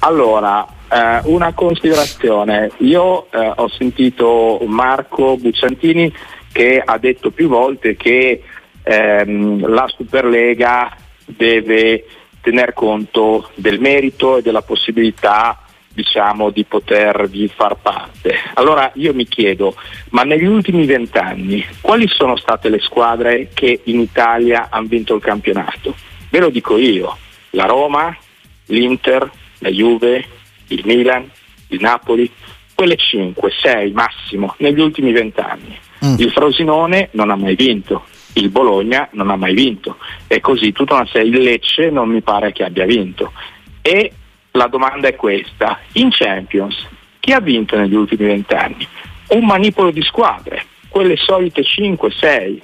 Allora, 0.00 0.66
eh, 0.90 1.20
una 1.24 1.52
considerazione, 1.52 2.70
io 2.78 3.30
eh, 3.30 3.52
ho 3.56 3.68
sentito 3.68 4.60
Marco 4.66 5.36
Bucciantini 5.36 6.12
che 6.52 6.80
ha 6.84 6.98
detto 6.98 7.30
più 7.30 7.48
volte 7.48 7.96
che 7.96 8.42
ehm, 8.82 9.66
la 9.68 9.88
Superlega 9.88 10.96
deve 11.24 12.04
tener 12.40 12.72
conto 12.74 13.50
del 13.54 13.80
merito 13.80 14.36
e 14.36 14.42
della 14.42 14.62
possibilità 14.62 15.58
diciamo, 15.94 16.50
di 16.50 16.64
potervi 16.64 17.48
far 17.48 17.76
parte. 17.76 18.34
Allora 18.54 18.90
io 18.94 19.14
mi 19.14 19.26
chiedo, 19.26 19.74
ma 20.10 20.22
negli 20.22 20.44
ultimi 20.44 20.84
vent'anni 20.84 21.64
quali 21.80 22.06
sono 22.08 22.36
state 22.36 22.68
le 22.68 22.80
squadre 22.80 23.48
che 23.54 23.80
in 23.84 24.00
Italia 24.00 24.68
hanno 24.70 24.88
vinto 24.88 25.14
il 25.14 25.22
campionato? 25.22 25.94
Ve 26.30 26.40
lo 26.40 26.50
dico 26.50 26.76
io, 26.76 27.16
la 27.50 27.66
Roma, 27.66 28.14
l'Inter, 28.66 29.30
la 29.58 29.70
Juve, 29.70 30.24
il 30.68 30.82
Milan, 30.84 31.28
il 31.68 31.80
Napoli, 31.80 32.30
quelle 32.74 32.96
5, 32.96 33.52
6 33.62 33.92
massimo 33.92 34.54
negli 34.58 34.80
ultimi 34.80 35.12
vent'anni. 35.12 35.78
Mm. 36.04 36.16
Il 36.18 36.30
Frosinone 36.30 37.08
non 37.12 37.30
ha 37.30 37.36
mai 37.36 37.54
vinto, 37.54 38.04
il 38.34 38.50
Bologna 38.50 39.08
non 39.12 39.30
ha 39.30 39.36
mai 39.36 39.54
vinto 39.54 39.98
e 40.26 40.40
così 40.40 40.72
tutta 40.72 40.94
una 40.94 41.06
serie, 41.06 41.30
il 41.30 41.42
Lecce 41.42 41.90
non 41.90 42.08
mi 42.08 42.20
pare 42.20 42.52
che 42.52 42.64
abbia 42.64 42.84
vinto. 42.84 43.32
E 43.80 44.12
la 44.52 44.66
domanda 44.66 45.08
è 45.08 45.14
questa, 45.14 45.80
in 45.92 46.10
Champions 46.10 46.86
chi 47.24 47.32
ha 47.32 47.40
vinto 47.40 47.74
negli 47.78 47.94
ultimi 47.94 48.26
vent'anni? 48.26 48.86
Un 49.28 49.46
manipolo 49.46 49.90
di 49.90 50.02
squadre, 50.02 50.66
quelle 50.90 51.16
solite 51.16 51.64
5, 51.64 52.10
6. 52.10 52.62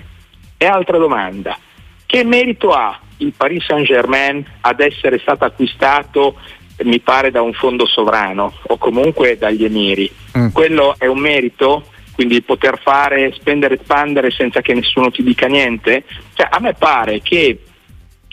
E 0.59 0.67
altra 0.67 0.99
domanda, 0.99 1.57
che 2.05 2.25
merito 2.25 2.71
ha 2.73 3.01
il 3.17 3.33
Paris 3.35 3.65
Saint 3.65 3.87
Germain 3.87 4.45
ad 4.61 4.81
essere 4.81 5.19
stato 5.19 5.47
acquistato 5.47 6.39
mi 6.85 7.01
pare 7.01 7.31
da 7.31 7.43
un 7.43 7.53
fondo 7.53 7.87
sovrano 7.87 8.53
o 8.63 8.79
comunque 8.79 9.37
dagli 9.39 9.65
emiri. 9.65 10.11
Mm. 10.37 10.49
Quello 10.51 10.95
è 10.99 11.07
un 11.07 11.19
merito 11.19 11.85
quindi 12.15 12.43
poter 12.43 12.79
fare, 12.79 13.33
spendere 13.33 13.75
e 13.75 13.79
espandere 13.81 14.31
senza 14.31 14.61
che 14.61 14.75
nessuno 14.75 15.11
ti 15.11 15.23
dica 15.23 15.47
niente? 15.47 16.05
Cioè, 16.35 16.49
a 16.51 16.61
me 16.61 16.75
pare 16.75 17.21
che 17.23 17.63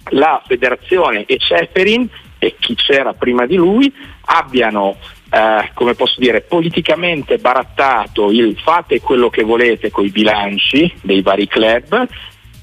la 0.10 0.42
federazione 0.46 1.24
e 1.26 1.38
Ceferin 1.38 2.10
e 2.38 2.56
chi 2.60 2.76
c'era 2.76 3.14
prima 3.14 3.46
di 3.46 3.56
lui 3.56 3.92
abbiano 4.26 4.98
eh, 5.30 5.72
come 5.74 5.94
posso 5.94 6.20
dire, 6.20 6.42
politicamente 6.42 7.38
barattato 7.38 8.30
il 8.32 8.58
fate 8.62 9.02
quello 9.02 9.30
che 9.30 9.44
volete 9.44 9.90
con 9.90 10.06
i 10.06 10.10
bilanci 10.10 10.94
dei 11.02 11.22
vari 11.22 11.48
club 11.48 12.08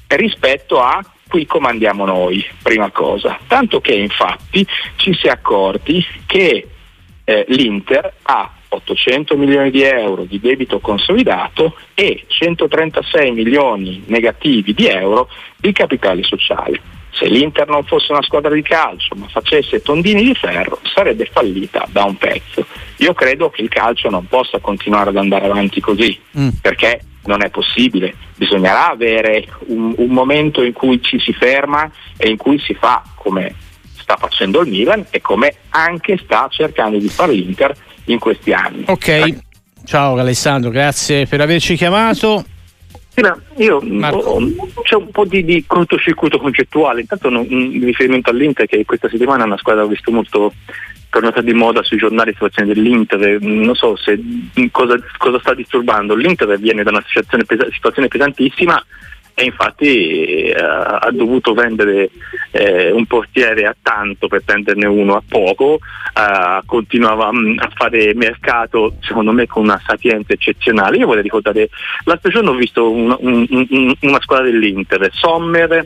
rispetto 0.07 0.81
a 0.81 1.03
qui 1.27 1.45
comandiamo 1.45 2.05
noi, 2.05 2.45
prima 2.61 2.91
cosa. 2.91 3.39
Tanto 3.47 3.81
che 3.81 3.93
infatti 3.93 4.65
ci 4.95 5.13
si 5.13 5.27
è 5.27 5.29
accorti 5.29 6.05
che 6.25 6.67
eh, 7.23 7.45
l'Inter 7.49 8.13
ha 8.23 8.51
800 8.69 9.37
milioni 9.37 9.71
di 9.71 9.83
euro 9.83 10.23
di 10.23 10.39
debito 10.39 10.79
consolidato 10.79 11.75
e 11.93 12.25
136 12.27 13.31
milioni 13.31 14.03
negativi 14.07 14.73
di 14.73 14.87
euro 14.87 15.29
di 15.57 15.71
capitale 15.71 16.23
sociale. 16.23 16.79
Se 17.15 17.27
l'Inter 17.27 17.67
non 17.67 17.83
fosse 17.85 18.11
una 18.11 18.21
squadra 18.21 18.53
di 18.53 18.61
calcio 18.61 19.15
ma 19.15 19.27
facesse 19.29 19.81
tondini 19.81 20.23
di 20.23 20.35
ferro 20.35 20.79
sarebbe 20.83 21.25
fallita 21.31 21.87
da 21.89 22.03
un 22.03 22.17
pezzo. 22.17 22.65
Io 22.97 23.13
credo 23.13 23.49
che 23.49 23.61
il 23.61 23.69
calcio 23.69 24.09
non 24.09 24.27
possa 24.27 24.59
continuare 24.59 25.09
ad 25.09 25.17
andare 25.17 25.45
avanti 25.45 25.79
così 25.79 26.19
mm. 26.37 26.49
perché 26.61 26.99
non 27.25 27.43
è 27.43 27.49
possibile, 27.49 28.13
bisognerà 28.35 28.91
avere 28.91 29.47
un, 29.67 29.93
un 29.97 30.09
momento 30.09 30.61
in 30.61 30.73
cui 30.73 31.01
ci 31.01 31.19
si 31.19 31.33
ferma 31.33 31.89
e 32.17 32.29
in 32.29 32.37
cui 32.37 32.59
si 32.59 32.73
fa 32.73 33.01
come 33.15 33.55
sta 33.97 34.17
facendo 34.17 34.61
il 34.61 34.69
Milan 34.69 35.05
e 35.09 35.21
come 35.21 35.55
anche 35.69 36.19
sta 36.23 36.47
cercando 36.49 36.97
di 36.97 37.07
fare 37.07 37.33
l'Inter 37.33 37.75
in 38.05 38.19
questi 38.19 38.51
anni. 38.51 38.83
Ok, 38.87 39.39
ciao 39.83 40.17
Alessandro, 40.17 40.69
grazie 40.69 41.25
per 41.25 41.41
averci 41.41 41.75
chiamato. 41.75 42.45
Io 43.57 43.77
ho, 43.77 44.39
c'è 44.83 44.95
un 44.95 45.09
po' 45.09 45.25
di, 45.25 45.45
di, 45.45 45.63
cortocircuito 45.65 46.37
concettuale, 46.37 47.01
intanto 47.01 47.29
non, 47.29 47.45
in 47.49 47.83
riferimento 47.83 48.29
all'Inter 48.29 48.67
che 48.67 48.83
questa 48.83 49.09
settimana 49.09 49.43
è 49.43 49.45
una 49.45 49.57
squadra 49.57 49.83
che 49.83 49.87
ho 49.87 49.91
visto 49.91 50.11
molto 50.11 50.53
tornata 51.09 51.39
di 51.39 51.53
moda 51.53 51.81
sui 51.81 51.97
giornali 51.97 52.33
situazione 52.33 52.73
dell'Inter, 52.73 53.39
non 53.41 53.73
so 53.73 53.95
se, 53.95 54.19
cosa, 54.69 54.99
cosa, 55.17 55.39
sta 55.39 55.53
disturbando, 55.53 56.13
l'Inter 56.13 56.59
viene 56.59 56.83
da 56.83 56.89
una 56.89 57.03
situazione, 57.07 57.45
pesa, 57.45 57.67
situazione 57.71 58.09
pesantissima 58.09 58.85
e 59.37 59.43
infatti 59.43 60.47
eh, 60.47 60.55
ha 60.55 61.09
dovuto 61.11 61.53
vendere 61.53 62.09
eh, 62.51 62.89
un 62.91 63.05
portiere 63.05 63.65
a 63.65 63.75
tanto 63.79 64.29
per 64.29 64.43
prenderne 64.45 64.85
uno 64.85 65.15
a 65.15 65.23
poco, 65.27 65.79
eh, 66.15 66.61
continuava 66.65 67.33
mh, 67.33 67.37
mm, 67.37 67.59
a 67.59 67.69
fare 67.75 68.13
mercato 68.15 68.95
secondo 69.01 69.33
me 69.33 69.45
con 69.45 69.63
una 69.63 69.81
sapienza 69.85 70.31
eccezionale. 70.31 70.95
Io 70.95 71.05
vorrei 71.05 71.21
ricordare, 71.21 71.69
l'altro 72.05 72.31
giorno 72.31 72.51
ho 72.51 72.55
visto 72.55 72.89
un, 72.89 73.13
un, 73.19 73.45
un, 73.49 73.93
una 73.99 74.21
squadra 74.21 74.45
dell'Inter, 74.45 75.09
Sommer, 75.11 75.85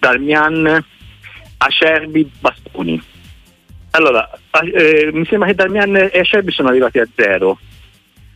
Darmian, 0.00 0.84
Acerbi, 1.58 2.28
Bastoni. 2.40 3.00
Allora, 3.92 4.28
eh, 4.74 5.10
mi 5.12 5.24
sembra 5.24 5.48
che 5.48 5.54
Darmian 5.54 5.96
e 5.96 6.18
Acerbi 6.18 6.50
sono 6.50 6.68
arrivati 6.68 6.98
a 6.98 7.06
zero 7.14 7.58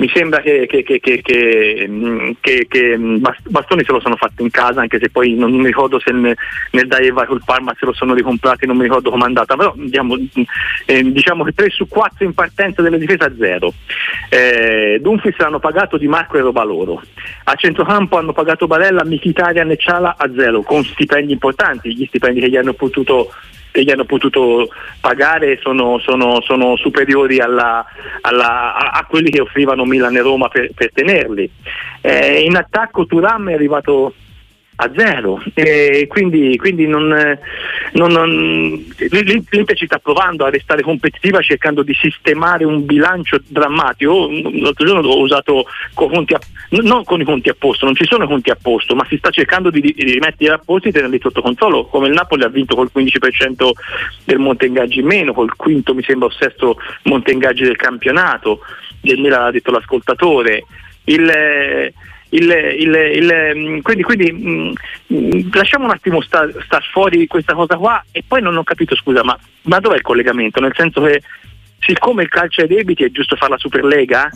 mi 0.02 0.10
sembra 0.12 0.40
che, 0.40 0.66
che, 0.66 0.82
che, 0.82 1.86
mm, 1.88 2.30
che, 2.40 2.66
mm, 2.98 3.24
Bastoni 3.44 3.84
se 3.84 3.92
lo 3.92 4.00
sono 4.00 4.16
fatto 4.16 4.42
in 4.42 4.50
casa, 4.50 4.80
anche 4.80 4.98
se 4.98 5.10
poi 5.10 5.34
non 5.34 5.52
mi 5.52 5.66
ricordo 5.66 6.00
se 6.00 6.10
nel, 6.10 6.36
nel 6.72 6.88
Daiva 6.88 7.24
col 7.24 7.40
Parma 7.44 7.72
se 7.78 7.86
lo 7.86 7.92
sono 7.92 8.12
ricomprati, 8.12 8.66
non 8.66 8.76
mi 8.76 8.82
ricordo 8.82 9.10
com'è 9.10 9.22
andata, 9.24 9.54
però 9.54 9.72
diciamo, 9.76 10.16
eh, 10.86 11.12
diciamo 11.12 11.44
che 11.44 11.52
3 11.52 11.70
su 11.70 11.86
4 11.86 12.24
in 12.24 12.34
partenza 12.34 12.82
della 12.82 12.96
difesa 12.96 13.26
a 13.26 13.32
zero. 13.38 13.72
Eh, 14.28 14.98
Dumfries 15.00 15.38
l'hanno 15.38 15.60
pagato 15.60 15.96
Di 15.96 16.08
Marco 16.08 16.36
e 16.36 16.40
roba 16.40 16.64
loro. 16.64 17.00
A 17.44 17.54
centrocampo 17.54 18.18
hanno 18.18 18.32
pagato 18.32 18.66
Barella, 18.66 19.04
Michitarian 19.04 19.70
e 19.70 19.76
Ciala 19.76 20.16
a 20.18 20.28
zero, 20.34 20.62
con 20.62 20.82
stipendi 20.82 21.32
importanti, 21.32 21.94
gli 21.94 22.06
stipendi 22.06 22.40
che 22.40 22.48
gli 22.48 22.56
hanno 22.56 22.72
potuto 22.72 23.30
che 23.72 23.82
gli 23.82 23.90
hanno 23.90 24.04
potuto 24.04 24.68
pagare 25.00 25.58
sono, 25.60 25.98
sono, 25.98 26.40
sono 26.42 26.76
superiori 26.76 27.40
alla, 27.40 27.84
alla, 28.20 28.76
a, 28.76 28.90
a, 28.98 29.06
quelli 29.06 29.30
che 29.30 29.40
offrivano 29.40 29.84
Milan 29.84 30.14
e 30.14 30.20
Roma 30.20 30.48
per, 30.48 30.70
per 30.74 30.92
tenerli. 30.92 31.50
Eh, 32.00 32.42
in 32.42 32.54
attacco 32.54 33.06
Turam 33.06 33.48
è 33.48 33.54
arrivato 33.54 34.14
a 34.76 34.90
zero. 34.96 35.42
E 35.54 36.06
quindi, 36.08 36.56
quindi 36.56 36.86
non, 36.86 37.08
non, 37.92 38.12
non, 38.12 38.84
l'Inter 38.98 39.76
ci 39.76 39.86
sta 39.86 39.98
provando 39.98 40.44
a 40.44 40.50
restare 40.50 40.82
competitiva 40.82 41.40
cercando 41.40 41.82
di 41.82 41.94
sistemare 41.94 42.64
un 42.64 42.84
bilancio 42.84 43.40
drammatico. 43.46 44.28
L'altro 44.30 44.86
giorno 44.86 45.08
ho 45.08 45.20
usato 45.20 45.66
con 45.94 46.24
a, 46.26 46.40
non 46.80 47.04
con 47.04 47.20
i 47.20 47.24
conti 47.24 47.48
a 47.48 47.56
posto 47.58 47.84
non 47.84 47.94
ci 47.94 48.06
sono 48.06 48.26
conti 48.26 48.50
a 48.50 48.56
posto 48.60 48.94
ma 48.94 49.04
si 49.08 49.16
sta 49.18 49.30
cercando 49.30 49.70
di, 49.70 49.80
di 49.80 49.92
rimettere 49.94 50.44
i 50.44 50.48
rapporti 50.48 50.88
e 50.88 50.92
tenerli 50.92 51.20
sotto 51.20 51.42
controllo. 51.42 51.86
Come 51.86 52.08
il 52.08 52.14
Napoli 52.14 52.44
ha 52.44 52.48
vinto 52.48 52.74
col 52.74 52.90
15% 52.94 53.70
del 54.24 54.38
monte 54.38 54.66
ingaggi 54.66 55.00
in 55.00 55.06
meno 55.06 55.32
col 55.32 55.54
quinto 55.56 55.94
mi 55.94 56.02
sembra 56.02 56.28
o 56.28 56.30
sesto 56.30 56.78
monte 57.04 57.32
ingaggi 57.32 57.64
del 57.64 57.76
campionato 57.76 58.60
del 59.00 59.18
Milan 59.18 59.46
ha 59.46 59.50
detto 59.50 59.70
l'ascoltatore. 59.70 60.64
Il 61.04 61.92
il, 62.32 62.50
il, 62.78 62.94
il, 63.14 63.52
mm, 63.54 63.78
quindi, 63.80 64.02
quindi 64.02 64.32
mh, 64.32 64.72
mm, 65.12 65.50
lasciamo 65.52 65.84
un 65.84 65.90
attimo 65.90 66.20
star, 66.20 66.50
star, 66.64 66.82
fuori 66.90 67.26
questa 67.26 67.54
cosa 67.54 67.76
qua 67.76 68.04
e 68.10 68.22
poi 68.26 68.40
non 68.40 68.56
ho 68.56 68.64
capito 68.64 68.94
scusa 68.96 69.22
ma, 69.22 69.38
ma 69.62 69.80
dov'è 69.80 69.96
il 69.96 70.02
collegamento? 70.02 70.60
Nel 70.60 70.74
senso 70.74 71.02
che 71.02 71.22
siccome 71.78 72.22
il 72.22 72.28
calcio 72.28 72.62
ai 72.62 72.68
debiti 72.68 73.04
è 73.04 73.10
giusto 73.10 73.36
fare 73.36 73.52
la 73.52 73.58
Superlega 73.58 74.30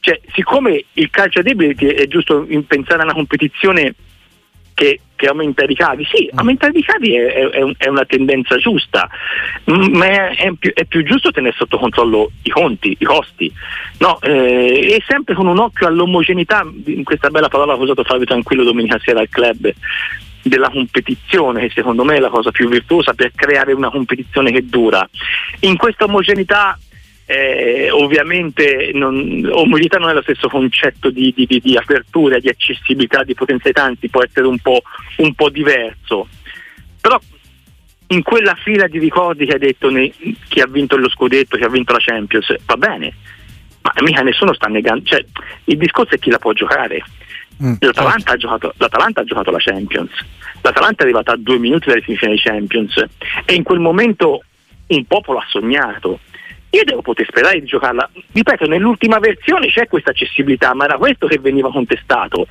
cioè 0.00 0.20
siccome 0.34 0.84
il 0.92 1.10
calcio 1.10 1.38
ai 1.38 1.44
debiti 1.44 1.86
è 1.86 2.06
giusto 2.06 2.46
pensare 2.66 3.00
a 3.00 3.04
una 3.04 3.12
competizione 3.12 3.94
che, 4.76 5.00
che, 5.16 5.26
aumenta 5.26 5.64
i 5.64 5.66
ricavi. 5.66 6.04
Sì, 6.04 6.30
mm. 6.32 6.38
aumentare 6.38 6.72
i 6.72 6.76
ricavi 6.76 7.16
è, 7.16 7.48
è, 7.48 7.64
è, 7.78 7.88
una 7.88 8.04
tendenza 8.04 8.56
giusta, 8.56 9.08
ma 9.64 10.28
è, 10.28 10.52
più, 10.58 10.70
è, 10.74 10.84
più, 10.84 11.02
giusto 11.02 11.30
tenere 11.30 11.54
sotto 11.56 11.78
controllo 11.78 12.30
i 12.42 12.50
conti, 12.50 12.94
i 12.98 13.04
costi, 13.04 13.50
no, 13.98 14.20
eh, 14.20 14.94
e 14.94 15.02
sempre 15.08 15.34
con 15.34 15.46
un 15.46 15.58
occhio 15.58 15.86
all'omogeneità, 15.86 16.64
in 16.84 17.04
questa 17.04 17.30
bella 17.30 17.48
parola 17.48 17.74
che 17.74 17.80
ho 17.80 17.84
usato 17.84 18.04
Fabio 18.04 18.26
Tranquillo 18.26 18.64
domenica 18.64 19.00
sera 19.02 19.20
al 19.20 19.30
club, 19.30 19.72
della 20.42 20.70
competizione, 20.70 21.62
che 21.62 21.70
secondo 21.74 22.04
me 22.04 22.16
è 22.16 22.20
la 22.20 22.28
cosa 22.28 22.50
più 22.50 22.68
virtuosa 22.68 23.14
per 23.14 23.32
creare 23.34 23.72
una 23.72 23.90
competizione 23.90 24.52
che 24.52 24.64
dura. 24.64 25.08
In 25.60 25.76
questa 25.76 26.04
omogeneità 26.04 26.78
eh, 27.26 27.90
ovviamente 27.90 28.92
non, 28.94 29.46
omogeneità 29.50 29.98
non 29.98 30.10
è 30.10 30.14
lo 30.14 30.22
stesso 30.22 30.48
concetto 30.48 31.10
di, 31.10 31.32
di, 31.36 31.44
di, 31.44 31.60
di, 31.60 31.76
apertura, 31.76 32.38
di 32.38 32.48
accessibilità, 32.48 33.24
di 33.24 33.34
potenzialità, 33.34 33.82
anzi 33.82 34.08
può 34.08 34.22
essere 34.22 34.46
un 34.46 34.58
po', 34.58 34.80
un 35.16 35.34
po', 35.34 35.50
diverso. 35.50 36.28
Però 37.00 37.20
in 38.08 38.22
quella 38.22 38.54
fila 38.54 38.86
di 38.86 39.00
ricordi 39.00 39.44
che 39.44 39.54
hai 39.54 39.58
detto 39.58 39.90
ne, 39.90 40.12
chi 40.48 40.60
ha 40.60 40.66
vinto 40.66 40.96
lo 40.96 41.08
scudetto, 41.08 41.56
chi 41.56 41.64
ha 41.64 41.68
vinto 41.68 41.92
la 41.92 41.98
Champions, 42.00 42.54
va 42.64 42.76
bene, 42.76 43.12
ma 43.82 43.92
mica 44.02 44.22
nessuno 44.22 44.54
sta 44.54 44.68
negando, 44.68 45.04
cioè, 45.04 45.24
il 45.64 45.76
discorso 45.76 46.14
è 46.14 46.18
chi 46.18 46.30
la 46.30 46.38
può 46.38 46.52
giocare. 46.52 47.02
Mm, 47.60 47.74
L'Atalanta, 47.80 48.18
certo. 48.18 48.32
ha 48.32 48.36
giocato, 48.36 48.74
L'Atalanta, 48.76 49.20
ha 49.22 49.24
giocato, 49.24 49.50
la 49.50 49.58
Champions, 49.58 50.10
l'Atalanta 50.60 51.02
è 51.02 51.04
arrivata 51.04 51.32
a 51.32 51.36
due 51.36 51.58
minuti 51.58 51.88
dalle 51.88 52.02
semifinali 52.04 52.38
Champions 52.38 53.04
e 53.44 53.54
in 53.54 53.64
quel 53.64 53.80
momento 53.80 54.44
un 54.88 55.04
popolo 55.06 55.38
ha 55.38 55.46
sognato 55.48 56.20
io 56.70 56.84
devo 56.84 57.02
poter 57.02 57.26
sperare 57.26 57.60
di 57.60 57.66
giocarla. 57.66 58.08
Ripeto, 58.32 58.66
nell'ultima 58.66 59.18
versione 59.18 59.68
c'è 59.68 59.88
questa 59.88 60.10
accessibilità, 60.10 60.74
ma 60.74 60.84
era 60.84 60.98
questo 60.98 61.26
che 61.26 61.38
veniva 61.38 61.70
contestato. 61.70 62.46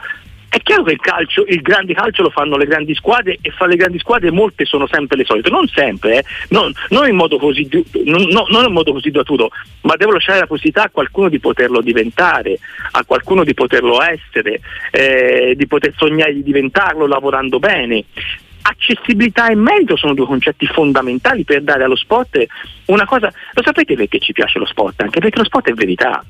È 0.47 0.61
chiaro 0.61 0.84
che 0.84 0.93
il 0.93 0.99
calcio, 1.01 1.43
il 1.47 1.61
grande 1.61 1.93
calcio 1.93 2.22
lo 2.22 2.30
fanno 2.30 2.55
le 2.55 2.66
grandi 2.66 2.95
squadre 2.95 3.39
e 3.41 3.51
fra 3.51 3.66
le 3.66 3.76
grandi 3.76 3.99
squadre 3.99 4.32
molte 4.32 4.63
sono 4.63 4.88
sempre 4.88 5.18
le 5.18 5.26
solite, 5.26 5.49
non 5.49 5.68
sempre, 5.68 6.20
eh. 6.20 6.24
non, 6.49 6.72
non, 6.91 7.09
in 7.09 7.16
modo 7.16 7.38
così, 7.38 7.68
non, 8.05 8.24
non 8.30 8.63
in 8.63 8.72
modo 8.72 8.93
così 8.93 9.11
duraturo, 9.11 9.49
ma 9.82 9.97
devo 9.97 10.13
lasciare 10.13 10.39
la 10.39 10.47
possibilità 10.47 10.84
a 10.84 10.89
qualcuno 10.89 11.28
di 11.28 11.39
poterlo 11.39 11.82
diventare, 11.82 12.57
a 12.91 13.03
qualcuno 13.03 13.43
di 13.43 13.53
poterlo 13.53 14.01
essere, 14.01 14.61
eh, 14.91 15.55
di 15.57 15.68
poter 15.68 15.93
sognare 15.97 16.34
di 16.34 16.43
diventarlo 16.43 17.05
lavorando 17.05 17.59
bene 17.59 18.05
accessibilità 18.68 19.47
e 19.47 19.55
merito 19.55 19.95
sono 19.95 20.13
due 20.13 20.26
concetti 20.26 20.66
fondamentali 20.66 21.43
per 21.43 21.61
dare 21.61 21.84
allo 21.84 21.95
sport 21.95 22.45
una 22.86 23.05
cosa. 23.05 23.32
Lo 23.53 23.61
sapete 23.63 23.95
perché 23.95 24.20
ci 24.20 24.34
piace 24.34 24.57
lo 24.57 24.66
sport? 24.66 25.01
Anche 25.01 25.20
perché 25.20 25.38
lo 25.38 25.45
sport 25.45 25.70
è 25.70 25.74
verità. 25.74 26.24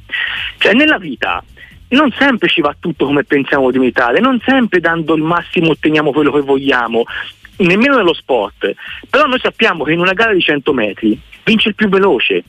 Cioè, 0.58 0.74
nella 0.74 0.98
vita 0.98 1.44
non 1.90 2.12
sempre 2.18 2.50
ci 2.50 2.62
va 2.62 2.76
tutto 2.78 3.06
come 3.06 3.24
pensiamo 3.24 3.72
di 3.72 3.80
meritare, 3.80 4.20
non 4.20 4.42
sempre 4.44 4.80
dando 4.80 5.16
il 5.16 5.22
massimo 5.22 5.70
otteniamo 5.70 6.12
quello 6.12 6.32
che 6.32 6.42
vogliamo, 6.42 7.04
nemmeno 7.58 7.96
nello 7.96 8.14
sport. 8.14 8.74
Però 9.10 9.26
noi 9.28 9.40
sappiamo 9.40 9.84
che 9.84 9.94
in 9.94 10.00
una 10.00 10.14
gara 10.14 10.34
di 10.34 10.42
100 10.42 10.74
metri 10.74 11.20
vince 11.44 11.70
il 11.70 11.76
più 11.76 11.88
veloce, 11.88 12.44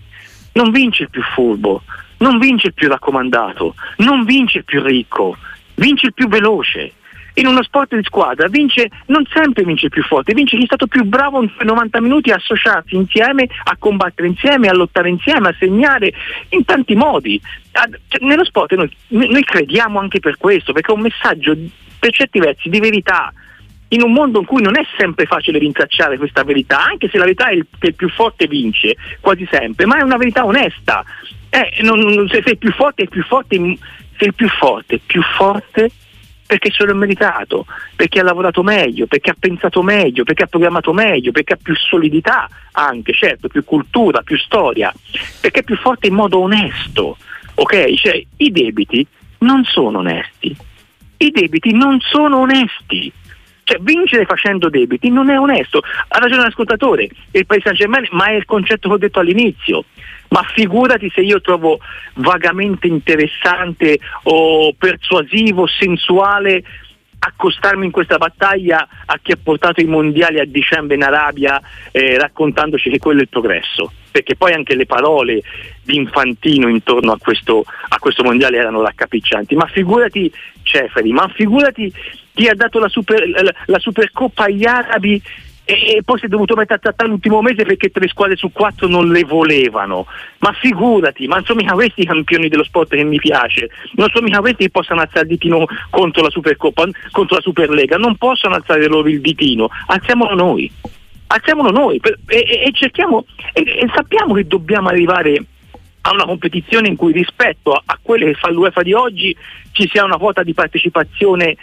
non 0.53 0.71
vince 0.71 1.05
il 1.05 1.11
più 1.11 1.23
furbo, 1.23 1.83
non 2.19 2.39
vince 2.39 2.69
il 2.69 2.75
più 2.75 2.89
raccomandato, 2.89 3.75
non 3.99 4.25
vince 4.25 4.59
il 4.59 4.65
più 4.65 4.83
ricco, 4.83 5.37
vince 5.75 6.07
il 6.07 6.15
più 6.15 6.27
veloce. 6.27 6.93
In 7.39 7.47
uno 7.47 7.63
sport 7.63 7.95
di 7.95 8.03
squadra 8.03 8.49
vince, 8.49 8.89
non 9.07 9.25
sempre 9.33 9.65
vince 9.65 9.87
il 9.87 9.91
più 9.91 10.03
forte, 10.03 10.35
vince 10.35 10.57
chi 10.57 10.63
è 10.63 10.67
stato 10.67 10.87
più 10.87 11.05
bravo 11.05 11.43
in 11.43 11.51
90 11.59 12.01
minuti 12.01 12.31
a 12.31 12.37
associarsi 12.37 12.95
insieme, 12.95 13.47
a 13.65 13.77
combattere 13.79 14.29
insieme, 14.29 14.69
a 14.69 14.73
lottare 14.73 15.09
insieme, 15.09 15.49
a 15.49 15.57
segnare 15.59 16.13
in 16.51 16.65
tanti 16.65 16.95
modi. 16.95 17.41
Cioè, 17.73 18.25
nello 18.25 18.45
sport 18.45 18.73
noi, 18.75 18.91
noi 19.09 19.45
crediamo 19.45 19.99
anche 19.99 20.21
per 20.21 20.37
questo, 20.39 20.73
perché 20.73 20.93
è 20.93 20.95
un 20.95 21.03
messaggio 21.03 21.55
per 21.99 22.13
certi 22.13 22.39
versi 22.39 22.69
di 22.69 22.81
verità 22.81 23.33
in 23.89 24.03
un 24.03 24.13
mondo 24.13 24.41
in 24.41 24.47
cui 24.47 24.63
non 24.63 24.77
è 24.79 24.85
sempre 24.97 25.27
facile 25.27 25.59
rintracciare 25.59 26.17
questa 26.17 26.43
verità, 26.43 26.85
anche 26.85 27.09
se 27.09 27.19
la 27.19 27.25
verità 27.25 27.49
è 27.49 27.55
il, 27.55 27.67
che 27.79 27.89
il 27.89 27.95
più 27.95 28.09
forte 28.09 28.47
vince, 28.47 28.97
quasi 29.21 29.47
sempre, 29.51 29.85
ma 29.87 29.99
è 29.99 30.03
una 30.03 30.17
verità 30.17 30.45
onesta. 30.45 31.05
Eh, 31.51 31.83
non, 31.83 32.27
se 32.29 32.43
sei 32.45 32.57
più 32.57 32.73
forte, 32.73 33.05
è 33.05 33.09
più 33.09 33.23
forte, 33.23 33.57
sei 33.57 34.29
il 34.29 34.35
più 34.35 34.49
forte, 34.49 35.01
più 35.05 35.23
forte 35.23 35.91
perché 36.47 36.71
se 36.71 36.87
l'ha 36.87 36.95
meritato, 36.95 37.67
perché 37.95 38.21
ha 38.21 38.23
lavorato 38.23 38.63
meglio, 38.63 39.07
perché 39.07 39.31
ha 39.31 39.37
pensato 39.39 39.83
meglio, 39.83 40.23
perché 40.23 40.45
ha 40.45 40.47
programmato 40.47 40.93
meglio, 40.93 41.33
perché 41.33 41.55
ha 41.55 41.59
più 41.61 41.75
solidità 41.75 42.49
anche, 42.73 43.13
certo, 43.13 43.49
più 43.49 43.65
cultura, 43.65 44.23
più 44.23 44.39
storia, 44.39 44.93
perché 45.41 45.61
è 45.61 45.65
più 45.65 45.77
forte 45.77 46.07
in 46.07 46.15
modo 46.15 46.39
onesto. 46.39 47.17
Ok? 47.55 47.95
Cioè, 47.95 48.25
i 48.37 48.51
debiti 48.51 49.07
non 49.39 49.65
sono 49.65 49.99
onesti. 49.99 50.57
I 51.19 51.31
debiti 51.31 51.73
non 51.73 51.99
sono 52.01 52.39
onesti. 52.39 53.13
Cioè, 53.65 53.79
vincere 53.81 54.27
facendo 54.27 54.69
debiti 54.69 55.11
non 55.11 55.29
è 55.29 55.39
onesto. 55.39 55.83
Ha 56.09 56.19
ragione 56.19 56.43
l'ascoltatore, 56.43 57.09
il 57.33 57.47
Paris 57.47 57.65
Saint 57.65 57.79
Germain, 57.79 58.07
ma 58.11 58.27
è 58.27 58.35
il 58.35 58.45
concetto 58.45 58.89
che 58.89 58.95
ho 58.95 58.99
detto 58.99 59.19
all'inizio. 59.19 59.85
Ma 60.29 60.43
figurati 60.55 61.11
se 61.15 61.21
io 61.21 61.41
trovo 61.41 61.79
vagamente 62.15 62.87
interessante 62.87 63.99
o 64.25 64.73
persuasivo, 64.73 65.67
sensuale 65.67 66.63
accostarmi 67.19 67.87
in 67.87 67.91
questa 67.91 68.19
battaglia 68.19 68.87
a 69.05 69.19
chi 69.21 69.33
ha 69.33 69.39
portato 69.43 69.81
i 69.81 69.87
mondiali 69.87 70.39
a 70.39 70.45
dicembre 70.45 70.95
in 70.95 71.03
Arabia 71.03 71.61
eh, 71.91 72.19
raccontandoci 72.19 72.91
che 72.91 72.99
quello 72.99 73.21
è 73.21 73.23
il 73.23 73.29
progresso. 73.29 73.93
Perché 74.11 74.37
poi 74.37 74.53
anche 74.53 74.75
le 74.75 74.87
parole 74.87 75.43
di 75.83 75.97
Infantino 75.97 76.69
intorno 76.69 77.13
a 77.13 77.19
questo, 77.19 77.65
a 77.89 77.99
questo 77.99 78.23
mondiale 78.23 78.57
erano 78.57 78.83
raccapriccianti 78.83 79.55
ma 79.55 79.67
figurati 79.67 80.33
Ceferi 80.63 81.13
ma 81.13 81.29
figurati 81.29 81.93
chi 82.33 82.49
ha 82.49 82.55
dato 82.55 82.79
la, 82.79 82.89
super, 82.89 83.29
la, 83.29 83.53
la 83.67 83.79
Supercoppa 83.79 84.45
agli 84.45 84.67
arabi 84.67 85.21
e, 85.67 86.01
poi 86.05 86.19
si 86.21 86.27
è 86.27 86.29
dovuto 86.29 86.55
mettere 86.55 86.77
a 86.77 86.79
trattare 86.79 87.11
l'ultimo 87.11 87.43
mese 87.43 87.65
perché 87.65 87.91
tre 87.91 88.07
squadre 88.07 88.37
su 88.37 88.53
quattro 88.53 88.87
non 88.87 89.11
le 89.11 89.25
volevano. 89.25 90.07
Ma 90.39 90.53
figurati, 90.53 91.27
ma 91.27 91.37
non 91.37 91.45
sono 91.45 91.61
mica 91.61 91.75
questi 91.75 92.03
i 92.03 92.07
campioni 92.07 92.49
dello 92.49 92.63
sport 92.63 92.95
che 92.95 93.03
mi 93.03 93.19
piace, 93.19 93.69
non 93.95 94.09
sono 94.11 94.27
mica 94.27 94.39
questi 94.39 94.65
che 94.65 94.71
possono 94.71 95.01
alzare 95.01 95.23
il 95.23 95.29
ditino 95.29 95.67
contro 95.91 96.23
la 96.23 96.31
Supercoppa, 96.31 96.85
contro 97.11 97.37
la 97.37 97.43
Superlega, 97.43 97.97
non 97.97 98.17
possono 98.17 98.55
alzare 98.55 98.87
loro 98.87 99.09
il 99.09 99.21
ditino, 99.21 99.69
alziamolo 99.87 100.35
noi. 100.37 100.71
Alziamolo 101.29 101.71
noi 101.73 101.99
per, 101.99 102.17
e, 102.29 102.63
e, 102.67 102.71
cerchiamo 102.73 103.27
e, 103.53 103.63
e 103.63 103.91
sappiamo 103.93 104.35
che 104.35 104.47
dobbiamo 104.47 104.87
arrivare 104.87 105.45
a 106.03 106.13
una 106.13 106.25
competizione 106.25 106.87
in 106.87 106.95
cui 106.95 107.13
rispetto 107.13 107.73
a, 107.73 107.83
a 107.85 107.99
quelle 108.01 108.27
che 108.27 108.35
fa 108.35 108.49
l'UEFA 108.53 108.83
di 108.83 108.93
oggi 108.93 109.37
ci 109.73 109.89
sia 109.89 110.05
una 110.05 110.19
quota 110.19 110.45
di 110.45 110.55
partecipazione 110.55 111.57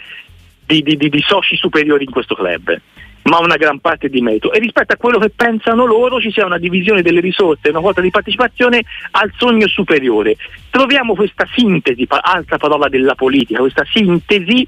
di, 0.66 0.82
di, 0.82 0.98
di, 0.98 1.08
di 1.08 1.24
soci 1.26 1.56
superiori 1.56 2.04
in 2.04 2.10
questo 2.10 2.34
club 2.34 2.78
ma 3.24 3.38
una 3.38 3.56
gran 3.56 3.78
parte 3.78 4.08
di 4.08 4.20
merito 4.20 4.52
e 4.52 4.58
rispetto 4.58 4.92
a 4.92 4.96
quello 4.96 5.18
che 5.18 5.30
pensano 5.30 5.84
loro 5.84 6.20
ci 6.20 6.30
sia 6.30 6.44
una 6.44 6.58
divisione 6.58 7.02
delle 7.02 7.20
risorse, 7.20 7.70
una 7.70 7.80
quota 7.80 8.00
di 8.00 8.10
partecipazione 8.10 8.82
al 9.12 9.32
sogno 9.36 9.66
superiore. 9.66 10.36
Troviamo 10.70 11.14
questa 11.14 11.46
sintesi, 11.54 12.06
altra 12.08 12.58
parola 12.58 12.88
della 12.88 13.14
politica, 13.14 13.60
questa 13.60 13.84
sintesi 13.90 14.66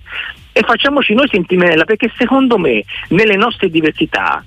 e 0.52 0.62
facciamoci 0.62 1.14
noi 1.14 1.28
sentinella 1.28 1.84
perché 1.84 2.11
secondo 2.16 2.57
me 2.59 2.82
nelle 3.09 3.36
nostre 3.36 3.68
diversità 3.68 4.42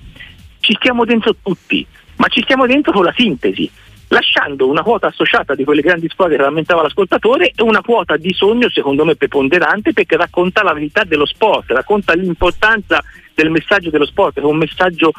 ci 0.58 0.74
stiamo 0.74 1.04
dentro 1.04 1.36
tutti, 1.40 1.86
ma 2.16 2.26
ci 2.28 2.42
stiamo 2.42 2.66
dentro 2.66 2.92
con 2.92 3.04
la 3.04 3.14
sintesi 3.16 3.70
lasciando 4.12 4.68
una 4.68 4.82
quota 4.82 5.06
associata 5.06 5.54
di 5.54 5.64
quelle 5.64 5.82
grandi 5.82 6.08
squadre 6.08 6.36
che 6.36 6.42
rammentava 6.42 6.82
l'ascoltatore 6.82 7.52
e 7.54 7.62
una 7.62 7.80
quota 7.80 8.16
di 8.16 8.32
sogno 8.32 8.68
secondo 8.68 9.04
me 9.04 9.14
preponderante 9.14 9.92
perché 9.92 10.16
racconta 10.16 10.64
la 10.64 10.72
verità 10.72 11.04
dello 11.04 11.26
sport, 11.26 11.70
racconta 11.70 12.14
l'importanza 12.14 13.02
del 13.34 13.50
messaggio 13.50 13.90
dello 13.90 14.06
sport, 14.06 14.34
che 14.34 14.40
è 14.40 14.44
un 14.44 14.56
messaggio 14.56 15.12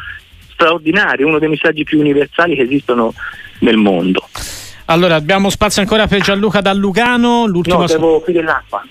straordinario, 0.52 1.28
uno 1.28 1.40
dei 1.40 1.50
messaggi 1.50 1.84
più 1.84 2.00
universali 2.00 2.56
che 2.56 2.62
esistono 2.62 3.14
nel 3.60 3.78
mondo. 3.78 4.28
Allora, 4.86 5.16
abbiamo 5.16 5.50
spazio 5.50 5.82
ancora 5.82 6.08
per 6.08 6.22
Gianluca 6.22 6.62
da 6.62 6.74
Lugano. 6.74 7.46
L'ultimo 7.46 7.80
no, 7.80 7.86
devo 7.86 8.22
chiudere 8.24 8.46
l'acqua. 8.46 8.84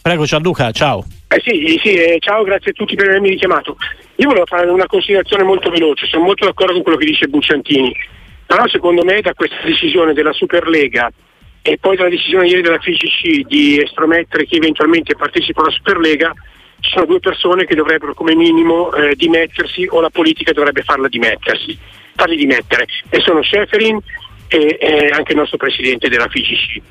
Prego 0.00 0.24
Gianluca, 0.24 0.70
ciao. 0.70 1.04
Eh 1.28 1.42
sì, 1.44 1.80
sì 1.82 1.94
eh, 1.94 2.18
ciao, 2.20 2.44
grazie 2.44 2.70
a 2.70 2.74
tutti 2.74 2.94
per 2.94 3.08
avermi 3.08 3.30
richiamato. 3.30 3.76
Io 4.16 4.28
volevo 4.28 4.46
fare 4.46 4.70
una 4.70 4.86
considerazione 4.86 5.42
molto 5.42 5.70
veloce, 5.70 6.06
sono 6.06 6.24
molto 6.24 6.44
d'accordo 6.44 6.74
con 6.74 6.82
quello 6.82 6.98
che 6.98 7.06
dice 7.06 7.26
Bucciantini. 7.26 7.92
Però 8.46 8.68
secondo 8.68 9.04
me 9.04 9.20
da 9.20 9.34
questa 9.34 9.56
decisione 9.64 10.12
della 10.12 10.32
Superlega 10.32 11.10
e 11.62 11.78
poi 11.80 11.96
dalla 11.96 12.08
decisione 12.08 12.46
ieri 12.46 12.62
della 12.62 12.78
FIGC 12.78 13.48
di 13.48 13.82
estromettere 13.82 14.46
chi 14.46 14.54
eventualmente 14.56 15.16
partecipa 15.16 15.62
alla 15.62 15.72
Superlega, 15.72 16.32
sono 16.90 17.06
due 17.06 17.20
persone 17.20 17.64
che 17.64 17.74
dovrebbero 17.74 18.14
come 18.14 18.34
minimo 18.34 18.92
eh, 18.92 19.14
dimettersi 19.14 19.86
o 19.90 20.00
la 20.00 20.10
politica 20.10 20.52
dovrebbe 20.52 20.82
farla 20.82 21.08
dimettersi, 21.08 21.76
farli 22.14 22.36
dimettere. 22.36 22.86
E 23.08 23.20
sono 23.20 23.42
Schäferin 23.42 24.00
e, 24.48 24.78
e 24.80 25.10
anche 25.12 25.32
il 25.32 25.38
nostro 25.38 25.56
presidente 25.56 26.08
della 26.08 26.28
FIGC. 26.28 26.82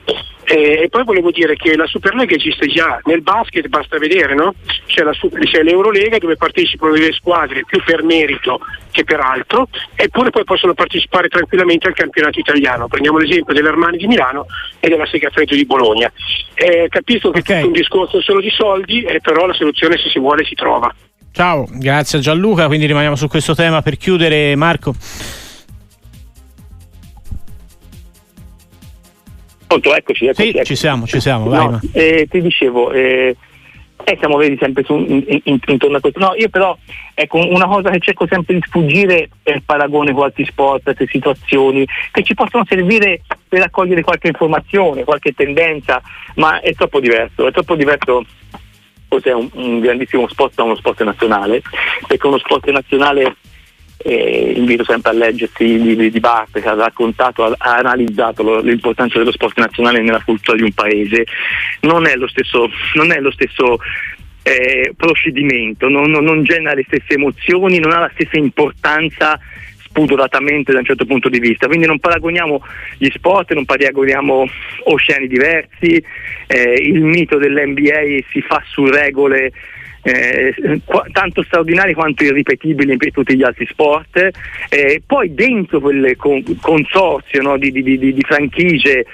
E, 0.47 0.81
e, 0.83 0.89
poi 0.89 1.03
volevo 1.03 1.31
dire 1.31 1.55
che 1.55 1.75
la 1.75 1.87
Superlega 1.87 2.35
esiste 2.35 2.67
già, 2.67 2.99
nel 3.05 3.23
basket 3.23 3.67
basta 3.67 3.97
vedere, 3.97 4.35
no? 4.35 4.53
c'è, 4.85 5.01
la, 5.01 5.11
c'è, 5.11 5.63
l'Eurolega 5.63 6.19
dove 6.19 6.37
partecipano 6.37 6.93
delle 6.93 7.13
squadre 7.13 7.63
più 7.65 7.81
per 7.83 8.03
merito 8.03 8.59
che 8.91 9.03
per 9.03 9.19
altro, 9.19 9.67
eppure 9.95 10.29
poi 10.29 10.43
possono 10.43 10.75
partecipare 10.75 11.29
tranquillamente 11.29 11.87
al 11.87 11.95
campionato 11.95 12.39
italiano. 12.39 12.87
Prendiamo 12.87 13.17
l'esempio 13.17 13.55
dell'Armani 13.55 13.97
di 13.97 14.05
Milano 14.05 14.45
e 14.79 14.87
della 14.87 15.07
Segafredo 15.07 15.55
di 15.55 15.65
Bologna. 15.65 16.11
Eh, 16.53 16.87
capisco 16.89 17.31
che 17.31 17.39
okay. 17.39 17.61
è 17.63 17.65
un 17.65 17.71
discorso 17.71 18.21
solo 18.21 18.39
di 18.39 18.51
soldi, 18.51 19.01
eh, 19.01 19.19
però 19.21 19.47
la 19.47 19.53
soluzione 19.53 19.97
se 19.97 20.09
si 20.09 20.19
vuole 20.19 20.45
si 20.45 20.53
trova. 20.53 20.93
Ciao, 21.31 21.67
grazie 21.69 22.19
a 22.19 22.21
Gianluca, 22.21 22.67
quindi 22.67 22.85
rimaniamo 22.85 23.15
su 23.15 23.27
questo 23.27 23.55
tema 23.55 23.81
per 23.81 23.97
chiudere 23.97 24.55
Marco. 24.55 24.93
Pronto, 29.76 29.95
eccoci, 29.95 30.26
eccoci, 30.26 30.41
sì, 30.41 30.49
eccoci. 30.49 30.65
ci 30.65 30.76
siamo, 30.76 31.05
ci 31.05 31.19
siamo, 31.19 31.49
vai. 31.49 31.67
No, 31.67 31.80
eh, 31.91 32.28
ti 32.30 32.41
dicevo, 32.41 32.91
eh, 32.91 33.36
eh, 34.05 34.15
siamo 34.19 34.38
vedi 34.38 34.57
sempre 34.57 34.84
su, 34.86 34.93
in, 34.95 35.41
in, 35.43 35.59
intorno 35.65 35.97
a 35.97 35.99
questo. 35.99 36.19
No, 36.19 36.34
io 36.38 36.47
però, 36.47 36.78
ecco, 37.13 37.45
una 37.45 37.65
cosa 37.65 37.89
che 37.89 37.99
cerco 37.99 38.26
sempre 38.30 38.53
di 38.53 38.63
sfuggire 38.65 39.30
è 39.43 39.51
il 39.51 39.63
paragone 39.65 40.13
con 40.13 40.23
altri 40.23 40.45
sport, 40.45 40.88
altre 40.88 41.07
situazioni, 41.07 41.86
che 42.11 42.23
ci 42.23 42.34
possono 42.34 42.63
servire 42.65 43.21
per 43.49 43.59
raccogliere 43.59 44.01
qualche 44.01 44.28
informazione, 44.28 45.03
qualche 45.03 45.34
tendenza, 45.34 46.01
ma 46.36 46.61
è 46.61 46.73
troppo 46.73 47.01
diverso, 47.01 47.45
è 47.45 47.51
troppo 47.51 47.76
diverso 47.76 48.23
cos'è 49.09 49.34
un, 49.34 49.49
un 49.53 49.80
grandissimo 49.82 50.28
sport 50.30 50.55
da 50.55 50.63
uno 50.63 50.76
sport 50.76 51.03
nazionale, 51.03 51.61
perché 52.07 52.28
uno 52.28 52.38
sport 52.38 52.69
nazionale 52.69 53.36
eh, 54.07 54.53
invito 54.55 54.83
sempre 54.83 55.09
a 55.09 55.13
leggersi 55.15 55.63
i 55.63 55.81
libri 55.81 56.11
di 56.11 56.19
Barthes 56.19 56.61
che 56.61 56.69
ha 56.69 56.75
raccontato, 56.75 57.43
ha, 57.43 57.55
ha 57.57 57.77
analizzato 57.77 58.43
lo, 58.43 58.59
l'importanza 58.59 59.17
dello 59.17 59.31
sport 59.31 59.57
nazionale 59.57 60.01
nella 60.01 60.21
cultura 60.23 60.55
di 60.55 60.61
un 60.61 60.73
paese. 60.73 61.25
Non 61.81 62.05
è 62.05 62.15
lo 62.15 62.27
stesso, 62.27 62.69
non 62.93 63.11
è 63.11 63.19
lo 63.19 63.31
stesso 63.31 63.79
eh, 64.43 64.93
procedimento, 64.95 65.89
non, 65.89 66.11
non, 66.11 66.23
non 66.23 66.43
genera 66.43 66.75
le 66.75 66.83
stesse 66.85 67.15
emozioni, 67.15 67.79
non 67.79 67.93
ha 67.93 68.01
la 68.01 68.11
stessa 68.13 68.37
importanza 68.37 69.39
spudoratamente 69.79 70.71
da 70.71 70.79
un 70.79 70.85
certo 70.85 71.05
punto 71.05 71.27
di 71.27 71.39
vista. 71.39 71.65
Quindi 71.65 71.87
non 71.87 71.97
paragoniamo 71.97 72.61
gli 72.99 73.09
sport, 73.09 73.53
non 73.53 73.65
paragoniamo 73.65 74.45
oceani 74.83 75.25
diversi, 75.25 76.03
eh, 76.45 76.73
il 76.73 77.01
mito 77.01 77.39
dell'NBA 77.39 78.23
si 78.29 78.41
fa 78.41 78.61
su 78.67 78.85
regole 78.85 79.51
eh, 80.07 80.53
qu- 80.85 81.11
tanto 81.11 81.41
straordinari 81.41 81.95
quanto 81.95 82.23
irripetibili 82.23 82.95
per 82.95 83.11
tutti 83.11 83.35
gli 83.35 83.41
altri 83.41 83.65
sport. 83.65 84.29
Eh, 84.69 85.01
poi 85.03 85.33
dentro 85.33 85.79
quel 85.79 86.15
con- 86.15 86.43
consorzio 86.61 87.41
no, 87.41 87.57
di, 87.57 87.71
di, 87.71 87.81
di, 87.81 87.97
di 87.97 88.21
franchigie 88.21 89.05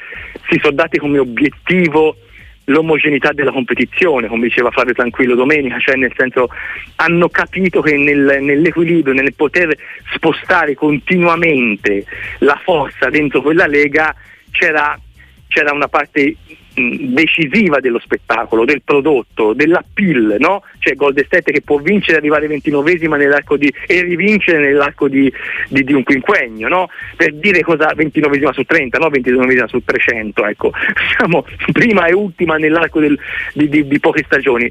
si 0.49 0.59
sono 0.61 0.75
dati 0.75 0.97
come 0.97 1.17
obiettivo 1.17 2.17
l'omogeneità 2.65 3.31
della 3.31 3.51
competizione, 3.51 4.27
come 4.27 4.47
diceva 4.47 4.69
Fabio 4.69 4.93
Tranquillo 4.93 5.35
domenica, 5.35 5.79
cioè 5.79 5.95
nel 5.95 6.13
senso 6.15 6.49
hanno 6.97 7.29
capito 7.29 7.81
che 7.81 7.95
nel, 7.95 8.39
nell'equilibrio, 8.41 9.13
nel 9.13 9.33
poter 9.33 9.73
spostare 10.13 10.73
continuamente 10.75 12.05
la 12.39 12.59
forza 12.61 13.09
dentro 13.09 13.41
quella 13.41 13.65
lega 13.65 14.13
c'era 14.51 14.99
c'era 15.47 15.73
una 15.73 15.87
parte 15.89 16.35
decisiva 16.73 17.79
dello 17.79 17.99
spettacolo, 17.99 18.65
del 18.65 18.81
prodotto, 18.83 19.53
dell'appeal, 19.53 20.37
no? 20.39 20.63
Cioè 20.79 20.95
Gold 20.95 21.23
State 21.25 21.51
che 21.51 21.61
può 21.61 21.77
vincere 21.77 22.13
e 22.13 22.17
arrivare 22.17 22.47
29esima 22.47 23.17
nell'arco 23.17 23.57
di 23.57 23.71
e 23.87 24.01
rivincere 24.01 24.59
nell'arco 24.59 25.07
di, 25.07 25.31
di, 25.67 25.83
di 25.83 25.93
un 25.93 26.03
quinquennio, 26.03 26.67
no? 26.67 26.89
Per 27.15 27.33
dire 27.33 27.61
cosa 27.61 27.93
29esima 27.95 28.53
su 28.53 28.63
30, 28.63 28.97
no 28.99 29.07
29esima 29.07 29.67
su 29.67 29.81
300, 29.83 30.45
ecco. 30.45 30.71
Siamo 31.17 31.45
prima 31.71 32.05
e 32.05 32.13
ultima 32.13 32.55
nell'arco 32.55 32.99
del, 32.99 33.17
di, 33.53 33.87
di, 33.87 33.99
poche 33.99 34.23
stagioni 34.25 34.69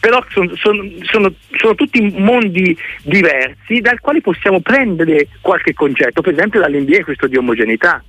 però 0.00 0.24
sono, 0.30 0.56
sono, 0.56 0.82
sono, 1.02 1.30
sono, 1.50 1.74
tutti 1.74 2.00
mondi 2.16 2.74
diversi 3.02 3.80
dal 3.80 4.00
quali 4.00 4.22
possiamo 4.22 4.60
prendere 4.60 5.28
qualche 5.42 5.74
concetto, 5.74 6.22
per 6.22 6.32
esempio 6.32 6.58
dall'NBA 6.58 7.04
questo 7.04 7.26
di 7.26 7.36
omogeneità 7.36 8.02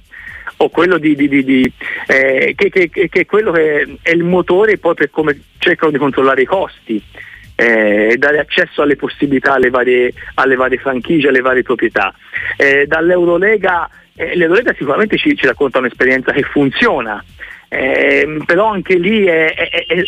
o 0.62 0.70
quello 0.70 0.98
di, 0.98 1.16
di, 1.16 1.44
di, 1.44 1.74
eh, 2.08 2.54
che, 2.56 2.70
che, 2.70 2.90
che, 2.90 3.26
quello 3.26 3.52
che 3.52 3.98
è 4.02 4.12
il 4.12 4.24
motore 4.24 4.78
poi 4.78 4.94
per 4.94 5.10
come 5.10 5.40
cercano 5.58 5.92
di 5.92 5.98
controllare 5.98 6.42
i 6.42 6.46
costi 6.46 7.04
eh, 7.62 8.16
dare 8.18 8.40
accesso 8.40 8.82
alle 8.82 8.96
possibilità 8.96 9.54
alle 9.54 9.70
varie, 9.70 10.14
alle 10.36 10.56
varie 10.56 10.78
franchigie, 10.80 11.30
alle 11.30 11.42
varie 11.42 11.62
proprietà. 11.62 12.14
Eh, 12.58 12.88
dall'Eurolega, 12.88 13.88
eh, 14.16 14.36
l'Eurolega 14.36 14.74
sicuramente 14.74 15.18
ci, 15.18 15.36
ci 15.36 15.46
racconta 15.46 15.78
un'esperienza 15.78 16.32
che 16.32 16.42
funziona. 16.42 17.24
Eh, 17.74 18.42
però 18.46 18.70
anche 18.72 18.96
lì 18.96 19.24
è, 19.24 19.54
è, 19.54 19.86
è, 19.86 20.06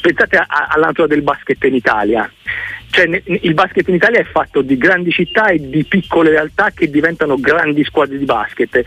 pensate 0.00 0.42
alla 0.46 0.86
natura 0.86 1.06
del 1.06 1.22
basket 1.22 1.62
in 1.64 1.74
Italia. 1.74 2.30
Cioè, 2.90 3.22
il 3.24 3.54
basket 3.54 3.86
in 3.88 3.94
Italia 3.94 4.20
è 4.20 4.24
fatto 4.24 4.62
di 4.62 4.76
grandi 4.78 5.10
città 5.10 5.48
e 5.48 5.58
di 5.68 5.84
piccole 5.84 6.30
realtà 6.30 6.70
che 6.74 6.90
diventano 6.90 7.38
grandi 7.38 7.84
squadre 7.84 8.16
di 8.16 8.24
basket. 8.24 8.82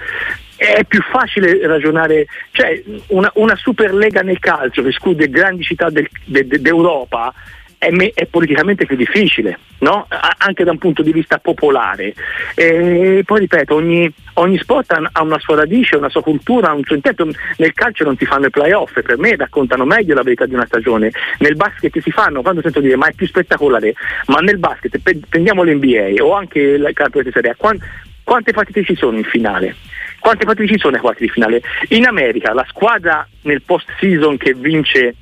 È 0.60 0.84
più 0.84 1.02
facile 1.02 1.66
ragionare, 1.66 2.28
cioè 2.52 2.84
una, 3.08 3.32
una 3.36 3.56
Superlega 3.56 4.22
nel 4.22 4.40
calcio 4.40 4.82
che 4.82 4.90
esclude 4.90 5.30
grandi 5.30 5.64
città 5.64 5.90
del, 5.90 6.06
de, 6.26 6.46
de, 6.46 6.60
d'Europa 6.60 7.34
è, 7.78 7.92
me, 7.92 8.12
è, 8.14 8.26
politicamente 8.26 8.86
più 8.86 8.98
difficile, 8.98 9.58
no? 9.80 10.06
anche 10.38 10.66
da 10.66 10.72
un 10.72 10.78
punto 10.78 11.02
di 11.02 11.14
vista 11.14 11.40
popolare. 11.40 12.14
E 12.56 13.24
poi 13.26 13.40
ripeto, 13.40 13.74
ogni, 13.74 14.14
ogni 14.34 14.58
sport 14.58 14.92
ha 15.10 15.24
una 15.24 15.40
sua 15.40 15.56
radice, 15.56 15.96
una 15.96 16.10
sua 16.10 16.22
cultura, 16.22 16.74
un 16.74 16.84
suo 16.84 16.96
intento. 16.96 17.26
Nel 17.56 17.74
calcio 17.74 18.04
non 18.04 18.18
si 18.18 18.26
fanno 18.26 18.48
i 18.48 18.52
playoff, 18.52 19.02
per 19.02 19.18
me 19.18 19.38
raccontano 19.38 19.86
meglio 19.86 20.14
la 20.14 20.24
verità 20.24 20.46
di 20.46 20.56
una 20.56 20.66
stagione. 20.66 21.10
Nel 21.38 21.56
basket 21.56 21.98
si 22.00 22.12
fanno, 22.12 22.42
quando 22.42 22.62
sento 22.62 22.82
dire 22.82 22.98
ma 22.98 23.08
è 23.08 23.14
più 23.14 23.28
spettacolare, 23.28 23.94
ma 24.26 24.40
nel 24.40 24.60
basket, 24.60 25.00
prendiamo 25.30 25.64
l'NBA 25.64 26.22
o 26.22 26.34
anche 26.34 26.60
il 26.60 26.84
campionato 26.94 27.22
di 27.22 27.32
Serie 27.32 27.52
A, 27.52 27.78
quante 28.24 28.52
partite 28.52 28.84
ci 28.84 28.96
sono 28.96 29.18
in 29.18 29.24
finale? 29.24 29.76
Quante 30.20 30.46
partite 30.46 30.74
ci 30.74 30.80
sono 30.80 30.96
ai 30.96 31.02
quarti 31.02 31.24
di 31.24 31.30
finale? 31.30 31.62
In 31.90 32.06
America 32.06 32.54
la 32.54 32.66
squadra 32.68 33.28
nel 33.42 33.62
post 33.62 33.88
season 34.00 34.38
che 34.38 34.54
vince 34.54 35.16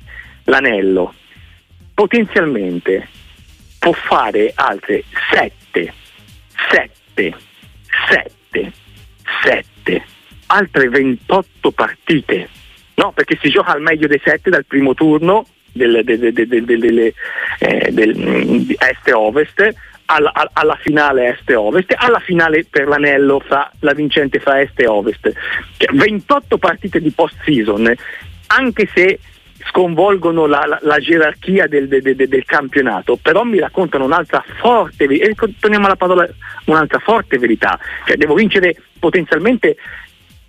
l'anello 0.44 1.14
potenzialmente 1.98 3.08
può 3.78 3.92
fare 3.92 4.52
altre 4.54 5.02
7, 5.32 5.92
7, 6.70 7.34
7, 8.08 8.72
7, 9.42 10.04
altre 10.46 10.88
28 10.88 11.70
partite, 11.72 12.48
no? 12.94 13.10
Perché 13.12 13.36
si 13.40 13.48
gioca 13.48 13.72
al 13.72 13.80
meglio 13.80 14.06
dei 14.06 14.20
7 14.22 14.50
dal 14.50 14.64
primo 14.64 14.94
turno 14.94 15.46
del, 15.72 16.02
del, 16.04 16.32
del, 16.32 17.12
eh, 17.58 17.90
del 17.90 18.16
mm, 18.16 18.70
est 18.78 19.08
e 19.08 19.12
ovest 19.12 19.74
alla, 20.10 20.32
alla, 20.52 20.78
finale 20.80 21.28
est 21.28 21.48
e 21.50 21.54
ovest, 21.54 21.94
alla 21.96 22.20
finale 22.20 22.64
per 22.68 22.86
l'anello 22.86 23.40
fra 23.40 23.70
la 23.80 23.92
vincente 23.92 24.40
fra 24.40 24.60
est 24.60 24.78
e 24.80 24.86
ovest. 24.86 25.32
Cioè, 25.76 25.94
28 25.94 26.58
partite 26.58 27.00
di 27.00 27.10
post 27.10 27.36
season, 27.44 27.92
anche 28.46 28.88
se 28.94 29.18
sconvolgono 29.68 30.46
la, 30.46 30.64
la, 30.66 30.78
la 30.82 30.98
gerarchia 30.98 31.66
del, 31.66 31.88
de, 31.88 32.00
de, 32.00 32.14
del, 32.14 32.44
campionato, 32.44 33.18
però 33.20 33.42
mi 33.44 33.58
raccontano 33.58 34.04
un'altra 34.04 34.42
forte 34.60 35.04
e 35.04 35.34
alla 35.60 35.96
parola 35.96 36.26
un'altra 36.64 37.00
forte 37.00 37.38
verità, 37.38 37.78
cioè 38.06 38.16
devo 38.16 38.34
vincere 38.34 38.76
potenzialmente 38.98 39.76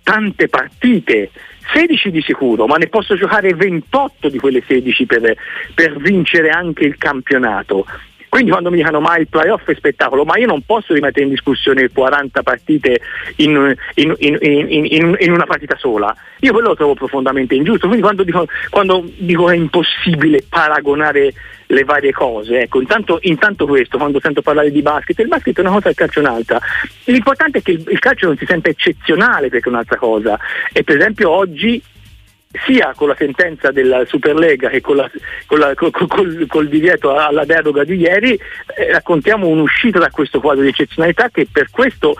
tante 0.02 0.48
partite, 0.48 1.30
16 1.72 2.10
di 2.10 2.22
sicuro, 2.22 2.66
ma 2.66 2.76
ne 2.76 2.88
posso 2.88 3.14
giocare 3.14 3.54
28 3.54 4.28
di 4.28 4.38
quelle 4.38 4.62
16 4.66 5.06
per, 5.06 5.36
per 5.74 5.98
vincere 5.98 6.48
anche 6.48 6.84
il 6.84 6.96
campionato. 6.96 7.86
Quindi 8.30 8.52
quando 8.52 8.70
mi 8.70 8.76
dicono 8.76 9.00
ma 9.00 9.16
il 9.16 9.26
playoff 9.26 9.68
è 9.68 9.74
spettacolo, 9.74 10.24
ma 10.24 10.38
io 10.38 10.46
non 10.46 10.62
posso 10.62 10.94
rimettere 10.94 11.24
in 11.24 11.30
discussione 11.30 11.90
40 11.90 12.42
partite 12.44 13.00
in, 13.36 13.74
in, 13.94 14.14
in, 14.18 15.16
in 15.18 15.32
una 15.32 15.46
partita 15.46 15.76
sola. 15.76 16.14
Io 16.38 16.52
quello 16.52 16.68
lo 16.68 16.76
trovo 16.76 16.94
profondamente 16.94 17.56
ingiusto. 17.56 17.88
Quindi 17.88 18.04
quando 18.04 18.22
dico, 18.22 18.46
quando 18.70 19.04
dico 19.16 19.46
che 19.46 19.54
è 19.54 19.56
impossibile 19.56 20.44
paragonare 20.48 21.34
le 21.66 21.84
varie 21.84 22.12
cose. 22.12 22.60
Ecco, 22.60 22.80
intanto, 22.80 23.18
intanto, 23.22 23.66
questo, 23.66 23.98
quando 23.98 24.20
sento 24.20 24.42
parlare 24.42 24.70
di 24.70 24.80
basket, 24.80 25.18
il 25.18 25.28
basket 25.28 25.56
è 25.56 25.60
una 25.60 25.70
cosa 25.70 25.88
e 25.88 25.90
il 25.90 25.96
calcio 25.96 26.20
è 26.20 26.22
un'altra. 26.22 26.60
L'importante 27.04 27.58
è 27.58 27.62
che 27.62 27.72
il, 27.72 27.84
il 27.88 27.98
calcio 27.98 28.26
non 28.26 28.36
si 28.36 28.46
senta 28.46 28.70
eccezionale 28.70 29.48
perché 29.48 29.68
è 29.68 29.72
un'altra 29.72 29.96
cosa. 29.96 30.38
E 30.72 30.84
per 30.84 30.96
esempio 30.96 31.30
oggi 31.30 31.82
sia 32.66 32.92
con 32.96 33.08
la 33.08 33.14
sentenza 33.16 33.70
della 33.70 34.04
Superlega 34.04 34.68
che 34.68 34.80
con, 34.80 34.96
la, 34.96 35.10
con 35.46 35.58
la, 35.58 35.74
col, 35.74 35.90
col, 35.90 36.46
col, 36.48 36.68
divieto 36.68 37.14
alla 37.14 37.44
deroga 37.44 37.84
di 37.84 37.94
ieri 37.94 38.32
eh, 38.32 38.92
raccontiamo 38.92 39.46
un'uscita 39.46 40.00
da 40.00 40.10
questo 40.10 40.40
quadro 40.40 40.62
di 40.62 40.70
eccezionalità 40.70 41.28
che 41.28 41.46
per 41.50 41.70
questo 41.70 42.16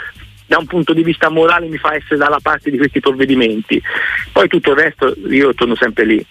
da 0.47 0.59
un 0.59 0.66
punto 0.66 0.93
di 0.93 1.03
vista 1.03 1.28
morale 1.31 1.66
mi 1.66 1.78
fa 1.78 1.95
essere 1.95 2.16
dalla 2.16 2.41
parte 2.43 2.70
di 2.70 2.76
questi 2.76 2.99
provvedimenti. 2.99 3.81
Poi 4.33 4.49
tutto 4.49 4.72
il 4.72 4.78
resto 4.78 5.14
io 5.28 5.55
torno 5.55 5.76
sempre 5.76 6.05
lì. 6.05 6.26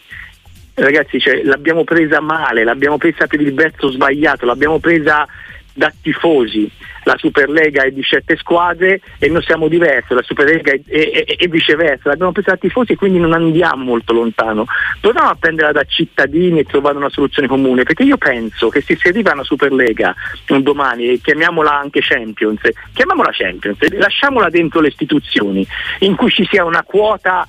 Ragazzi, 0.74 1.20
cioè, 1.20 1.42
l'abbiamo 1.44 1.86
presa 1.86 2.20
male, 2.20 2.66
l'abbiamo 2.66 2.98
presa 2.98 3.28
per 3.28 3.40
il 3.40 3.54
verso 3.54 3.90
sbagliato, 3.90 4.46
l'abbiamo 4.46 4.80
presa 4.80 5.26
da 5.74 5.92
tifosi. 6.02 6.70
La 7.04 7.16
Superlega 7.18 7.84
è 7.84 7.92
di 7.92 8.04
sette 8.04 8.36
squadre 8.38 9.02
e 9.20 9.30
noi 9.30 9.42
siamo 9.44 9.68
diversi, 9.68 10.14
la 10.14 10.24
Superlega 10.24 10.72
è, 10.72 11.48
viceversa, 11.48 12.10
l'abbiamo 12.10 12.32
presa 12.32 12.52
da 12.52 12.58
tifosi 12.58 12.94
e 12.94 12.96
quindi 12.96 13.20
non 13.20 13.34
andiamo 13.34 13.84
molto 13.84 14.14
lontano. 14.14 14.66
Proviamo 15.00 15.30
a 15.30 15.36
prenderla 15.36 15.72
da 15.72 15.84
cittadini 15.84 16.60
e 16.60 16.66
trovare 16.66 16.98
una 16.98 17.10
soluzione 17.10 17.48
comune, 17.48 17.84
perché 17.84 18.04
io 18.04 18.18
penso 18.18 18.70
che 18.70 18.82
se 18.82 18.96
si 18.96 19.08
arriva 19.08 19.32
a 19.32 19.34
una 19.36 19.44
Superlega 19.44 20.14
un 20.50 20.64
domani, 20.64 21.20
chiamiamola 21.20 21.80
anche 21.80 22.02
Champions, 22.02 22.62
chiamiamola 22.94 23.30
Champions, 23.32 23.78
lasciamola 23.92 24.50
dentro 24.50 24.82
le 24.82 24.90
istituzioni, 24.90 25.66
in 26.00 26.16
cui 26.16 26.30
ci 26.30 26.46
sia 26.50 26.66
una 26.66 26.84
quota 26.84 27.48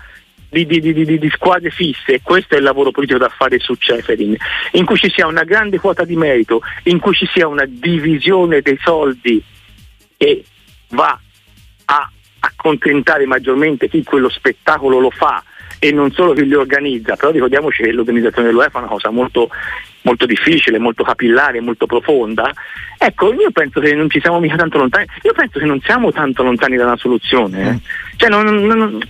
di, 0.51 0.67
di, 0.67 0.81
di, 0.81 1.19
di, 1.19 1.31
squadre 1.31 1.71
fisse, 1.71 2.21
questo 2.23 2.55
è 2.55 2.59
il 2.59 2.65
lavoro 2.65 2.91
politico 2.91 3.19
da 3.19 3.29
fare 3.29 3.59
su 3.61 3.75
Ceferin, 3.77 4.37
in 4.73 4.85
cui 4.85 4.97
ci 4.97 5.09
sia 5.09 5.27
una 5.27 5.45
grande 5.45 5.79
quota 5.79 6.05
di 6.05 6.17
merito, 6.17 6.61
in 6.85 6.99
cui 6.99 7.15
ci 7.15 7.27
sia 7.33 7.47
una 7.47 7.65
divisione 7.67 8.61
dei 8.61 8.79
soldi 8.83 9.43
che 10.17 10.45
va 10.89 11.19
a 11.87 12.11
accontentare 12.41 13.27
maggiormente 13.27 13.89
chi 13.89 14.03
quello 14.03 14.29
spettacolo 14.29 14.99
lo 14.99 15.11
fa 15.11 15.43
e 15.79 15.93
non 15.93 16.11
solo 16.13 16.33
chi 16.33 16.45
li 16.45 16.55
organizza, 16.55 17.17
però 17.17 17.31
ricordiamoci 17.31 17.83
che 17.83 17.93
l'organizzazione 17.93 18.49
dell'UEFA 18.49 18.79
è 18.79 18.83
una 18.83 18.91
cosa 18.91 19.11
molto, 19.11 19.49
molto 20.03 20.27
difficile, 20.27 20.79
molto 20.79 21.03
capillare, 21.03 21.61
molto 21.61 21.87
profonda. 21.87 22.53
Ecco, 22.99 23.33
io 23.33 23.51
penso 23.51 23.81
che 23.81 23.95
non 23.95 24.11
ci 24.11 24.21
siamo 24.21 24.41
mica 24.41 24.57
tanto 24.57 24.79
lontani, 24.79 25.07
io 25.23 25.33
penso 25.33 25.59
che 25.59 25.65
non 25.65 25.81
siamo 25.81 26.13
tanto 26.13 26.43
lontani 26.43 26.77
da 26.77 26.85
una 26.85 26.97
soluzione. 26.97 27.71
Eh. 27.71 27.79
Cioè 28.17 28.29
non, 28.29 28.45
non, 28.45 29.01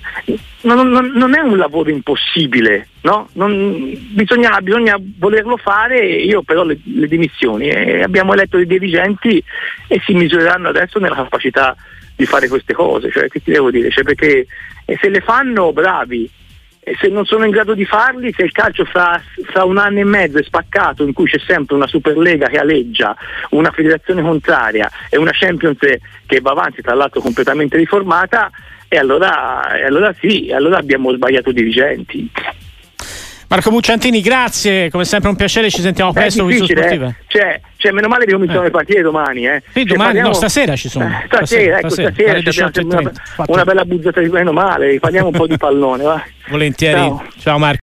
non, 0.63 1.11
non, 1.13 1.35
è 1.35 1.41
un 1.41 1.57
lavoro 1.57 1.91
impossibile, 1.91 2.89
no? 3.03 3.29
bisogna, 3.33 4.61
bisogna, 4.61 4.97
volerlo 5.19 5.57
fare, 5.57 6.07
io 6.07 6.43
però 6.43 6.63
le, 6.65 6.79
le 6.85 7.09
dimissioni. 7.09 7.69
Eh, 7.69 8.03
abbiamo 8.03 8.33
eletto 8.33 8.57
dei 8.57 8.67
dirigenti 8.67 9.43
e 9.89 10.01
si 10.05 10.13
misureranno 10.13 10.69
adesso 10.69 11.01
nella 11.01 11.17
capacità 11.17 11.77
di 12.15 12.27
fare 12.27 12.49
queste 12.49 12.75
cose, 12.75 13.11
cioè 13.11 13.29
che 13.29 13.43
ti 13.43 13.51
devo 13.51 13.71
dire? 13.71 13.91
Cioè, 13.91 14.05
perché 14.05 14.47
eh, 14.85 14.99
se 15.01 15.09
le 15.09 15.21
fanno 15.21 15.73
bravi, 15.73 16.31
e 16.83 16.97
se 16.99 17.09
non 17.09 17.27
sono 17.27 17.45
in 17.45 17.51
grado 17.51 17.75
di 17.75 17.85
farli, 17.85 18.33
se 18.33 18.43
il 18.43 18.53
calcio 18.53 18.85
fra, 18.87 19.21
fra, 19.45 19.65
un 19.65 19.77
anno 19.77 19.99
e 19.99 20.05
mezzo 20.05 20.39
è 20.39 20.43
spaccato, 20.43 21.05
in 21.05 21.13
cui 21.13 21.27
c'è 21.27 21.39
sempre 21.39 21.77
una 21.77 21.87
Superlega 21.87 22.49
che 22.49 22.57
aleggia, 22.57 23.15
una 23.51 23.71
federazione 23.71 24.23
contraria 24.23 24.91
e 25.11 25.19
una 25.19 25.33
Champions 25.33 25.79
che 26.27 26.41
va 26.41 26.53
avanti, 26.53 26.81
tra 26.81 26.95
l'altro 26.95 27.21
completamente 27.21 27.77
riformata, 27.77 28.51
e 28.89 28.97
allora, 28.97 29.77
e 29.77 29.85
allora 29.85 30.13
sì, 30.15 30.51
allora 30.53 30.79
abbiamo 30.79 31.13
sbagliato 31.13 31.53
dirigenti. 31.53 32.29
Marco 33.51 33.71
Bucciantini, 33.71 34.21
grazie, 34.21 34.91
come 34.91 35.05
sempre 35.05 35.29
un 35.29 35.35
piacere, 35.35 35.71
ci 35.71 35.81
sentiamo 35.81 36.13
presto 36.13 36.45
qui 36.45 36.57
su 36.57 36.67
Sportiva. 36.67 37.09
Eh? 37.09 37.15
Cioè, 37.27 37.61
cioè, 37.79 37.91
meno 37.91 38.07
male 38.07 38.25
che 38.25 38.31
cominciano 38.31 38.61
eh. 38.61 38.67
le 38.67 38.71
partite 38.71 39.01
domani. 39.01 39.45
Eh. 39.45 39.61
Sì, 39.73 39.81
cioè, 39.81 39.85
domani, 39.87 40.05
parliamo... 40.05 40.29
no, 40.29 40.35
stasera 40.35 40.77
ci 40.77 40.89
sono. 40.89 41.07
Eh, 41.07 41.27
stasera, 41.27 41.79
ecco, 41.79 41.89
stasera, 41.89 42.41
stasera 42.41 42.71
una, 42.85 43.13
una, 43.47 43.65
bella 43.65 43.85
buzzata 43.85 44.21
di 44.21 44.29
meno 44.29 44.53
male, 44.53 45.01
parliamo 45.01 45.31
un 45.31 45.33
po' 45.33 45.49
di 45.49 45.57
pallone. 45.57 46.05
Va. 46.05 46.23
Volentieri, 46.49 47.01
ciao, 47.01 47.25
ciao 47.41 47.59
Marco. 47.59 47.79